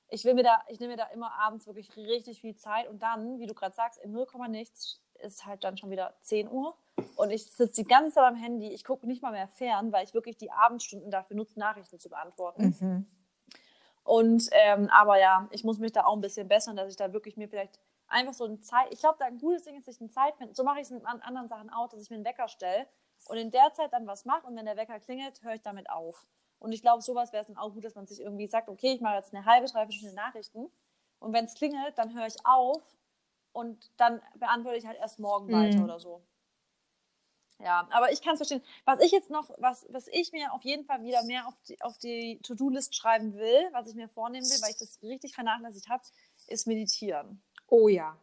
ich 0.10 0.26
will 0.26 0.34
mir 0.34 0.44
da, 0.44 0.62
ich 0.68 0.80
nehme 0.80 0.94
mir 0.94 0.98
da 0.98 1.08
immer 1.08 1.34
abends 1.34 1.68
wirklich 1.68 1.96
richtig 1.96 2.42
viel 2.42 2.56
Zeit 2.56 2.88
und 2.88 3.02
dann, 3.02 3.40
wie 3.40 3.48
du 3.48 3.54
gerade 3.54 3.76
sagst, 3.76 4.00
in 4.00 4.12
0, 4.12 4.28
nichts 4.50 5.02
ist 5.20 5.46
halt 5.46 5.64
dann 5.64 5.78
schon 5.78 5.90
wieder 5.90 6.16
10 6.22 6.50
Uhr 6.50 6.76
und 7.16 7.30
ich 7.30 7.52
sitze 7.52 7.84
die 7.84 7.88
ganze 7.88 8.16
Zeit 8.16 8.26
am 8.26 8.36
Handy. 8.36 8.74
Ich 8.74 8.84
gucke 8.84 9.08
nicht 9.08 9.22
mal 9.22 9.32
mehr 9.32 9.48
fern, 9.48 9.92
weil 9.92 10.04
ich 10.04 10.14
wirklich 10.14 10.38
die 10.38 10.52
Abendstunden 10.52 11.12
dafür 11.12 11.38
nutze, 11.38 11.60
Nachrichten 11.60 12.00
zu 12.00 12.10
beantworten. 12.10 12.76
Mhm. 12.80 13.06
Und 14.04 14.50
ähm, 14.52 14.90
aber 14.90 15.20
ja, 15.20 15.48
ich 15.52 15.64
muss 15.64 15.78
mich 15.78 15.92
da 15.92 16.06
auch 16.06 16.16
ein 16.16 16.22
bisschen 16.22 16.48
bessern, 16.48 16.76
dass 16.76 16.90
ich 16.90 16.96
da 16.96 17.14
wirklich 17.14 17.38
mir 17.38 17.48
vielleicht 17.48 17.80
einfach 18.08 18.34
so 18.34 18.46
eine 18.46 18.60
Zeit. 18.62 18.88
Ich 18.92 19.00
glaube, 19.00 19.18
da 19.20 19.26
ein 19.26 19.38
gutes 19.38 19.64
Ding 19.64 19.78
ist, 19.78 19.86
sich 19.86 20.00
eine 20.02 20.10
Zeit 20.10 20.36
finden. 20.38 20.54
So 20.54 20.64
mache 20.64 20.80
ich 20.80 20.84
es 20.84 20.92
mit 20.92 21.06
anderen 21.06 21.48
Sachen 21.48 21.70
auch, 21.70 21.90
dass 21.90 22.02
ich 22.02 22.10
mir 22.10 22.16
einen 22.16 22.26
Wecker 22.26 22.48
stelle 22.48 22.88
und 23.28 23.38
in 23.38 23.52
der 23.52 23.72
Zeit 23.74 23.94
dann 23.94 24.08
was 24.08 24.26
mache 24.26 24.48
und 24.48 24.56
wenn 24.56 24.66
der 24.66 24.78
Wecker 24.78 25.00
klingelt, 25.00 25.44
höre 25.44 25.54
ich 25.54 25.62
damit 25.62 25.90
auf. 25.90 26.26
Und 26.60 26.74
ich 26.74 26.82
glaube, 26.82 27.02
sowas 27.02 27.32
wäre 27.34 27.42
es 27.42 27.48
dann 27.48 27.58
auch 27.58 27.74
gut, 27.74 27.84
dass 27.84 27.96
man 27.96 28.06
sich 28.06 28.22
irgendwie 28.22 28.48
sagt, 28.48 28.70
okay, 28.70 28.94
ich 28.94 29.02
mache 29.02 29.16
jetzt 29.16 29.34
eine 29.34 29.46
halbe, 29.46 29.68
dreiviertel 29.68 29.94
Stunde 29.98 30.16
Nachrichten. 30.16 30.72
Und 31.20 31.34
wenn 31.34 31.46
es 31.46 31.56
klingelt, 31.56 31.98
dann 31.98 32.14
höre 32.16 32.28
ich 32.28 32.36
auf 32.46 32.82
und 33.52 33.92
dann 33.98 34.22
beantworte 34.36 34.78
ich 34.78 34.86
halt 34.86 34.98
erst 34.98 35.20
morgen 35.20 35.48
mhm. 35.48 35.54
weiter 35.54 35.84
oder 35.84 36.00
so. 36.00 36.22
Ja, 37.64 37.88
aber 37.92 38.12
ich 38.12 38.22
kann 38.22 38.34
es 38.34 38.40
verstehen. 38.40 38.64
Was 38.86 39.00
ich 39.02 39.12
jetzt 39.12 39.30
noch, 39.30 39.50
was, 39.58 39.86
was 39.90 40.08
ich 40.08 40.32
mir 40.32 40.54
auf 40.54 40.64
jeden 40.64 40.86
Fall 40.86 41.04
wieder 41.04 41.24
mehr 41.24 41.48
auf 41.48 41.54
die, 41.68 41.82
auf 41.82 41.98
die 41.98 42.40
To-Do-List 42.44 42.96
schreiben 42.96 43.36
will, 43.36 43.70
was 43.72 43.88
ich 43.88 43.96
mir 43.96 44.08
vornehmen 44.08 44.46
will, 44.46 44.62
weil 44.62 44.72
ich 44.72 44.78
das 44.78 45.00
richtig 45.04 45.36
vernachlässigt 45.36 45.90
habe, 45.90 46.04
ist 46.48 46.68
meditieren. 46.68 47.42
Oh 47.68 47.88
ja. 47.88 48.18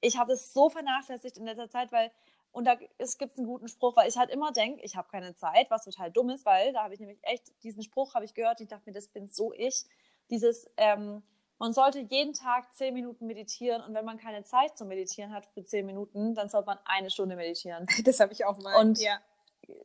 Ich 0.00 0.16
habe 0.16 0.32
es 0.32 0.52
so 0.52 0.70
vernachlässigt 0.70 1.36
in 1.36 1.44
letzter 1.44 1.68
Zeit, 1.68 1.92
weil 1.92 2.10
und 2.54 2.66
da 2.66 2.76
es 2.98 3.18
gibt 3.18 3.36
einen 3.36 3.48
guten 3.48 3.66
Spruch, 3.66 3.96
weil 3.96 4.08
ich 4.08 4.16
halt 4.16 4.30
immer 4.30 4.52
denke, 4.52 4.80
ich 4.82 4.94
habe 4.94 5.08
keine 5.10 5.34
Zeit, 5.34 5.70
was 5.70 5.84
total 5.84 6.12
dumm 6.12 6.30
ist, 6.30 6.46
weil 6.46 6.72
da 6.72 6.84
habe 6.84 6.94
ich 6.94 7.00
nämlich 7.00 7.18
echt, 7.22 7.52
diesen 7.64 7.82
Spruch 7.82 8.14
habe 8.14 8.24
ich 8.24 8.32
gehört, 8.32 8.60
ich 8.60 8.68
dachte 8.68 8.84
mir, 8.86 8.94
das 8.94 9.08
bin 9.08 9.28
so 9.28 9.52
ich. 9.52 9.84
Dieses, 10.30 10.70
ähm, 10.76 11.22
man 11.58 11.72
sollte 11.72 12.00
jeden 12.00 12.34
Tag 12.34 12.74
zehn 12.74 12.94
Minuten 12.94 13.26
meditieren 13.26 13.82
und 13.82 13.94
wenn 13.94 14.04
man 14.04 14.18
keine 14.18 14.44
Zeit 14.44 14.76
zum 14.76 14.88
Meditieren 14.88 15.32
hat 15.32 15.46
für 15.46 15.64
zehn 15.64 15.86
Minuten, 15.86 16.34
dann 16.34 16.48
sollte 16.48 16.66
man 16.66 16.78
eine 16.84 17.10
Stunde 17.10 17.36
meditieren. 17.36 17.86
Das 18.04 18.20
habe 18.20 18.32
ich 18.32 18.44
auch 18.44 18.58
mal. 18.58 18.80
Und 18.80 19.00
ja. 19.00 19.18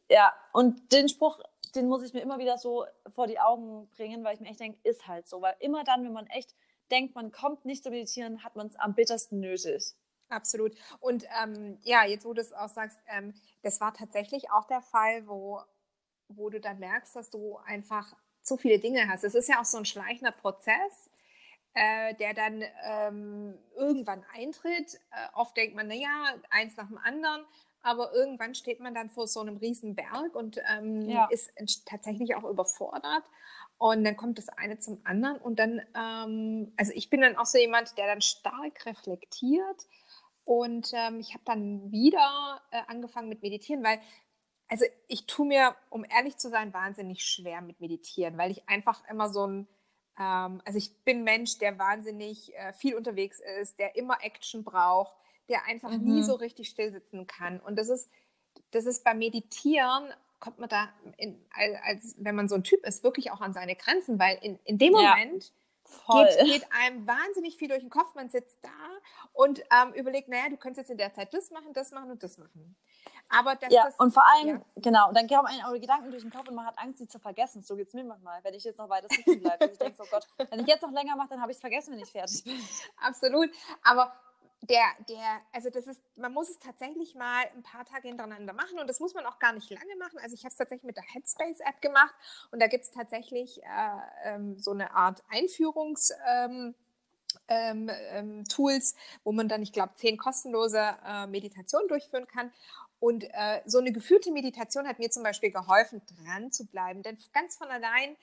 ja, 0.09 0.33
und 0.51 0.91
den 0.91 1.09
Spruch, 1.09 1.39
den 1.75 1.87
muss 1.87 2.03
ich 2.03 2.13
mir 2.13 2.21
immer 2.21 2.39
wieder 2.39 2.57
so 2.57 2.85
vor 3.09 3.27
die 3.27 3.39
Augen 3.39 3.87
bringen, 3.89 4.23
weil 4.23 4.35
ich 4.35 4.39
mir 4.39 4.49
echt 4.49 4.59
denke, 4.59 4.79
ist 4.83 5.07
halt 5.07 5.27
so. 5.27 5.41
Weil 5.41 5.55
immer 5.59 5.83
dann, 5.83 6.03
wenn 6.03 6.13
man 6.13 6.27
echt 6.27 6.55
denkt, 6.91 7.15
man 7.15 7.31
kommt 7.31 7.65
nicht 7.65 7.83
zu 7.83 7.91
meditieren, 7.91 8.43
hat 8.43 8.55
man 8.55 8.67
es 8.67 8.75
am 8.75 8.95
bittersten 8.95 9.39
nötig. 9.39 9.93
Absolut. 10.29 10.75
Und 10.99 11.25
ähm, 11.41 11.79
ja, 11.83 12.05
jetzt 12.05 12.25
wo 12.25 12.33
du 12.33 12.41
es 12.41 12.53
auch 12.53 12.69
sagst, 12.69 12.99
ähm, 13.07 13.33
das 13.63 13.81
war 13.81 13.93
tatsächlich 13.93 14.51
auch 14.51 14.65
der 14.65 14.81
Fall, 14.81 15.27
wo, 15.27 15.61
wo 16.27 16.49
du 16.49 16.59
dann 16.59 16.79
merkst, 16.79 17.15
dass 17.15 17.29
du 17.29 17.57
einfach 17.57 18.15
zu 18.41 18.57
viele 18.57 18.79
Dinge 18.79 19.07
hast. 19.07 19.23
Es 19.23 19.35
ist 19.35 19.49
ja 19.49 19.59
auch 19.59 19.65
so 19.65 19.77
ein 19.77 19.85
schleichender 19.85 20.31
Prozess, 20.31 21.08
äh, 21.73 22.15
der 22.15 22.33
dann 22.33 22.63
ähm, 22.83 23.57
irgendwann 23.75 24.23
eintritt. 24.33 24.95
Äh, 25.11 25.27
oft 25.33 25.55
denkt 25.55 25.75
man, 25.75 25.87
naja, 25.87 26.35
eins 26.49 26.75
nach 26.77 26.87
dem 26.87 26.97
anderen. 26.97 27.45
Aber 27.81 28.13
irgendwann 28.13 28.55
steht 28.55 28.81
man 28.81 28.93
dann 28.93 29.09
vor 29.09 29.27
so 29.27 29.39
einem 29.39 29.57
riesen 29.57 29.95
Berg 29.95 30.35
und 30.35 30.59
ähm, 30.69 31.07
ja. 31.07 31.27
ist 31.31 31.51
tatsächlich 31.85 32.35
auch 32.35 32.43
überfordert. 32.43 33.23
Und 33.77 34.03
dann 34.03 34.17
kommt 34.17 34.37
das 34.37 34.49
eine 34.49 34.79
zum 34.79 34.99
anderen. 35.05 35.37
Und 35.37 35.59
dann, 35.59 35.81
ähm, 35.95 36.73
also 36.75 36.91
ich 36.93 37.09
bin 37.09 37.21
dann 37.21 37.37
auch 37.37 37.45
so 37.45 37.57
jemand, 37.57 37.97
der 37.97 38.07
dann 38.07 38.21
stark 38.21 38.85
reflektiert 38.85 39.87
und 40.49 40.93
ähm, 40.93 41.19
ich 41.19 41.35
habe 41.35 41.43
dann 41.45 41.91
wieder 41.91 42.59
äh, 42.71 42.81
angefangen 42.87 43.29
mit 43.29 43.43
Meditieren, 43.43 43.83
weil, 43.83 44.01
also 44.67 44.83
ich 45.07 45.27
tue 45.27 45.45
mir, 45.45 45.75
um 45.91 46.03
ehrlich 46.03 46.37
zu 46.37 46.49
sein, 46.49 46.73
wahnsinnig 46.73 47.23
schwer 47.23 47.61
mit 47.61 47.79
Meditieren, 47.79 48.35
weil 48.35 48.49
ich 48.49 48.67
einfach 48.67 49.07
immer 49.11 49.29
so 49.29 49.45
ein, 49.45 49.67
ähm, 50.19 50.61
also 50.65 50.77
ich 50.77 50.95
bin 51.03 51.19
ein 51.19 51.23
Mensch, 51.23 51.57
der 51.57 51.79
wahnsinnig 51.79 52.53
äh, 52.55 52.73
viel 52.73 52.95
unterwegs 52.95 53.41
ist, 53.61 53.79
der 53.79 53.95
immer 53.95 54.17
Action 54.21 54.63
braucht, 54.63 55.15
der 55.47 55.65
einfach 55.65 55.91
mhm. 55.91 56.03
nie 56.03 56.23
so 56.23 56.35
richtig 56.35 56.69
still 56.69 56.91
sitzen 56.91 57.25
kann. 57.25 57.59
Und 57.59 57.77
das 57.77 57.89
ist, 57.89 58.09
das 58.71 58.85
ist 58.85 59.03
beim 59.03 59.17
Meditieren 59.17 60.13
kommt 60.39 60.59
man 60.59 60.69
da, 60.69 60.89
in, 61.17 61.37
als, 61.83 62.15
wenn 62.17 62.35
man 62.35 62.47
so 62.47 62.55
ein 62.55 62.63
Typ 62.63 62.85
ist, 62.85 63.03
wirklich 63.03 63.31
auch 63.31 63.41
an 63.41 63.53
seine 63.53 63.75
Grenzen, 63.75 64.19
weil 64.19 64.37
in, 64.41 64.59
in 64.63 64.77
dem 64.77 64.93
Moment 64.93 65.51
geht, 66.07 66.45
geht, 66.45 66.67
einem 66.71 67.05
wahnsinnig 67.07 67.57
viel 67.57 67.67
durch 67.67 67.81
den 67.81 67.89
Kopf. 67.89 68.15
Man 68.15 68.29
sitzt 68.29 68.57
da 68.61 68.69
und 69.33 69.59
ähm, 69.59 69.93
überlegt, 69.93 70.29
naja, 70.29 70.49
du 70.49 70.57
könntest 70.57 70.89
jetzt 70.89 70.91
in 70.91 70.97
der 70.97 71.13
Zeit 71.13 71.33
das 71.33 71.51
machen, 71.51 71.73
das 71.73 71.91
machen 71.91 72.11
und 72.11 72.23
das 72.23 72.37
machen. 72.37 72.75
Aber 73.29 73.55
das, 73.55 73.71
ja, 73.71 73.85
das, 73.85 73.95
und 73.97 74.11
vor 74.11 74.23
allem, 74.25 74.47
ja. 74.47 74.61
genau, 74.75 75.11
dann 75.13 75.27
kommen 75.27 75.45
einem 75.45 75.65
eure 75.65 75.79
Gedanken 75.79 76.09
durch 76.09 76.23
den 76.23 76.31
Kopf 76.31 76.47
und 76.49 76.55
man 76.55 76.65
hat 76.65 76.77
Angst, 76.79 76.97
sie 76.97 77.07
zu 77.07 77.19
vergessen. 77.19 77.61
So 77.61 77.75
geht 77.75 77.87
es 77.87 77.93
mir 77.93 78.03
manchmal, 78.03 78.43
wenn 78.43 78.53
ich 78.55 78.63
jetzt 78.63 78.79
noch 78.79 78.89
weiter 78.89 79.07
sitzen 79.09 79.39
bleibe. 79.41 79.65
ich 79.65 79.77
denke, 79.77 80.01
oh 80.01 80.07
Gott, 80.09 80.27
wenn 80.49 80.59
ich 80.61 80.67
jetzt 80.67 80.81
noch 80.81 80.91
länger 80.91 81.15
mache, 81.15 81.29
dann 81.29 81.41
habe 81.41 81.51
ich 81.51 81.57
es 81.57 81.61
vergessen, 81.61 81.93
wenn 81.93 81.99
ich 81.99 82.11
fertig 82.11 82.43
bin. 82.43 82.59
Absolut. 82.97 83.49
Aber 83.83 84.11
der, 84.61 84.83
der, 85.07 85.41
also 85.53 85.69
das 85.69 85.87
ist, 85.87 86.01
man 86.17 86.33
muss 86.33 86.49
es 86.49 86.59
tatsächlich 86.59 87.15
mal 87.15 87.45
ein 87.55 87.63
paar 87.63 87.85
Tage 87.85 88.07
hintereinander 88.07 88.53
machen 88.53 88.79
und 88.79 88.87
das 88.87 88.99
muss 88.99 89.13
man 89.13 89.25
auch 89.25 89.39
gar 89.39 89.53
nicht 89.53 89.69
lange 89.69 89.95
machen. 89.97 90.19
Also 90.21 90.33
ich 90.33 90.43
habe 90.43 90.51
es 90.51 90.57
tatsächlich 90.57 90.83
mit 90.83 90.97
der 90.97 91.03
Headspace-App 91.03 91.81
gemacht 91.81 92.13
und 92.51 92.61
da 92.61 92.67
gibt 92.67 92.83
es 92.83 92.91
tatsächlich 92.91 93.61
äh, 93.63 93.65
ähm, 94.23 94.57
so 94.57 94.71
eine 94.71 94.91
Art 94.91 95.23
Einführungs- 95.31 96.11
ähm, 96.27 96.75
ähm, 97.47 97.89
ähm, 98.11 98.45
Tools, 98.45 98.95
wo 99.23 99.31
man 99.31 99.47
dann, 99.47 99.61
ich 99.61 99.73
glaube, 99.73 99.93
zehn 99.95 100.17
kostenlose 100.17 100.95
äh, 101.05 101.27
Meditationen 101.27 101.87
durchführen 101.87 102.27
kann. 102.27 102.51
Und 102.99 103.23
äh, 103.23 103.61
so 103.65 103.79
eine 103.79 103.91
geführte 103.91 104.31
Meditation 104.31 104.87
hat 104.87 104.99
mir 104.99 105.09
zum 105.09 105.23
Beispiel 105.23 105.51
geholfen, 105.51 106.01
dran 106.05 106.51
zu 106.51 106.65
bleiben. 106.65 107.01
Denn 107.01 107.17
ganz 107.33 107.55
von 107.55 107.67
allein 107.67 108.17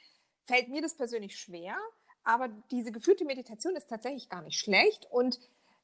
fällt 0.44 0.68
mir 0.68 0.82
das 0.82 0.94
persönlich 0.94 1.38
schwer. 1.38 1.76
Aber 2.24 2.48
diese 2.70 2.92
geführte 2.92 3.24
Meditation 3.24 3.76
ist 3.76 3.88
tatsächlich 3.88 4.28
gar 4.28 4.42
nicht 4.42 4.58
schlecht. 4.58 5.06
Und 5.10 5.38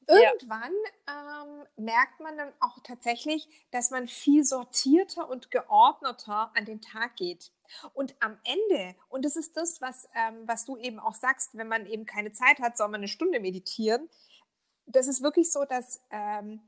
Irgendwann 0.07 0.73
ja. 1.07 1.43
ähm, 1.43 1.65
merkt 1.77 2.19
man 2.19 2.37
dann 2.37 2.51
auch 2.59 2.79
tatsächlich, 2.83 3.47
dass 3.71 3.91
man 3.91 4.07
viel 4.07 4.43
sortierter 4.43 5.29
und 5.29 5.51
geordneter 5.51 6.51
an 6.55 6.65
den 6.65 6.81
Tag 6.81 7.15
geht. 7.15 7.51
Und 7.93 8.15
am 8.19 8.37
Ende, 8.43 8.95
und 9.09 9.25
das 9.25 9.35
ist 9.35 9.55
das, 9.57 9.81
was, 9.81 10.09
ähm, 10.15 10.43
was 10.45 10.65
du 10.65 10.77
eben 10.77 10.99
auch 10.99 11.15
sagst, 11.15 11.57
wenn 11.57 11.67
man 11.67 11.85
eben 11.85 12.05
keine 12.05 12.31
Zeit 12.31 12.59
hat, 12.59 12.77
soll 12.77 12.89
man 12.89 12.99
eine 12.99 13.07
Stunde 13.07 13.39
meditieren. 13.39 14.09
Das 14.85 15.07
ist 15.07 15.23
wirklich 15.23 15.51
so, 15.51 15.63
dass 15.65 16.01
ähm, 16.11 16.61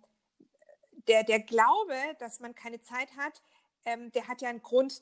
der, 1.07 1.23
der 1.23 1.39
Glaube, 1.39 1.95
dass 2.19 2.39
man 2.39 2.55
keine 2.55 2.81
Zeit 2.81 3.15
hat, 3.17 3.41
ähm, 3.85 4.11
der 4.11 4.27
hat 4.27 4.41
ja 4.41 4.49
einen 4.49 4.61
Grund, 4.61 5.01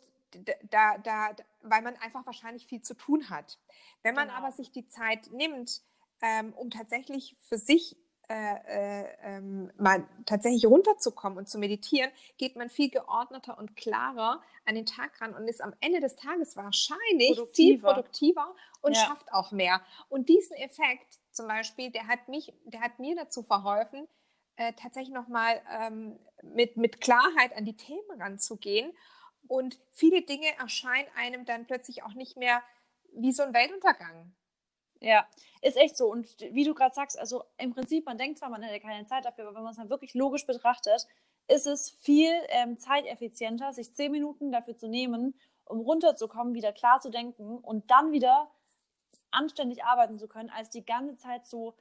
da, 0.69 0.97
da, 0.97 1.35
weil 1.61 1.81
man 1.81 1.95
einfach 1.97 2.25
wahrscheinlich 2.25 2.65
viel 2.65 2.81
zu 2.81 2.95
tun 2.95 3.29
hat. 3.29 3.59
Wenn 4.01 4.15
man 4.15 4.27
genau. 4.27 4.39
aber 4.39 4.51
sich 4.51 4.71
die 4.71 4.87
Zeit 4.87 5.31
nimmt, 5.31 5.81
ähm, 6.21 6.53
um 6.53 6.69
tatsächlich 6.71 7.35
für 7.47 7.57
sich 7.57 7.97
äh, 8.29 9.03
äh, 9.03 9.07
ähm, 9.21 9.69
mal 9.77 10.07
tatsächlich 10.25 10.65
runterzukommen 10.65 11.37
und 11.37 11.49
zu 11.49 11.59
meditieren, 11.59 12.09
geht 12.37 12.55
man 12.55 12.69
viel 12.69 12.89
geordneter 12.89 13.57
und 13.57 13.75
klarer 13.75 14.41
an 14.65 14.75
den 14.75 14.85
Tag 14.85 15.19
ran 15.19 15.35
und 15.35 15.45
ist 15.47 15.61
am 15.61 15.73
Ende 15.81 15.99
des 15.99 16.15
Tages 16.15 16.55
wahrscheinlich 16.55 17.35
produktiver. 17.35 17.51
viel 17.53 17.79
produktiver 17.79 18.55
und 18.81 18.95
ja. 18.95 19.05
schafft 19.05 19.31
auch 19.33 19.51
mehr. 19.51 19.81
Und 20.07 20.29
diesen 20.29 20.55
Effekt 20.55 21.19
zum 21.31 21.47
Beispiel, 21.49 21.91
der 21.91 22.07
hat 22.07 22.29
mich, 22.29 22.53
der 22.63 22.79
hat 22.79 22.97
mir 22.97 23.15
dazu 23.15 23.43
verholfen, 23.43 24.07
äh, 24.55 24.73
tatsächlich 24.73 25.13
nochmal 25.13 25.61
ähm, 25.71 26.19
mit, 26.41 26.77
mit 26.77 27.01
Klarheit 27.01 27.55
an 27.55 27.65
die 27.65 27.77
Themen 27.77 28.21
ranzugehen. 28.21 28.91
Und 29.47 29.79
viele 29.91 30.21
Dinge 30.21 30.47
erscheinen 30.57 31.07
einem 31.15 31.45
dann 31.45 31.65
plötzlich 31.65 32.03
auch 32.03 32.13
nicht 32.13 32.37
mehr 32.37 32.61
wie 33.13 33.31
so 33.31 33.43
ein 33.43 33.53
Weltuntergang. 33.53 34.33
Ja, 34.99 35.27
ist 35.61 35.75
echt 35.75 35.97
so. 35.97 36.09
Und 36.09 36.27
wie 36.39 36.63
du 36.63 36.73
gerade 36.73 36.95
sagst, 36.95 37.19
also 37.19 37.43
im 37.57 37.73
Prinzip, 37.73 38.05
man 38.05 38.17
denkt 38.17 38.39
zwar, 38.39 38.49
man 38.49 38.61
hätte 38.61 38.79
keine 38.79 39.05
Zeit 39.05 39.25
dafür, 39.25 39.45
aber 39.45 39.55
wenn 39.55 39.63
man 39.63 39.71
es 39.71 39.77
dann 39.77 39.89
wirklich 39.89 40.13
logisch 40.13 40.45
betrachtet, 40.45 41.07
ist 41.47 41.67
es 41.67 41.91
viel 41.91 42.31
ähm, 42.49 42.79
zeiteffizienter, 42.79 43.73
sich 43.73 43.93
zehn 43.93 44.11
Minuten 44.11 44.51
dafür 44.51 44.77
zu 44.77 44.87
nehmen, 44.87 45.37
um 45.65 45.81
runterzukommen, 45.81 46.53
wieder 46.53 46.71
klar 46.71 47.01
zu 47.01 47.09
denken 47.09 47.57
und 47.57 47.91
dann 47.91 48.11
wieder 48.11 48.49
anständig 49.31 49.83
arbeiten 49.83 50.17
zu 50.17 50.27
können, 50.27 50.49
als 50.49 50.69
die 50.69 50.85
ganze 50.85 51.17
Zeit 51.17 51.47
so 51.47 51.75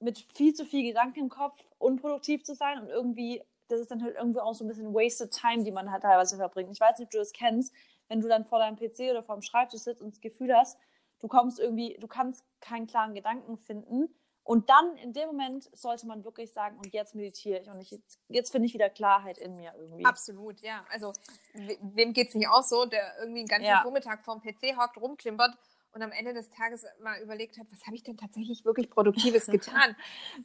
mit 0.00 0.18
viel 0.34 0.54
zu 0.54 0.64
viel 0.64 0.84
Gedanken 0.84 1.20
im 1.20 1.28
Kopf 1.28 1.58
unproduktiv 1.78 2.44
zu 2.44 2.54
sein 2.54 2.80
und 2.80 2.88
irgendwie, 2.88 3.42
das 3.68 3.80
ist 3.80 3.90
dann 3.90 4.02
halt 4.02 4.16
irgendwie 4.16 4.40
auch 4.40 4.54
so 4.54 4.64
ein 4.64 4.68
bisschen 4.68 4.94
wasted 4.94 5.30
time, 5.30 5.64
die 5.64 5.72
man 5.72 5.90
halt 5.90 6.02
teilweise 6.02 6.36
verbringt. 6.36 6.70
Ich 6.72 6.80
weiß 6.80 6.98
nicht, 6.98 7.06
ob 7.06 7.10
du 7.12 7.18
das 7.18 7.32
kennst, 7.32 7.72
wenn 8.08 8.20
du 8.20 8.28
dann 8.28 8.44
vor 8.44 8.58
deinem 8.58 8.76
PC 8.76 9.10
oder 9.10 9.22
vor 9.22 9.36
dem 9.36 9.42
Schreibtisch 9.42 9.80
sitzt 9.80 10.02
und 10.02 10.12
das 10.12 10.20
Gefühl 10.20 10.54
hast, 10.54 10.78
du 11.20 11.28
kommst 11.28 11.58
irgendwie, 11.58 11.96
du 11.98 12.06
kannst 12.06 12.44
keinen 12.60 12.86
klaren 12.86 13.14
Gedanken 13.14 13.56
finden. 13.56 14.14
Und 14.44 14.70
dann 14.70 14.96
in 14.98 15.12
dem 15.12 15.26
Moment 15.26 15.68
sollte 15.76 16.06
man 16.06 16.24
wirklich 16.24 16.52
sagen, 16.52 16.76
und 16.76 16.94
jetzt 16.94 17.16
meditiere 17.16 17.58
ich 17.58 17.68
und 17.68 17.80
ich, 17.80 17.90
jetzt, 17.90 18.20
jetzt 18.28 18.52
finde 18.52 18.66
ich 18.66 18.74
wieder 18.74 18.88
Klarheit 18.88 19.38
in 19.38 19.56
mir 19.56 19.74
irgendwie. 19.76 20.04
Absolut, 20.04 20.60
ja. 20.60 20.86
Also 20.88 21.12
wem 21.54 22.12
geht 22.12 22.28
es 22.28 22.36
nicht 22.36 22.48
auch 22.48 22.62
so, 22.62 22.84
der 22.84 23.18
irgendwie 23.18 23.40
einen 23.40 23.48
ganzen 23.48 23.66
ja. 23.66 23.82
Vormittag 23.82 24.24
vorm 24.24 24.40
PC 24.40 24.76
hockt, 24.76 24.98
rumklimpert 24.98 25.58
und 25.96 26.02
am 26.02 26.12
Ende 26.12 26.34
des 26.34 26.50
Tages 26.50 26.84
mal 27.00 27.18
überlegt 27.22 27.58
hat, 27.58 27.66
was 27.72 27.86
habe 27.86 27.96
ich 27.96 28.02
denn 28.02 28.18
tatsächlich 28.18 28.66
wirklich 28.66 28.90
Produktives 28.90 29.46
getan? 29.46 29.96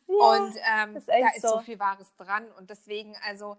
ja, 0.07 0.15
und 0.15 0.55
ähm, 0.55 0.95
ist 0.95 1.09
da 1.09 1.27
ist 1.35 1.41
so. 1.41 1.49
so 1.49 1.59
viel 1.59 1.77
Wahres 1.77 2.15
dran. 2.15 2.49
Und 2.57 2.69
deswegen, 2.69 3.17
also 3.27 3.57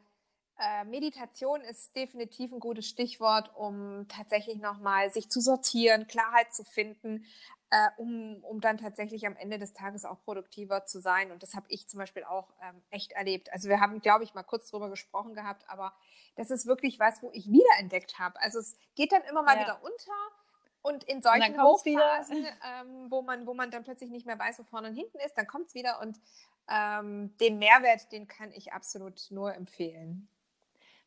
äh, 0.58 0.84
Meditation 0.84 1.60
ist 1.60 1.94
definitiv 1.94 2.50
ein 2.50 2.60
gutes 2.60 2.88
Stichwort, 2.88 3.54
um 3.54 4.06
tatsächlich 4.08 4.58
nochmal 4.58 5.10
sich 5.10 5.28
zu 5.28 5.42
sortieren, 5.42 6.06
Klarheit 6.06 6.54
zu 6.54 6.64
finden, 6.64 7.26
äh, 7.68 7.90
um, 7.98 8.42
um 8.42 8.62
dann 8.62 8.78
tatsächlich 8.78 9.26
am 9.26 9.36
Ende 9.36 9.58
des 9.58 9.74
Tages 9.74 10.06
auch 10.06 10.22
produktiver 10.24 10.86
zu 10.86 10.98
sein. 10.98 11.30
Und 11.30 11.42
das 11.42 11.54
habe 11.54 11.66
ich 11.68 11.90
zum 11.90 11.98
Beispiel 11.98 12.24
auch 12.24 12.54
ähm, 12.62 12.82
echt 12.88 13.12
erlebt. 13.12 13.52
Also 13.52 13.68
wir 13.68 13.80
haben, 13.80 14.00
glaube 14.00 14.24
ich, 14.24 14.32
mal 14.32 14.44
kurz 14.44 14.70
drüber 14.70 14.88
gesprochen 14.88 15.34
gehabt, 15.34 15.68
aber 15.68 15.92
das 16.36 16.50
ist 16.50 16.64
wirklich 16.64 16.98
was, 16.98 17.22
wo 17.22 17.30
ich 17.34 17.50
wiederentdeckt 17.50 18.18
habe. 18.18 18.40
Also 18.40 18.60
es 18.60 18.78
geht 18.94 19.12
dann 19.12 19.24
immer 19.24 19.42
mal 19.42 19.56
ja. 19.56 19.62
wieder 19.62 19.82
unter. 19.82 20.41
Und 20.82 21.04
in 21.04 21.22
solchen 21.22 21.54
und 21.54 21.62
Hochphasen, 21.62 22.44
ähm, 22.44 23.10
wo, 23.10 23.22
man, 23.22 23.46
wo 23.46 23.54
man 23.54 23.70
dann 23.70 23.84
plötzlich 23.84 24.10
nicht 24.10 24.26
mehr 24.26 24.38
weiß, 24.38 24.58
wo 24.58 24.64
vorne 24.64 24.88
und 24.88 24.96
hinten 24.96 25.18
ist, 25.18 25.38
dann 25.38 25.46
kommt 25.46 25.68
es 25.68 25.74
wieder. 25.74 26.00
Und 26.00 26.20
ähm, 26.68 27.36
den 27.38 27.58
Mehrwert, 27.58 28.10
den 28.12 28.26
kann 28.26 28.52
ich 28.52 28.72
absolut 28.72 29.28
nur 29.30 29.54
empfehlen 29.54 30.28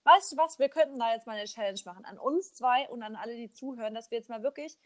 weißt 0.06 0.32
du 0.32 0.38
was, 0.38 0.60
wir 0.60 0.70
könnten 0.70 0.98
da 1.00 1.14
jetzt 1.14 1.28
mal 1.28 1.36
eine 1.36 1.46
Challenge 1.46 1.80
machen 1.84 2.06
an 2.06 2.18
uns 2.18 2.54
zwei 2.54 2.88
und 2.90 3.04
an 3.04 3.16
alle, 3.16 3.36
die 3.36 3.52
zuhören, 3.52 3.94
dass 3.94 4.12
wir 4.12 4.20
jetzt 4.20 4.30
mal 4.30 4.44
wirklich 4.44 4.78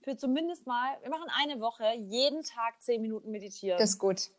für 0.00 0.16
zumindest 0.16 0.66
mal, 0.66 0.98
wir 1.00 1.10
machen 1.10 1.30
eine 1.34 1.60
Woche, 1.60 1.94
jeden 1.94 2.42
Tag 2.42 2.82
zehn 2.82 3.00
Minuten 3.00 3.30
meditieren. 3.30 3.78
Das 3.78 3.90
ist 3.90 3.98
gut. 3.98 4.30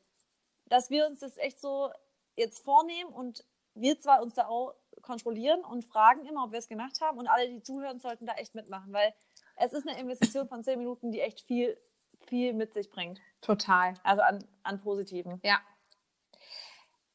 Dass 0.67 0.91
wir 0.91 1.07
uns 1.07 1.19
das 1.19 1.37
echt 1.37 1.59
so 1.59 1.89
jetzt 2.35 2.63
vornehmen 2.63 3.11
und 3.11 3.43
wir 3.73 3.99
zwar 3.99 4.21
uns 4.21 4.35
da 4.35 4.47
auch 4.47 4.75
kontrollieren 5.01 5.63
und 5.63 5.85
fragen 5.85 6.25
immer, 6.25 6.43
ob 6.43 6.51
wir 6.51 6.59
es 6.59 6.67
gemacht 6.67 7.01
haben 7.01 7.17
und 7.17 7.27
alle, 7.27 7.49
die 7.49 7.63
zuhören, 7.63 7.99
sollten 7.99 8.25
da 8.25 8.33
echt 8.33 8.55
mitmachen, 8.55 8.93
weil 8.93 9.13
es 9.55 9.73
ist 9.73 9.87
eine 9.87 9.99
Investition 9.99 10.47
von 10.47 10.63
zehn 10.63 10.79
Minuten, 10.79 11.11
die 11.11 11.21
echt 11.21 11.41
viel, 11.41 11.77
viel 12.27 12.53
mit 12.53 12.73
sich 12.73 12.89
bringt. 12.89 13.19
Total. 13.41 13.93
Also 14.03 14.21
an, 14.21 14.43
an 14.63 14.81
Positiven. 14.81 15.39
Ja, 15.43 15.59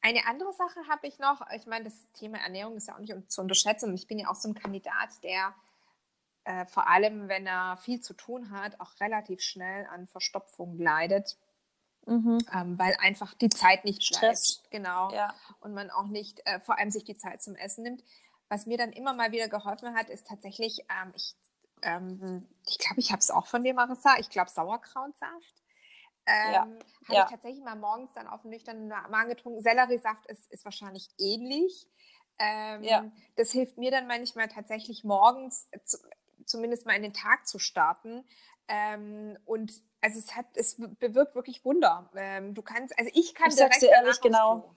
eine 0.03 0.27
andere 0.27 0.53
Sache 0.53 0.81
habe 0.89 1.07
ich 1.07 1.19
noch. 1.19 1.43
Ich 1.55 1.67
meine, 1.67 1.85
das 1.85 2.11
Thema 2.13 2.39
Ernährung 2.39 2.77
ist 2.77 2.89
ja 2.89 2.95
auch 2.95 3.01
nicht 3.01 3.31
zu 3.31 3.41
unterschätzen. 3.43 3.95
Ich 3.95 4.07
bin 4.07 4.19
ja 4.19 4.31
auch 4.31 4.35
so 4.35 4.49
ein 4.49 4.55
Kandidat, 4.55 5.23
der 5.23 5.55
äh, 6.45 6.65
vor 6.67 6.89
allem, 6.89 7.29
wenn 7.29 7.47
er 7.47 7.77
viel 7.77 8.01
zu 8.01 8.15
tun 8.15 8.51
hat, 8.51 8.81
auch 8.81 8.99
relativ 9.01 9.43
schnell 9.43 9.87
an 9.87 10.07
Verstopfung 10.07 10.79
leidet. 10.79 11.37
Mhm. 12.07 12.39
Ähm, 12.53 12.79
weil 12.79 12.97
einfach 12.99 13.35
die 13.35 13.51
Zeit 13.51 13.85
nicht 13.85 14.03
Stress. 14.03 14.61
Bleibt. 14.61 14.71
Genau. 14.71 15.13
Ja. 15.13 15.35
Und 15.61 15.75
man 15.75 15.91
auch 15.91 16.07
nicht, 16.07 16.41
äh, 16.47 16.61
vor 16.61 16.79
allem 16.79 16.91
sich 16.91 17.05
die 17.05 17.19
Zeit 17.19 17.43
zum 17.43 17.55
Essen 17.55 17.85
nimmt. 17.85 18.03
Was 18.49 18.65
mir 18.65 18.79
dann 18.79 18.93
immer 18.93 19.13
mal 19.13 19.33
wieder 19.33 19.49
geholfen 19.49 19.95
hat, 19.95 20.09
ist 20.09 20.27
tatsächlich, 20.27 20.81
ähm, 20.89 21.13
ich, 21.15 21.35
ähm, 21.83 22.47
ich 22.67 22.79
glaube, 22.79 23.01
ich 23.01 23.11
habe 23.11 23.21
es 23.21 23.31
auch 23.31 23.47
von 23.47 23.63
dir, 23.65 23.75
Marissa, 23.75 24.19
ich 24.19 24.31
glaube 24.31 24.51
Sauerkrautsaft. 24.51 25.63
Ähm, 26.27 26.53
ja. 26.53 26.61
Habe 26.61 26.79
ja. 27.09 27.25
ich 27.25 27.31
tatsächlich 27.31 27.65
mal 27.65 27.77
morgens 27.77 28.13
dann 28.13 28.27
auf 28.27 28.43
einen 28.43 28.51
nüchternen 28.51 28.89
Magen 28.89 29.31
getrunken. 29.31 29.63
Selleriesaft 29.63 30.27
ist, 30.27 30.51
ist 30.53 30.65
wahrscheinlich 30.65 31.09
ähnlich. 31.19 31.87
Ähm, 32.39 32.83
ja. 32.85 33.11
Das 33.37 33.53
hilft 33.53 33.79
mir 33.79 33.91
dann 33.91 34.07
manchmal 34.07 34.49
tatsächlich 34.49 35.05
morgens 35.05 35.69
zu, 35.85 35.99
zumindest 36.45 36.87
mal 36.87 36.95
in 36.95 37.03
den 37.03 37.13
Tag 37.13 37.47
zu 37.47 37.59
starten. 37.59 38.25
Ähm, 38.69 39.37
und 39.45 39.73
also 40.01 40.19
es 40.19 40.37
hat, 40.37 40.47
es 40.55 40.77
bewirkt 40.77 41.35
wirklich 41.35 41.65
Wunder. 41.65 42.11
Ähm, 42.15 42.55
du 42.55 42.63
kannst, 42.63 42.99
also 42.99 43.11
ich 43.15 43.35
kann 43.35 43.49
ich 43.51 43.57
direkt 43.57 43.83
dir 43.83 43.91
ehrlich, 43.91 44.21
genau. 44.21 44.75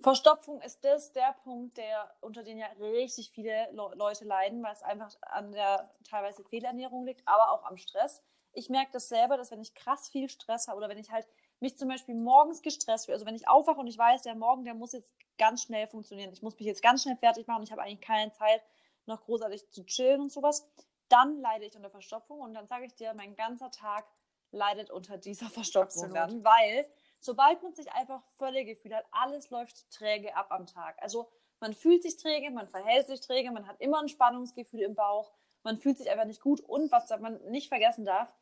Verstopfung 0.00 0.60
ist 0.60 0.84
das 0.84 1.12
der 1.12 1.34
Punkt, 1.42 1.78
der 1.78 2.14
unter 2.20 2.42
den 2.42 2.58
ja 2.58 2.66
richtig 2.78 3.30
viele 3.30 3.70
Le 3.72 3.92
Leute 3.94 4.24
leiden, 4.24 4.62
weil 4.62 4.72
es 4.72 4.82
einfach 4.82 5.14
an 5.22 5.52
der 5.52 5.90
teilweise 6.08 6.44
Fehlernährung 6.44 7.06
liegt, 7.06 7.26
aber 7.26 7.52
auch 7.52 7.64
am 7.64 7.76
Stress. 7.76 8.22
Ich 8.52 8.68
merke 8.68 8.92
das 8.92 9.08
selber, 9.08 9.36
dass 9.36 9.50
wenn 9.50 9.60
ich 9.60 9.74
krass 9.74 10.08
viel 10.08 10.28
Stress 10.28 10.68
habe 10.68 10.78
oder 10.78 10.88
wenn 10.88 10.98
ich 10.98 11.10
halt 11.10 11.26
mich 11.60 11.76
zum 11.76 11.88
Beispiel 11.88 12.14
morgens 12.14 12.62
gestresst 12.62 13.06
fühle, 13.06 13.14
also 13.14 13.26
wenn 13.26 13.34
ich 13.34 13.48
aufwache 13.48 13.80
und 13.80 13.86
ich 13.86 13.98
weiß, 13.98 14.22
der 14.22 14.34
Morgen, 14.34 14.64
der 14.64 14.74
muss 14.74 14.92
jetzt 14.92 15.14
ganz 15.38 15.62
schnell 15.62 15.86
funktionieren, 15.86 16.32
ich 16.32 16.42
muss 16.42 16.58
mich 16.58 16.66
jetzt 16.66 16.82
ganz 16.82 17.02
schnell 17.02 17.16
fertig 17.16 17.46
machen, 17.46 17.62
ich 17.62 17.72
habe 17.72 17.82
eigentlich 17.82 18.00
keine 18.00 18.32
Zeit, 18.32 18.62
noch 19.06 19.24
großartig 19.24 19.70
zu 19.70 19.84
chillen 19.84 20.20
und 20.20 20.32
sowas, 20.32 20.68
dann 21.08 21.40
leide 21.40 21.64
ich 21.64 21.76
unter 21.76 21.90
Verstopfung 21.90 22.40
und 22.40 22.54
dann 22.54 22.66
sage 22.66 22.86
ich 22.86 22.94
dir, 22.94 23.14
mein 23.14 23.36
ganzer 23.36 23.70
Tag 23.70 24.06
leidet 24.50 24.90
unter 24.90 25.16
dieser 25.18 25.48
Verstopfung 25.48 26.12
dann, 26.12 26.44
weil 26.44 26.86
sobald 27.26 27.62
man 27.62 27.74
sich 27.74 27.92
einfach 27.92 28.22
völlig 28.38 28.66
gefühlt 28.66 28.94
hat, 28.94 29.04
alles 29.10 29.50
läuft 29.50 29.90
träge 29.90 30.34
ab 30.34 30.46
am 30.50 30.66
Tag. 30.66 30.96
Also 31.02 31.28
man 31.60 31.74
fühlt 31.74 32.02
sich 32.02 32.16
träge, 32.16 32.50
man 32.50 32.68
verhält 32.68 33.06
sich 33.06 33.20
träge, 33.20 33.50
man 33.50 33.66
hat 33.66 33.80
immer 33.80 34.00
ein 34.00 34.08
Spannungsgefühl 34.08 34.80
im 34.80 34.94
Bauch, 34.94 35.32
man 35.62 35.76
fühlt 35.76 35.98
sich 35.98 36.10
einfach 36.10 36.24
nicht 36.24 36.40
gut 36.40 36.60
und 36.60 36.90
was 36.92 37.10
man 37.20 37.42
nicht 37.50 37.68
vergessen 37.68 38.04
darf, 38.04 38.32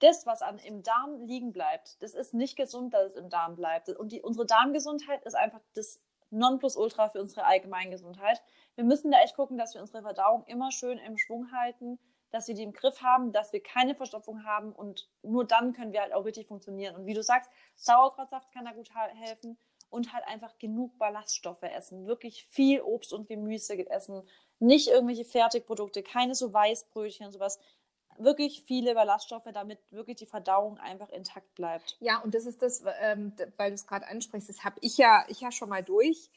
das, 0.00 0.26
was 0.26 0.42
an, 0.42 0.58
im 0.58 0.82
Darm 0.82 1.20
liegen 1.26 1.52
bleibt, 1.52 2.02
das 2.02 2.14
ist 2.14 2.32
nicht 2.32 2.56
gesund, 2.56 2.94
dass 2.94 3.12
es 3.12 3.16
im 3.16 3.28
Darm 3.28 3.54
bleibt. 3.54 3.88
Und 3.90 4.12
die, 4.12 4.22
unsere 4.22 4.46
Darmgesundheit 4.46 5.22
ist 5.24 5.34
einfach 5.34 5.60
das 5.74 6.00
Nonplusultra 6.30 7.10
für 7.10 7.20
unsere 7.20 7.44
Allgemeingesundheit. 7.44 8.42
Wir 8.76 8.84
müssen 8.84 9.10
da 9.10 9.18
echt 9.20 9.36
gucken, 9.36 9.58
dass 9.58 9.74
wir 9.74 9.80
unsere 9.80 10.02
Verdauung 10.02 10.44
immer 10.46 10.72
schön 10.72 10.98
im 10.98 11.18
Schwung 11.18 11.52
halten, 11.52 11.98
dass 12.30 12.48
wir 12.48 12.54
die 12.54 12.62
im 12.62 12.72
Griff 12.72 13.02
haben, 13.02 13.32
dass 13.32 13.52
wir 13.52 13.62
keine 13.62 13.94
Verstopfung 13.94 14.44
haben 14.44 14.72
und 14.72 15.08
nur 15.22 15.44
dann 15.44 15.72
können 15.72 15.92
wir 15.92 16.00
halt 16.00 16.12
auch 16.12 16.24
richtig 16.24 16.46
funktionieren. 16.46 16.94
Und 16.96 17.06
wie 17.06 17.14
du 17.14 17.22
sagst, 17.22 17.50
Sauerkrautsaft 17.76 18.52
kann 18.52 18.64
da 18.64 18.72
gut 18.72 18.90
helfen 19.14 19.58
und 19.90 20.12
halt 20.12 20.24
einfach 20.26 20.56
genug 20.58 20.96
Ballaststoffe 20.98 21.62
essen. 21.62 22.06
Wirklich 22.06 22.46
viel 22.46 22.80
Obst 22.80 23.12
und 23.12 23.28
Gemüse 23.28 23.74
essen. 23.90 24.22
Nicht 24.60 24.88
irgendwelche 24.88 25.24
Fertigprodukte, 25.24 26.02
keine 26.02 26.34
so 26.34 26.52
Weißbrötchen 26.52 27.26
und 27.26 27.32
sowas. 27.32 27.58
Wirklich 28.18 28.62
viele 28.66 28.94
Ballaststoffe, 28.94 29.48
damit 29.52 29.78
wirklich 29.90 30.16
die 30.16 30.26
Verdauung 30.26 30.78
einfach 30.78 31.08
intakt 31.08 31.54
bleibt. 31.54 31.96
Ja, 32.00 32.18
und 32.20 32.34
das 32.34 32.46
ist 32.46 32.62
das, 32.62 32.84
ähm, 33.00 33.32
weil 33.56 33.70
du 33.70 33.74
es 33.74 33.86
gerade 33.86 34.06
ansprichst, 34.06 34.48
das 34.48 34.62
habe 34.62 34.76
ich 34.80 34.98
ja, 34.98 35.24
ich 35.28 35.40
ja 35.40 35.50
schon 35.50 35.70
mal 35.70 35.82
durch. 35.82 36.30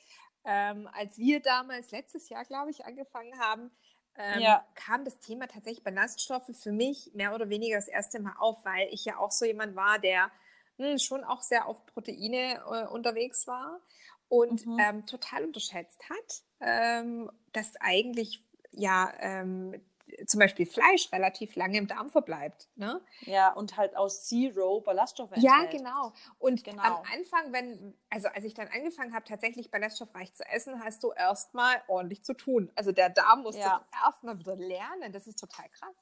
Ähm, 0.45 0.89
als 0.93 1.17
wir 1.17 1.41
damals 1.41 1.91
letztes 1.91 2.29
Jahr, 2.29 2.45
glaube 2.45 2.71
ich, 2.71 2.85
angefangen 2.85 3.37
haben, 3.39 3.71
ähm, 4.17 4.41
ja. 4.41 4.65
kam 4.75 5.05
das 5.05 5.19
Thema 5.19 5.47
tatsächlich 5.47 5.83
Ballaststoffe 5.83 6.51
für 6.53 6.71
mich 6.71 7.11
mehr 7.13 7.33
oder 7.33 7.49
weniger 7.49 7.77
das 7.77 7.87
erste 7.87 8.19
Mal 8.19 8.35
auf, 8.39 8.63
weil 8.65 8.87
ich 8.91 9.05
ja 9.05 9.17
auch 9.17 9.31
so 9.31 9.45
jemand 9.45 9.75
war, 9.75 9.99
der 9.99 10.31
hm, 10.77 10.97
schon 10.99 11.23
auch 11.23 11.41
sehr 11.41 11.67
auf 11.67 11.85
Proteine 11.85 12.61
äh, 12.69 12.87
unterwegs 12.87 13.47
war 13.47 13.81
und 14.27 14.65
mhm. 14.65 14.77
ähm, 14.79 15.05
total 15.05 15.45
unterschätzt 15.45 16.01
hat, 16.09 16.43
ähm, 16.59 17.31
dass 17.51 17.75
eigentlich 17.79 18.43
ja 18.71 19.11
ähm, 19.19 19.79
zum 20.25 20.39
Beispiel 20.39 20.65
Fleisch 20.65 21.11
relativ 21.11 21.55
lange 21.55 21.77
im 21.77 21.87
Darm 21.87 22.09
verbleibt. 22.09 22.69
Ne? 22.75 23.01
Ja, 23.21 23.53
und 23.53 23.77
halt 23.77 23.95
aus 23.95 24.25
Zero 24.25 24.81
Ballaststoffe 24.81 25.31
enthält. 25.31 25.45
Ja, 25.45 25.65
genau. 25.65 26.13
Und 26.39 26.63
genau. 26.63 26.81
am 26.81 27.03
Anfang, 27.13 27.51
wenn, 27.53 27.97
also 28.09 28.27
als 28.29 28.45
ich 28.45 28.53
dann 28.53 28.67
angefangen 28.67 29.13
habe, 29.13 29.25
tatsächlich 29.25 29.71
ballaststoffreich 29.71 30.33
zu 30.33 30.43
essen, 30.47 30.83
hast 30.83 31.03
du 31.03 31.11
erstmal 31.11 31.81
ordentlich 31.87 32.23
zu 32.23 32.33
tun. 32.33 32.71
Also 32.75 32.91
der 32.91 33.09
Darm 33.09 33.43
muss 33.43 33.57
ja. 33.57 33.79
das 33.91 34.03
erstmal 34.03 34.39
wieder 34.39 34.55
lernen. 34.55 35.11
Das 35.11 35.27
ist 35.27 35.39
total 35.39 35.69
krass. 35.69 35.95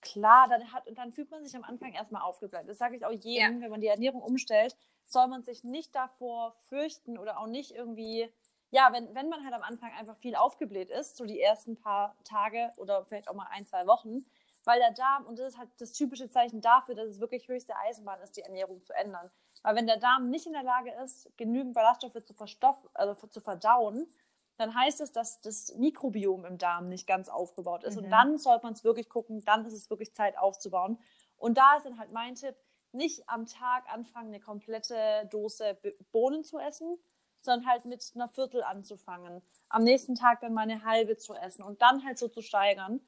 Klar, 0.00 0.48
dann, 0.48 0.72
hat, 0.72 0.84
dann 0.94 1.12
fühlt 1.12 1.30
man 1.30 1.44
sich 1.44 1.56
am 1.56 1.64
Anfang 1.64 1.92
erstmal 1.92 2.22
aufgebläht. 2.22 2.68
Das 2.68 2.78
sage 2.78 2.96
ich 2.96 3.04
auch 3.04 3.10
jedem, 3.10 3.56
ja. 3.56 3.62
wenn 3.62 3.70
man 3.70 3.80
die 3.80 3.88
Ernährung 3.88 4.22
umstellt, 4.22 4.76
soll 5.06 5.28
man 5.28 5.42
sich 5.42 5.64
nicht 5.64 5.94
davor 5.94 6.52
fürchten 6.68 7.18
oder 7.18 7.38
auch 7.38 7.46
nicht 7.46 7.72
irgendwie 7.72 8.32
ja, 8.70 8.90
wenn, 8.92 9.14
wenn 9.14 9.28
man 9.28 9.44
halt 9.44 9.54
am 9.54 9.62
Anfang 9.62 9.92
einfach 9.92 10.16
viel 10.16 10.34
aufgebläht 10.34 10.90
ist, 10.90 11.16
so 11.16 11.24
die 11.24 11.40
ersten 11.40 11.76
paar 11.76 12.16
Tage 12.24 12.72
oder 12.76 13.04
vielleicht 13.04 13.28
auch 13.28 13.34
mal 13.34 13.48
ein, 13.50 13.66
zwei 13.66 13.86
Wochen, 13.86 14.24
weil 14.64 14.80
der 14.80 14.92
Darm, 14.92 15.26
und 15.26 15.38
das 15.38 15.54
ist 15.54 15.58
halt 15.58 15.70
das 15.78 15.92
typische 15.92 16.28
Zeichen 16.28 16.60
dafür, 16.60 16.96
dass 16.96 17.08
es 17.08 17.20
wirklich 17.20 17.46
höchste 17.48 17.76
Eisenbahn 17.76 18.20
ist, 18.20 18.36
die 18.36 18.42
Ernährung 18.42 18.82
zu 18.82 18.92
ändern. 18.92 19.30
Weil 19.62 19.76
wenn 19.76 19.86
der 19.86 19.98
Darm 19.98 20.28
nicht 20.28 20.46
in 20.46 20.52
der 20.52 20.64
Lage 20.64 20.92
ist, 21.04 21.30
genügend 21.36 21.74
Ballaststoffe 21.74 22.24
zu, 22.24 22.34
verstoff, 22.34 22.76
also 22.94 23.14
zu 23.28 23.40
verdauen, 23.40 24.08
dann 24.56 24.74
heißt 24.74 25.00
es, 25.00 25.12
dass 25.12 25.40
das 25.40 25.74
Mikrobiom 25.76 26.44
im 26.44 26.58
Darm 26.58 26.88
nicht 26.88 27.06
ganz 27.06 27.28
aufgebaut 27.28 27.84
ist. 27.84 27.96
Mhm. 27.96 28.04
Und 28.04 28.10
dann 28.10 28.38
sollte 28.38 28.64
man 28.64 28.72
es 28.72 28.84
wirklich 28.84 29.08
gucken, 29.08 29.44
dann 29.44 29.64
ist 29.64 29.74
es 29.74 29.90
wirklich 29.90 30.14
Zeit 30.14 30.36
aufzubauen. 30.38 30.98
Und 31.36 31.58
da 31.58 31.76
ist 31.76 31.86
dann 31.86 31.98
halt 31.98 32.12
mein 32.12 32.34
Tipp, 32.34 32.56
nicht 32.92 33.28
am 33.28 33.46
Tag 33.46 33.92
anfangen, 33.92 34.28
eine 34.28 34.40
komplette 34.40 35.28
Dose 35.30 35.78
Bohnen 36.12 36.44
zu 36.44 36.58
essen, 36.58 36.98
sondern 37.46 37.66
halt 37.66 37.86
mit 37.86 38.12
einer 38.14 38.28
Viertel 38.28 38.62
anzufangen. 38.62 39.40
Am 39.70 39.82
nächsten 39.82 40.14
Tag 40.14 40.40
dann 40.40 40.52
mal 40.52 40.62
eine 40.62 40.84
halbe 40.84 41.16
zu 41.16 41.34
essen 41.34 41.62
und 41.62 41.80
dann 41.80 42.04
halt 42.04 42.18
so 42.18 42.28
zu 42.28 42.42
steigern. 42.42 43.00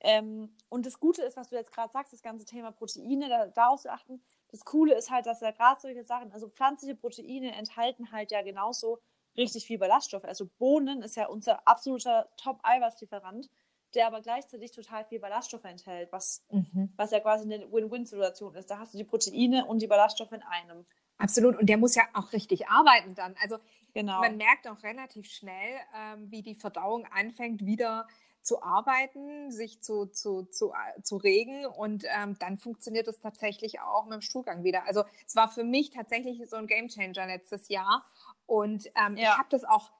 Ähm, 0.00 0.50
und 0.68 0.84
das 0.84 0.98
Gute 0.98 1.22
ist, 1.22 1.36
was 1.36 1.50
du 1.50 1.54
jetzt 1.54 1.72
gerade 1.72 1.92
sagst, 1.92 2.12
das 2.12 2.22
ganze 2.22 2.44
Thema 2.44 2.72
Proteine, 2.72 3.28
da, 3.28 3.46
darauf 3.46 3.80
zu 3.80 3.92
achten. 3.92 4.20
Das 4.50 4.64
Coole 4.64 4.94
ist 4.96 5.10
halt, 5.10 5.26
dass 5.26 5.40
ja 5.40 5.52
gerade 5.52 5.80
solche 5.80 6.02
Sachen, 6.02 6.32
also 6.32 6.48
pflanzliche 6.48 6.96
Proteine 6.96 7.54
enthalten 7.54 8.10
halt 8.10 8.32
ja 8.32 8.42
genauso 8.42 8.98
richtig 9.36 9.64
viel 9.64 9.78
Ballaststoffe. 9.78 10.24
Also 10.24 10.50
Bohnen 10.58 11.02
ist 11.02 11.16
ja 11.16 11.28
unser 11.28 11.66
absoluter 11.68 12.28
Top-Eiweißlieferant, 12.36 13.48
der 13.94 14.08
aber 14.08 14.20
gleichzeitig 14.22 14.72
total 14.72 15.04
viel 15.04 15.20
Ballaststoffe 15.20 15.64
enthält, 15.64 16.10
was, 16.10 16.44
mhm. 16.50 16.92
was 16.96 17.12
ja 17.12 17.20
quasi 17.20 17.44
eine 17.44 17.70
Win-Win-Situation 17.70 18.54
ist. 18.56 18.70
Da 18.70 18.78
hast 18.78 18.94
du 18.94 18.98
die 18.98 19.04
Proteine 19.04 19.66
und 19.66 19.80
die 19.80 19.86
Ballaststoffe 19.86 20.32
in 20.32 20.42
einem. 20.42 20.84
Absolut. 21.18 21.56
Und 21.56 21.66
der 21.66 21.76
muss 21.76 21.94
ja 21.94 22.02
auch 22.14 22.32
richtig 22.32 22.68
arbeiten 22.68 23.14
dann. 23.14 23.36
Also 23.40 23.58
genau. 23.94 24.20
man 24.20 24.36
merkt 24.36 24.68
auch 24.68 24.82
relativ 24.82 25.30
schnell, 25.30 25.78
ähm, 25.96 26.30
wie 26.30 26.42
die 26.42 26.54
Verdauung 26.54 27.06
anfängt, 27.06 27.64
wieder 27.64 28.06
zu 28.42 28.62
arbeiten, 28.62 29.52
sich 29.52 29.80
zu, 29.82 30.06
zu, 30.06 30.42
zu, 30.44 30.72
äh, 30.72 31.02
zu 31.02 31.16
regen 31.16 31.64
und 31.64 32.04
ähm, 32.16 32.36
dann 32.40 32.58
funktioniert 32.58 33.06
es 33.06 33.20
tatsächlich 33.20 33.80
auch 33.80 34.04
mit 34.04 34.14
dem 34.14 34.20
Stuhlgang 34.20 34.64
wieder. 34.64 34.84
Also 34.86 35.04
es 35.26 35.36
war 35.36 35.48
für 35.48 35.64
mich 35.64 35.90
tatsächlich 35.90 36.48
so 36.48 36.56
ein 36.56 36.66
Gamechanger 36.66 37.26
letztes 37.26 37.68
Jahr 37.68 38.04
und 38.46 38.86
ähm, 38.96 39.16
ja. 39.16 39.30
ich 39.30 39.38
habe 39.38 39.48
das 39.50 39.64
auch 39.64 39.92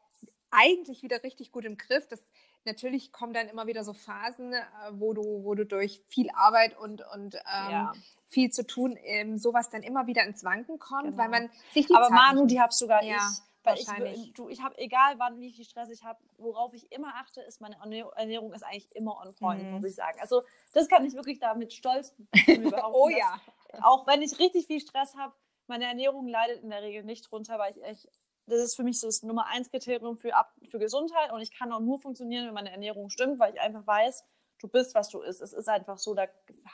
eigentlich 0.51 1.03
wieder 1.03 1.22
richtig 1.22 1.53
gut 1.53 1.64
im 1.64 1.76
Griff. 1.76 2.09
Das, 2.09 2.20
natürlich 2.64 3.12
kommen 3.12 3.32
dann 3.32 3.49
immer 3.49 3.68
wieder 3.68 3.84
so 3.84 3.93
Phasen, 3.93 4.53
äh, 4.53 4.61
wo, 4.90 5.14
du, 5.14 5.22
wo 5.45 5.55
du 5.55 5.64
durch 5.64 6.03
viel 6.09 6.28
Arbeit 6.30 6.76
und, 6.76 7.03
und 7.14 7.36
ähm, 7.36 7.70
ja 7.70 7.93
viel 8.32 8.51
zu 8.51 8.66
tun, 8.66 8.97
ähm, 9.05 9.36
sowas 9.36 9.68
dann 9.68 9.82
immer 9.82 10.07
wieder 10.07 10.24
ins 10.24 10.43
Wanken 10.43 10.78
kommt, 10.78 11.05
genau. 11.05 11.18
weil 11.18 11.28
man 11.28 11.51
sich 11.72 11.86
die 11.86 11.95
Aber 11.95 12.09
Zeit 12.09 12.16
Manu, 12.16 12.47
die 12.47 12.61
habe 12.61 12.72
sogar 12.72 13.05
ja, 13.05 13.16
ich. 13.16 13.51
Weil 13.65 13.79
ich, 13.79 14.33
du, 14.35 14.49
ich 14.49 14.63
habe, 14.63 14.77
egal 14.79 15.19
wann, 15.19 15.41
wie 15.41 15.53
viel 15.53 15.65
Stress 15.65 15.89
ich 15.91 16.03
habe, 16.05 16.19
worauf 16.39 16.75
ich 16.75 16.91
immer 16.91 17.15
achte, 17.17 17.41
ist, 17.43 17.61
meine 17.61 17.77
Ernährung 18.17 18.53
ist 18.53 18.63
eigentlich 18.63 18.95
immer 18.95 19.21
on 19.21 19.35
point, 19.35 19.63
mhm. 19.63 19.73
muss 19.73 19.85
ich 19.85 19.95
sagen. 19.95 20.19
Also, 20.21 20.43
das 20.73 20.89
kann 20.89 21.05
ich 21.05 21.15
wirklich 21.15 21.39
da 21.39 21.55
mit 21.55 21.73
Stolz 21.73 22.15
oh 22.93 23.09
ja. 23.09 23.41
Auch 23.83 24.07
wenn 24.07 24.23
ich 24.23 24.39
richtig 24.39 24.67
viel 24.67 24.81
Stress 24.81 25.15
habe, 25.17 25.35
meine 25.67 25.87
Ernährung 25.87 26.27
leidet 26.27 26.63
in 26.63 26.71
der 26.71 26.83
Regel 26.83 27.05
nicht 27.05 27.31
drunter, 27.31 27.59
weil 27.59 27.77
ich 27.77 27.83
echt, 27.83 28.09
das 28.47 28.61
ist 28.61 28.75
für 28.75 28.83
mich 28.83 29.01
so 29.01 29.07
das 29.07 29.23
Nummer 29.23 29.47
eins 29.47 29.71
Kriterium 29.71 30.19
für, 30.19 30.33
für 30.69 30.79
Gesundheit 30.79 31.33
und 31.33 31.41
ich 31.41 31.53
kann 31.53 31.73
auch 31.73 31.81
nur 31.81 32.01
funktionieren, 32.01 32.47
wenn 32.47 32.55
meine 32.55 32.73
Ernährung 32.73 33.09
stimmt, 33.09 33.39
weil 33.39 33.55
ich 33.55 33.61
einfach 33.61 33.87
weiß, 33.87 34.25
du 34.59 34.69
bist, 34.69 34.95
was 34.95 35.09
du 35.09 35.21
isst. 35.21 35.43
Es 35.43 35.53
ist 35.53 35.69
einfach 35.69 35.99
so, 35.99 36.15
da 36.15 36.27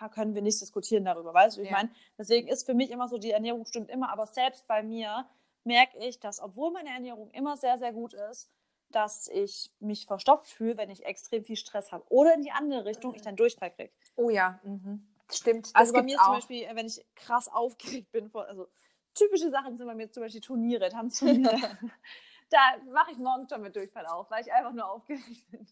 können 0.08 0.34
wir 0.34 0.42
nicht 0.42 0.60
diskutieren 0.60 1.04
darüber, 1.04 1.32
weißt 1.32 1.56
du? 1.56 1.62
Ich 1.62 1.70
ja. 1.70 1.76
meine, 1.76 1.90
deswegen 2.18 2.48
ist 2.48 2.66
für 2.66 2.74
mich 2.74 2.90
immer 2.90 3.08
so, 3.08 3.18
die 3.18 3.30
Ernährung 3.30 3.64
stimmt 3.64 3.90
immer, 3.90 4.10
aber 4.10 4.26
selbst 4.26 4.66
bei 4.66 4.82
mir 4.82 5.26
merke 5.68 5.98
ich, 5.98 6.18
dass 6.18 6.40
obwohl 6.40 6.72
meine 6.72 6.88
Ernährung 6.88 7.30
immer 7.30 7.56
sehr, 7.56 7.78
sehr 7.78 7.92
gut 7.92 8.14
ist, 8.14 8.50
dass 8.90 9.28
ich 9.28 9.70
mich 9.80 10.06
verstopft 10.06 10.50
fühle, 10.50 10.78
wenn 10.78 10.90
ich 10.90 11.04
extrem 11.04 11.44
viel 11.44 11.56
Stress 11.56 11.92
habe. 11.92 12.04
Oder 12.08 12.34
in 12.34 12.42
die 12.42 12.50
andere 12.50 12.86
Richtung, 12.86 13.14
ich 13.14 13.22
dann 13.22 13.36
Durchfall 13.36 13.70
kriege. 13.70 13.92
Oh 14.16 14.30
ja, 14.30 14.58
mhm. 14.64 15.06
stimmt. 15.30 15.70
also 15.74 15.92
bei 15.92 16.02
mir 16.02 16.18
auch. 16.18 16.24
zum 16.24 16.34
Beispiel, 16.36 16.66
wenn 16.72 16.86
ich 16.86 17.04
krass 17.14 17.48
aufgeregt 17.48 18.10
bin, 18.10 18.34
also 18.34 18.66
typische 19.14 19.50
Sachen 19.50 19.76
sind 19.76 19.86
bei 19.86 19.94
mir 19.94 20.10
zum 20.10 20.22
Beispiel 20.22 20.40
Turniere, 20.40 20.88
Tanzturniere. 20.88 21.60
da 22.50 22.58
mache 22.90 23.12
ich 23.12 23.18
morgens 23.18 23.52
schon 23.52 23.60
mit 23.60 23.76
Durchfall 23.76 24.06
auf, 24.06 24.30
weil 24.30 24.42
ich 24.42 24.52
einfach 24.52 24.72
nur 24.72 24.90
aufgeregt 24.90 25.50
bin. 25.50 25.66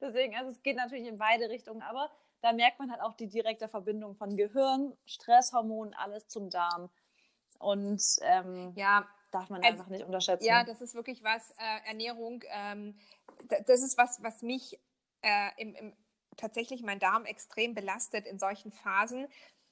Deswegen, 0.00 0.36
also 0.36 0.50
es 0.50 0.62
geht 0.62 0.76
natürlich 0.76 1.08
in 1.08 1.18
beide 1.18 1.48
Richtungen, 1.48 1.82
aber 1.82 2.08
da 2.40 2.52
merkt 2.52 2.78
man 2.78 2.92
halt 2.92 3.00
auch 3.00 3.14
die 3.14 3.28
direkte 3.28 3.68
Verbindung 3.68 4.14
von 4.14 4.36
Gehirn, 4.36 4.96
Stresshormonen, 5.06 5.94
alles 5.94 6.28
zum 6.28 6.50
Darm. 6.50 6.90
Und 7.58 8.02
ähm, 8.20 8.72
ja, 8.76 9.08
darf 9.34 9.50
man 9.50 9.62
also, 9.62 9.72
einfach 9.72 9.90
nicht 9.90 10.04
unterschätzen. 10.04 10.44
Ja, 10.44 10.64
das 10.64 10.80
ist 10.80 10.94
wirklich 10.94 11.22
was, 11.22 11.50
äh, 11.52 11.88
Ernährung, 11.88 12.42
ähm, 12.48 12.98
das 13.66 13.82
ist 13.82 13.98
was, 13.98 14.22
was 14.22 14.42
mich 14.42 14.80
äh, 15.22 15.50
im, 15.58 15.74
im, 15.74 15.96
tatsächlich 16.36 16.82
mein 16.82 16.98
Darm 16.98 17.24
extrem 17.24 17.74
belastet 17.74 18.26
in 18.26 18.38
solchen 18.38 18.72
Phasen, 18.72 19.28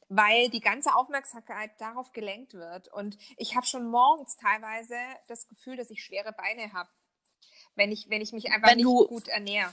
weil 0.09 0.51
die 0.51 0.61
ganze 0.61 0.95
Aufmerksamkeit 0.95 1.71
darauf 1.79 2.13
gelenkt 2.13 2.55
wird. 2.55 2.89
Und 2.89 3.17
ich 3.37 3.57
habe 3.57 3.67
schon 3.67 3.87
morgens 3.87 4.37
teilweise 4.37 4.97
das 5.29 5.49
Gefühl, 5.49 5.77
dass 5.77 5.91
ich 5.91 6.05
schwere 6.05 6.33
Beine 6.33 6.73
habe 6.73 6.91
wenn 7.75 7.93
ich, 7.93 8.09
wenn 8.11 8.21
ich 8.21 8.33
mich 8.33 8.51
einfach 8.51 8.69
wenn 8.69 8.77
nicht 8.77 8.87
du, 8.87 9.07
gut 9.07 9.29
ernähre. 9.29 9.73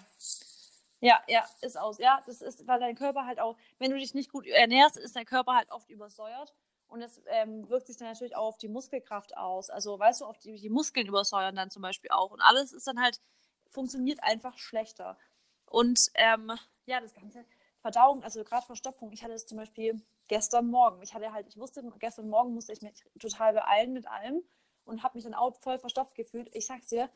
Ja, 1.02 1.22
ja, 1.28 1.48
ist 1.62 1.78
aus. 1.78 1.98
Ja, 1.98 2.22
das 2.26 2.42
ist, 2.42 2.68
weil 2.68 2.80
dein 2.80 2.96
Körper 2.96 3.26
halt 3.26 3.40
auch, 3.40 3.58
wenn 3.78 3.92
du 3.92 3.98
dich 3.98 4.14
nicht 4.14 4.32
gut 4.32 4.46
ernährst, 4.46 4.98
ist 4.98 5.16
dein 5.16 5.26
Körper 5.26 5.56
halt 5.56 5.72
oft 5.72 5.90
übersäuert. 5.90 6.54
Und 6.90 7.02
das 7.02 7.22
ähm, 7.28 7.70
wirkt 7.70 7.88
sich 7.88 7.98
dann 7.98 8.08
natürlich 8.08 8.36
auch 8.36 8.48
auf 8.48 8.58
die 8.58 8.68
Muskelkraft 8.68 9.38
aus. 9.38 9.70
Also, 9.70 9.98
weißt 9.98 10.22
du, 10.22 10.26
auf 10.26 10.38
die, 10.40 10.56
die 10.56 10.70
Muskeln 10.70 11.08
übersäuern 11.08 11.56
dann 11.56 11.70
zum 11.70 11.84
Beispiel 11.84 12.10
auch. 12.12 12.32
Und 12.32 12.42
alles 12.42 12.74
ist 12.74 12.88
dann 12.88 13.00
halt, 13.00 13.22
funktioniert 13.70 14.22
einfach 14.24 14.58
schlechter. 14.58 15.18
Und 15.66 16.00
ähm, 16.16 16.52
ja, 16.88 17.00
das 17.00 17.14
Ganze, 17.14 17.46
Verdauung, 17.82 18.24
also 18.24 18.44
gerade 18.44 18.66
Verstopfung, 18.66 19.12
ich 19.12 19.24
hatte 19.24 19.34
es 19.34 19.46
zum 19.46 19.58
Beispiel 19.58 20.04
gestern 20.28 20.68
Morgen. 20.68 21.02
Ich 21.04 21.14
hatte 21.14 21.32
halt, 21.32 21.48
ich 21.48 21.58
wusste, 21.58 21.84
gestern 22.00 22.28
Morgen 22.28 22.54
musste 22.54 22.74
ich 22.74 22.82
mich 22.82 23.06
total 23.20 23.54
beeilen 23.54 23.94
mit 23.94 24.08
allem 24.08 24.44
und 24.84 25.04
habe 25.04 25.16
mich 25.18 25.24
dann 25.24 25.36
auch 25.36 25.56
voll 25.62 25.78
verstopft 25.78 26.16
gefühlt. 26.16 26.50
Ich 26.54 26.66
sag's 26.66 26.88
dir, 26.88 27.10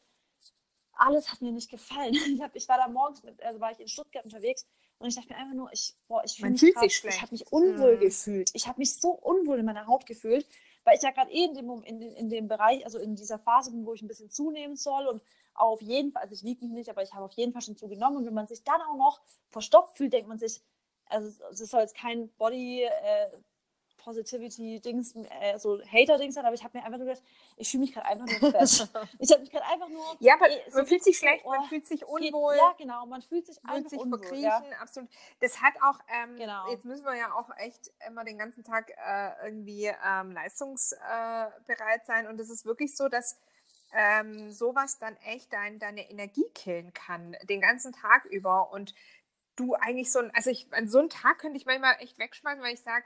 alles 0.93 1.31
hat 1.31 1.41
mir 1.41 1.51
nicht 1.51 1.71
gefallen. 1.71 2.13
Ich, 2.35 2.41
hab, 2.41 2.55
ich 2.55 2.67
war 2.69 2.77
da 2.77 2.87
morgens, 2.87 3.23
mit, 3.23 3.41
also 3.41 3.59
war 3.59 3.71
ich 3.71 3.79
in 3.79 3.87
Stuttgart 3.87 4.23
unterwegs 4.23 4.67
und 5.03 5.09
ich 5.09 5.15
dachte 5.15 5.33
mir 5.33 5.37
einfach 5.37 5.53
nur, 5.53 5.69
ich, 5.73 5.97
boah, 6.07 6.23
ich 6.23 6.37
fühle 6.37 6.51
mich 6.51 6.73
grad, 6.73 6.85
Ich 6.85 7.21
habe 7.21 7.33
mich 7.33 7.51
unwohl 7.51 7.97
mhm. 7.97 7.99
gefühlt. 7.99 8.51
Ich 8.53 8.67
habe 8.69 8.79
mich 8.79 8.95
so 8.95 9.09
unwohl 9.09 9.59
in 9.59 9.65
meiner 9.65 9.85
Haut 9.85 10.05
gefühlt, 10.05 10.47
weil 10.85 10.95
ich 10.95 11.03
ja 11.03 11.11
gerade 11.11 11.29
eh 11.29 11.43
in 11.43 11.53
dem, 11.53 11.83
in, 11.83 12.01
in 12.01 12.29
dem 12.29 12.47
Bereich, 12.47 12.85
also 12.85 12.99
in 12.99 13.15
dieser 13.15 13.37
Phase 13.37 13.71
bin, 13.71 13.85
wo 13.85 13.93
ich 13.93 14.01
ein 14.01 14.07
bisschen 14.07 14.29
zunehmen 14.29 14.77
soll 14.77 15.07
und 15.07 15.21
auf 15.55 15.81
jeden 15.81 16.13
Fall, 16.13 16.21
also 16.21 16.33
ich 16.33 16.43
wiege 16.45 16.63
mich 16.63 16.73
nicht, 16.73 16.89
aber 16.89 17.03
ich 17.03 17.13
habe 17.13 17.25
auf 17.25 17.33
jeden 17.33 17.51
Fall 17.51 17.61
schon 17.61 17.75
zugenommen 17.75 18.15
und 18.15 18.25
wenn 18.25 18.33
man 18.33 18.47
sich 18.47 18.63
dann 18.63 18.81
auch 18.81 18.95
noch 18.95 19.21
verstopft 19.49 19.97
fühlt, 19.97 20.13
denkt 20.13 20.29
man 20.29 20.39
sich, 20.39 20.61
also 21.07 21.27
es 21.51 21.59
soll 21.59 21.81
jetzt 21.81 21.97
kein 21.97 22.29
Body, 22.37 22.83
äh, 22.83 23.27
Positivity-Dings, 24.03 25.15
äh, 25.15 25.57
so 25.57 25.79
Hater-Dings 25.81 26.35
hat, 26.37 26.45
aber 26.45 26.55
ich 26.55 26.63
habe 26.63 26.77
mir 26.77 26.83
einfach 26.83 26.97
nur 26.97 27.07
gedacht, 27.07 27.23
ich 27.57 27.69
fühle 27.69 27.81
mich 27.81 27.93
gerade 27.93 28.07
einfach 28.07 28.25
nur 28.25 28.51
fest. 28.51 28.89
ich 29.19 29.31
habe 29.31 29.41
mich 29.41 29.51
gerade 29.51 29.65
einfach 29.65 29.89
nur. 29.89 30.03
Ja, 30.19 30.35
aber 30.35 30.47
so 30.69 30.77
man 30.77 30.87
fühlt 30.87 31.03
sich 31.03 31.17
schlecht, 31.17 31.45
man 31.45 31.59
oh, 31.61 31.67
fühlt 31.67 31.87
sich 31.87 32.05
unwohl. 32.05 32.55
Ja, 32.55 32.75
genau, 32.77 33.05
man 33.05 33.21
fühlt 33.21 33.45
sich 33.45 33.57
einfach 33.65 33.89
sich 33.89 33.99
unwohl. 33.99 34.19
Verkriechen, 34.19 34.43
ja. 34.43 34.77
absolut. 34.79 35.09
Das 35.39 35.61
hat 35.61 35.73
auch, 35.81 35.99
ähm, 36.07 36.35
genau. 36.35 36.69
jetzt 36.69 36.85
müssen 36.85 37.05
wir 37.05 37.15
ja 37.15 37.33
auch 37.33 37.49
echt 37.57 37.91
immer 38.07 38.23
den 38.23 38.37
ganzen 38.37 38.63
Tag 38.63 38.91
äh, 38.91 39.45
irgendwie 39.45 39.85
ähm, 39.85 40.31
leistungsbereit 40.31 42.05
sein 42.05 42.27
und 42.27 42.39
es 42.39 42.49
ist 42.49 42.65
wirklich 42.65 42.95
so, 42.95 43.07
dass 43.07 43.39
ähm, 43.93 44.51
sowas 44.51 44.99
dann 44.99 45.15
echt 45.17 45.53
dein, 45.53 45.79
deine 45.79 46.09
Energie 46.09 46.49
killen 46.53 46.93
kann, 46.93 47.35
den 47.43 47.61
ganzen 47.61 47.93
Tag 47.93 48.25
über 48.25 48.71
und 48.71 48.93
du 49.55 49.75
eigentlich 49.75 50.11
so 50.11 50.19
ein, 50.19 50.31
also 50.33 50.49
ich, 50.49 50.67
an 50.73 50.87
so 50.89 50.99
einen 50.99 51.09
Tag 51.09 51.39
könnte 51.39 51.57
ich 51.57 51.65
manchmal 51.65 51.95
echt 51.99 52.17
wegschmeißen, 52.17 52.63
weil 52.63 52.73
ich 52.73 52.81
sage, 52.81 53.05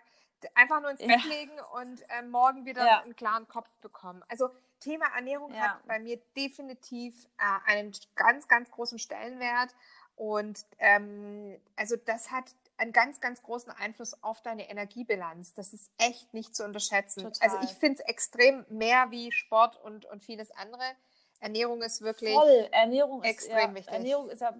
einfach 0.55 0.81
nur 0.81 0.91
ins 0.91 0.99
Bett 0.99 1.21
ja. 1.23 1.29
legen 1.29 1.59
und 1.73 2.01
äh, 2.09 2.21
morgen 2.23 2.65
wieder 2.65 2.85
ja. 2.85 3.01
einen 3.01 3.15
klaren 3.15 3.47
Kopf 3.47 3.69
bekommen. 3.81 4.23
Also 4.27 4.49
Thema 4.79 5.05
Ernährung 5.15 5.53
ja. 5.53 5.59
hat 5.61 5.87
bei 5.87 5.99
mir 5.99 6.19
definitiv 6.35 7.25
äh, 7.37 7.71
einen 7.71 7.91
ganz, 8.15 8.47
ganz 8.47 8.69
großen 8.71 8.99
Stellenwert. 8.99 9.75
Und 10.15 10.65
ähm, 10.79 11.59
also 11.75 11.95
das 11.95 12.31
hat 12.31 12.45
einen 12.77 12.91
ganz, 12.91 13.19
ganz 13.19 13.41
großen 13.41 13.71
Einfluss 13.71 14.21
auf 14.23 14.41
deine 14.41 14.69
Energiebilanz. 14.69 15.53
Das 15.53 15.73
ist 15.73 15.91
echt 15.97 16.33
nicht 16.33 16.55
zu 16.55 16.63
unterschätzen. 16.63 17.23
Total. 17.23 17.49
Also 17.49 17.57
ich 17.63 17.71
finde 17.77 18.01
es 18.01 18.07
extrem 18.07 18.65
mehr 18.69 19.09
wie 19.09 19.31
Sport 19.31 19.79
und, 19.83 20.05
und 20.05 20.23
vieles 20.23 20.51
andere. 20.51 20.83
Ernährung 21.39 21.81
ist 21.81 22.01
wirklich 22.01 22.33
Voll. 22.33 22.67
Ernährung 22.71 23.23
extrem 23.23 23.57
ist, 23.57 23.63
ja, 23.63 23.75
wichtig. 23.75 23.93
Ernährung 23.93 24.29
ist 24.29 24.41
ja 24.41 24.55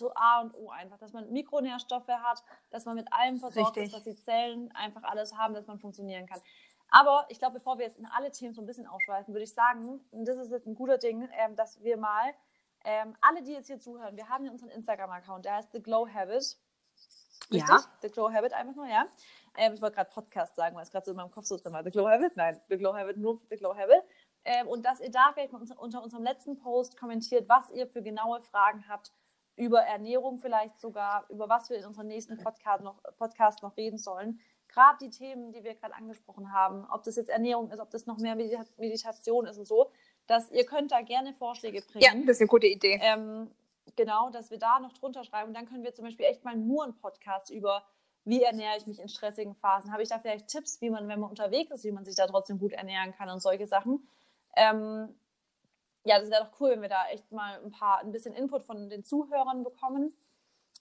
so 0.00 0.12
A 0.14 0.40
und 0.40 0.54
O 0.54 0.70
einfach, 0.70 0.98
dass 0.98 1.12
man 1.12 1.30
Mikronährstoffe 1.30 2.08
hat, 2.08 2.42
dass 2.70 2.84
man 2.84 2.96
mit 2.96 3.12
allem 3.12 3.38
versorgt 3.38 3.76
Richtig. 3.76 3.84
ist, 3.84 3.94
dass 3.94 4.02
die 4.02 4.16
Zellen 4.16 4.72
einfach 4.72 5.04
alles 5.04 5.36
haben, 5.36 5.54
dass 5.54 5.66
man 5.68 5.78
funktionieren 5.78 6.26
kann. 6.26 6.40
Aber 6.90 7.26
ich 7.28 7.38
glaube, 7.38 7.58
bevor 7.58 7.78
wir 7.78 7.86
jetzt 7.86 7.98
in 7.98 8.06
alle 8.06 8.32
Themen 8.32 8.52
so 8.52 8.60
ein 8.60 8.66
bisschen 8.66 8.86
aufschweifen, 8.86 9.32
würde 9.32 9.44
ich 9.44 9.54
sagen, 9.54 10.00
und 10.10 10.26
das 10.26 10.36
ist 10.36 10.50
jetzt 10.50 10.66
ein 10.66 10.74
guter 10.74 10.98
Ding, 10.98 11.28
ähm, 11.38 11.54
dass 11.54 11.80
wir 11.82 11.96
mal 11.96 12.34
ähm, 12.84 13.14
alle, 13.20 13.42
die 13.42 13.52
jetzt 13.52 13.68
hier 13.68 13.78
zuhören, 13.78 14.16
wir 14.16 14.28
haben 14.28 14.42
hier 14.42 14.52
unseren 14.52 14.70
Instagram-Account, 14.70 15.44
der 15.44 15.56
heißt 15.56 15.72
The 15.72 15.82
Glow 15.82 16.08
Habit. 16.08 16.58
Richtig? 17.52 17.68
Ja. 17.68 17.80
The 18.02 18.08
Glow 18.08 18.32
Habit 18.32 18.52
einfach 18.52 18.74
nur, 18.74 18.86
ja. 18.86 19.06
Ähm, 19.56 19.74
ich 19.74 19.82
wollte 19.82 19.96
gerade 19.96 20.10
Podcast 20.10 20.56
sagen, 20.56 20.74
weil 20.76 20.82
es 20.82 20.90
gerade 20.90 21.04
so 21.04 21.10
in 21.12 21.16
meinem 21.16 21.30
Kopf 21.30 21.44
so 21.44 21.56
drin 21.56 21.72
war. 21.72 21.84
The 21.84 21.90
Glow 21.90 22.08
Habit? 22.08 22.36
Nein, 22.36 22.60
The 22.68 22.76
Glow 22.76 22.94
Habit, 22.94 23.16
nur 23.16 23.40
The 23.50 23.56
Glow 23.56 23.76
Habit. 23.76 24.02
Ähm, 24.44 24.68
und 24.68 24.84
dass 24.84 25.00
ihr 25.00 25.10
da 25.10 25.32
vielleicht 25.34 25.52
mal 25.52 25.60
unter 25.76 26.02
unserem 26.02 26.22
letzten 26.22 26.56
Post 26.58 26.98
kommentiert, 26.98 27.48
was 27.48 27.70
ihr 27.70 27.86
für 27.86 28.02
genaue 28.02 28.40
Fragen 28.40 28.88
habt 28.88 29.12
über 29.60 29.82
Ernährung 29.82 30.38
vielleicht 30.38 30.80
sogar, 30.80 31.26
über 31.28 31.48
was 31.50 31.68
wir 31.68 31.76
in 31.76 31.84
unserem 31.84 32.08
nächsten 32.08 32.38
Podcast 32.38 32.82
noch, 32.82 32.96
Podcast 33.18 33.62
noch 33.62 33.76
reden 33.76 33.98
sollen. 33.98 34.40
Gerade 34.68 34.96
die 35.02 35.10
Themen, 35.10 35.52
die 35.52 35.62
wir 35.62 35.74
gerade 35.74 35.94
angesprochen 35.94 36.50
haben, 36.52 36.86
ob 36.90 37.02
das 37.02 37.16
jetzt 37.16 37.28
Ernährung 37.28 37.70
ist, 37.70 37.78
ob 37.78 37.90
das 37.90 38.06
noch 38.06 38.16
mehr 38.18 38.36
Meditation 38.36 39.46
ist 39.46 39.58
und 39.58 39.66
so, 39.66 39.90
dass 40.26 40.50
ihr 40.50 40.64
könnt 40.64 40.92
da 40.92 41.02
gerne 41.02 41.34
Vorschläge 41.34 41.82
bringen. 41.82 42.02
Ja, 42.02 42.12
das 42.14 42.36
ist 42.36 42.40
eine 42.40 42.48
gute 42.48 42.68
Idee. 42.68 43.00
Ähm, 43.02 43.50
genau, 43.96 44.30
dass 44.30 44.50
wir 44.50 44.58
da 44.58 44.80
noch 44.80 44.94
drunter 44.94 45.24
schreiben. 45.24 45.48
Und 45.48 45.54
dann 45.54 45.66
können 45.66 45.84
wir 45.84 45.92
zum 45.92 46.06
Beispiel 46.06 46.24
echt 46.24 46.42
mal 46.42 46.56
nur 46.56 46.84
einen 46.84 46.96
Podcast 46.96 47.50
über, 47.50 47.84
wie 48.24 48.42
ernähre 48.42 48.78
ich 48.78 48.86
mich 48.86 48.98
in 48.98 49.08
stressigen 49.08 49.54
Phasen. 49.56 49.92
Habe 49.92 50.02
ich 50.02 50.08
da 50.08 50.18
vielleicht 50.20 50.48
Tipps, 50.48 50.80
wie 50.80 50.88
man, 50.88 51.06
wenn 51.08 51.20
man 51.20 51.28
unterwegs 51.28 51.70
ist, 51.70 51.84
wie 51.84 51.92
man 51.92 52.06
sich 52.06 52.14
da 52.14 52.26
trotzdem 52.26 52.58
gut 52.58 52.72
ernähren 52.72 53.12
kann 53.12 53.28
und 53.28 53.40
solche 53.40 53.66
Sachen. 53.66 54.08
Ähm, 54.56 55.14
ja, 56.04 56.18
das 56.18 56.30
wäre 56.30 56.44
doch 56.44 56.60
cool, 56.60 56.70
wenn 56.70 56.82
wir 56.82 56.88
da 56.88 57.06
echt 57.08 57.30
mal 57.30 57.60
ein 57.62 57.70
paar, 57.70 58.00
ein 58.00 58.12
bisschen 58.12 58.34
Input 58.34 58.64
von 58.64 58.88
den 58.88 59.04
Zuhörern 59.04 59.64
bekommen. 59.64 60.16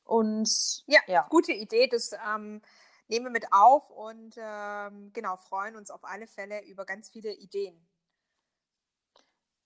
Und 0.05 0.83
ja, 0.87 0.99
ja. 1.07 1.27
gute 1.29 1.51
Idee. 1.51 1.87
Das 1.87 2.13
ähm, 2.13 2.61
nehmen 3.07 3.25
wir 3.25 3.31
mit 3.31 3.51
auf 3.51 3.89
und 3.89 4.35
ähm, 4.37 5.11
genau, 5.13 5.35
freuen 5.35 5.75
uns 5.75 5.91
auf 5.91 6.03
alle 6.03 6.27
Fälle 6.27 6.63
über 6.65 6.85
ganz 6.85 7.09
viele 7.09 7.33
Ideen. 7.33 7.85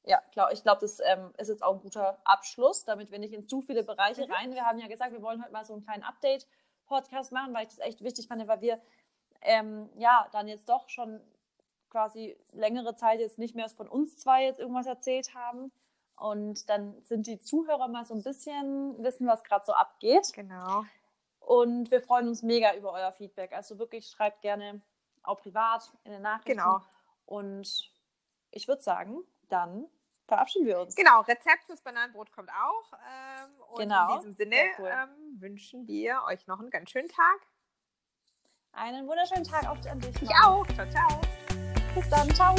Ja, 0.06 0.20
klar, 0.32 0.51
ich 0.51 0.64
glaube, 0.64 0.82
das 0.82 0.99
ähm, 0.99 1.32
ist 1.38 1.47
jetzt 1.47 1.64
auch 1.64 1.76
ein 1.76 1.82
guter 1.82 2.20
Abschluss, 2.26 2.84
damit 2.84 3.10
wir 3.10 3.20
nicht 3.20 3.34
in 3.34 3.47
zu 3.47 3.62
viele 3.62 3.84
Bereiche 3.84 4.26
mhm. 4.26 4.34
rein. 4.34 4.54
Wir 4.54 4.66
haben 4.66 4.80
ja 4.80 4.88
gesagt, 4.88 5.14
wir 5.14 5.22
wollen 5.22 5.41
heute 5.41 5.54
mal 5.54 5.64
so 5.64 5.74
einen 5.74 5.84
kleinen 5.84 6.04
Update-Podcast 6.04 7.32
machen, 7.32 7.54
weil 7.54 7.64
ich 7.64 7.70
das 7.70 7.80
echt 7.80 8.04
wichtig 8.04 8.28
fand, 8.28 8.45
weil 8.47 8.60
wir 8.60 8.82
ähm, 9.41 9.89
ja 9.95 10.28
dann 10.34 10.47
jetzt 10.47 10.68
doch 10.68 10.89
schon 10.89 11.22
quasi 11.94 12.36
längere 12.52 12.96
Zeit 12.96 13.20
jetzt 13.20 13.38
nicht 13.38 13.56
mehr 13.56 13.70
von 13.70 13.88
uns 13.88 14.18
zwei 14.18 14.46
jetzt 14.46 14.60
irgendwas 14.60 14.88
erzählt 14.88 15.36
haben. 15.36 15.72
Und 16.18 16.68
dann 16.70 17.00
sind 17.04 17.28
die 17.28 17.39
Zuhörer 17.39 17.88
mal 17.88 18.04
so 18.04 18.16
ein 18.16 18.24
bisschen 18.24 19.02
wissen, 19.04 19.28
was 19.28 19.44
gerade 19.44 19.66
so 19.66 19.74
abgeht. 19.74 20.34
Genau. 20.34 20.84
Und 21.39 21.91
wir 21.91 22.02
freuen 22.02 22.28
uns 22.28 22.41
mega 22.41 22.76
über 22.76 22.94
euer 22.94 23.12
Feedback. 23.12 23.54
Also 23.54 23.78
wirklich 23.78 24.08
schreibt 24.08 24.41
gerne 24.41 24.82
auch 25.22 25.39
privat 25.39 25.91
in 26.04 26.14
den 26.14 26.24
Nachrichten. 26.24 26.58
Genau. 26.58 26.82
Und 27.26 27.91
ich 28.50 28.68
würde 28.68 28.82
sagen, 28.82 29.24
dann 29.50 29.86
verabschieden 30.28 30.66
wir 30.66 30.80
uns. 30.80 30.96
Genau, 30.96 31.22
Rezept 31.22 31.66
fürs 31.66 31.82
Bananenbrot 31.82 32.32
kommt 32.32 32.50
auch. 32.50 32.94
Ähm, 32.94 33.52
und 33.70 33.80
genau. 33.80 34.16
in 34.16 34.18
diesem 34.18 34.34
Sinne 34.34 34.56
cool. 34.80 34.89
ähm, 34.91 35.41
wünschen 35.41 35.88
wir 35.88 36.24
euch 36.28 36.48
noch 36.48 36.60
einen 36.60 36.72
ganz 36.72 36.89
schönen 36.89 37.10
Tag. 37.10 37.39
Einen 38.72 39.08
wunderschönen 39.08 39.44
Tag 39.44 39.68
auch 39.68 39.78
an 39.86 40.00
dich. 40.00 40.20
Ich 40.22 40.30
auch. 40.44 40.66
Ciao, 40.68 40.89
ciao. 40.89 41.22
Bis 41.96 42.10
dann. 42.10 42.30
Ciao. 42.34 42.56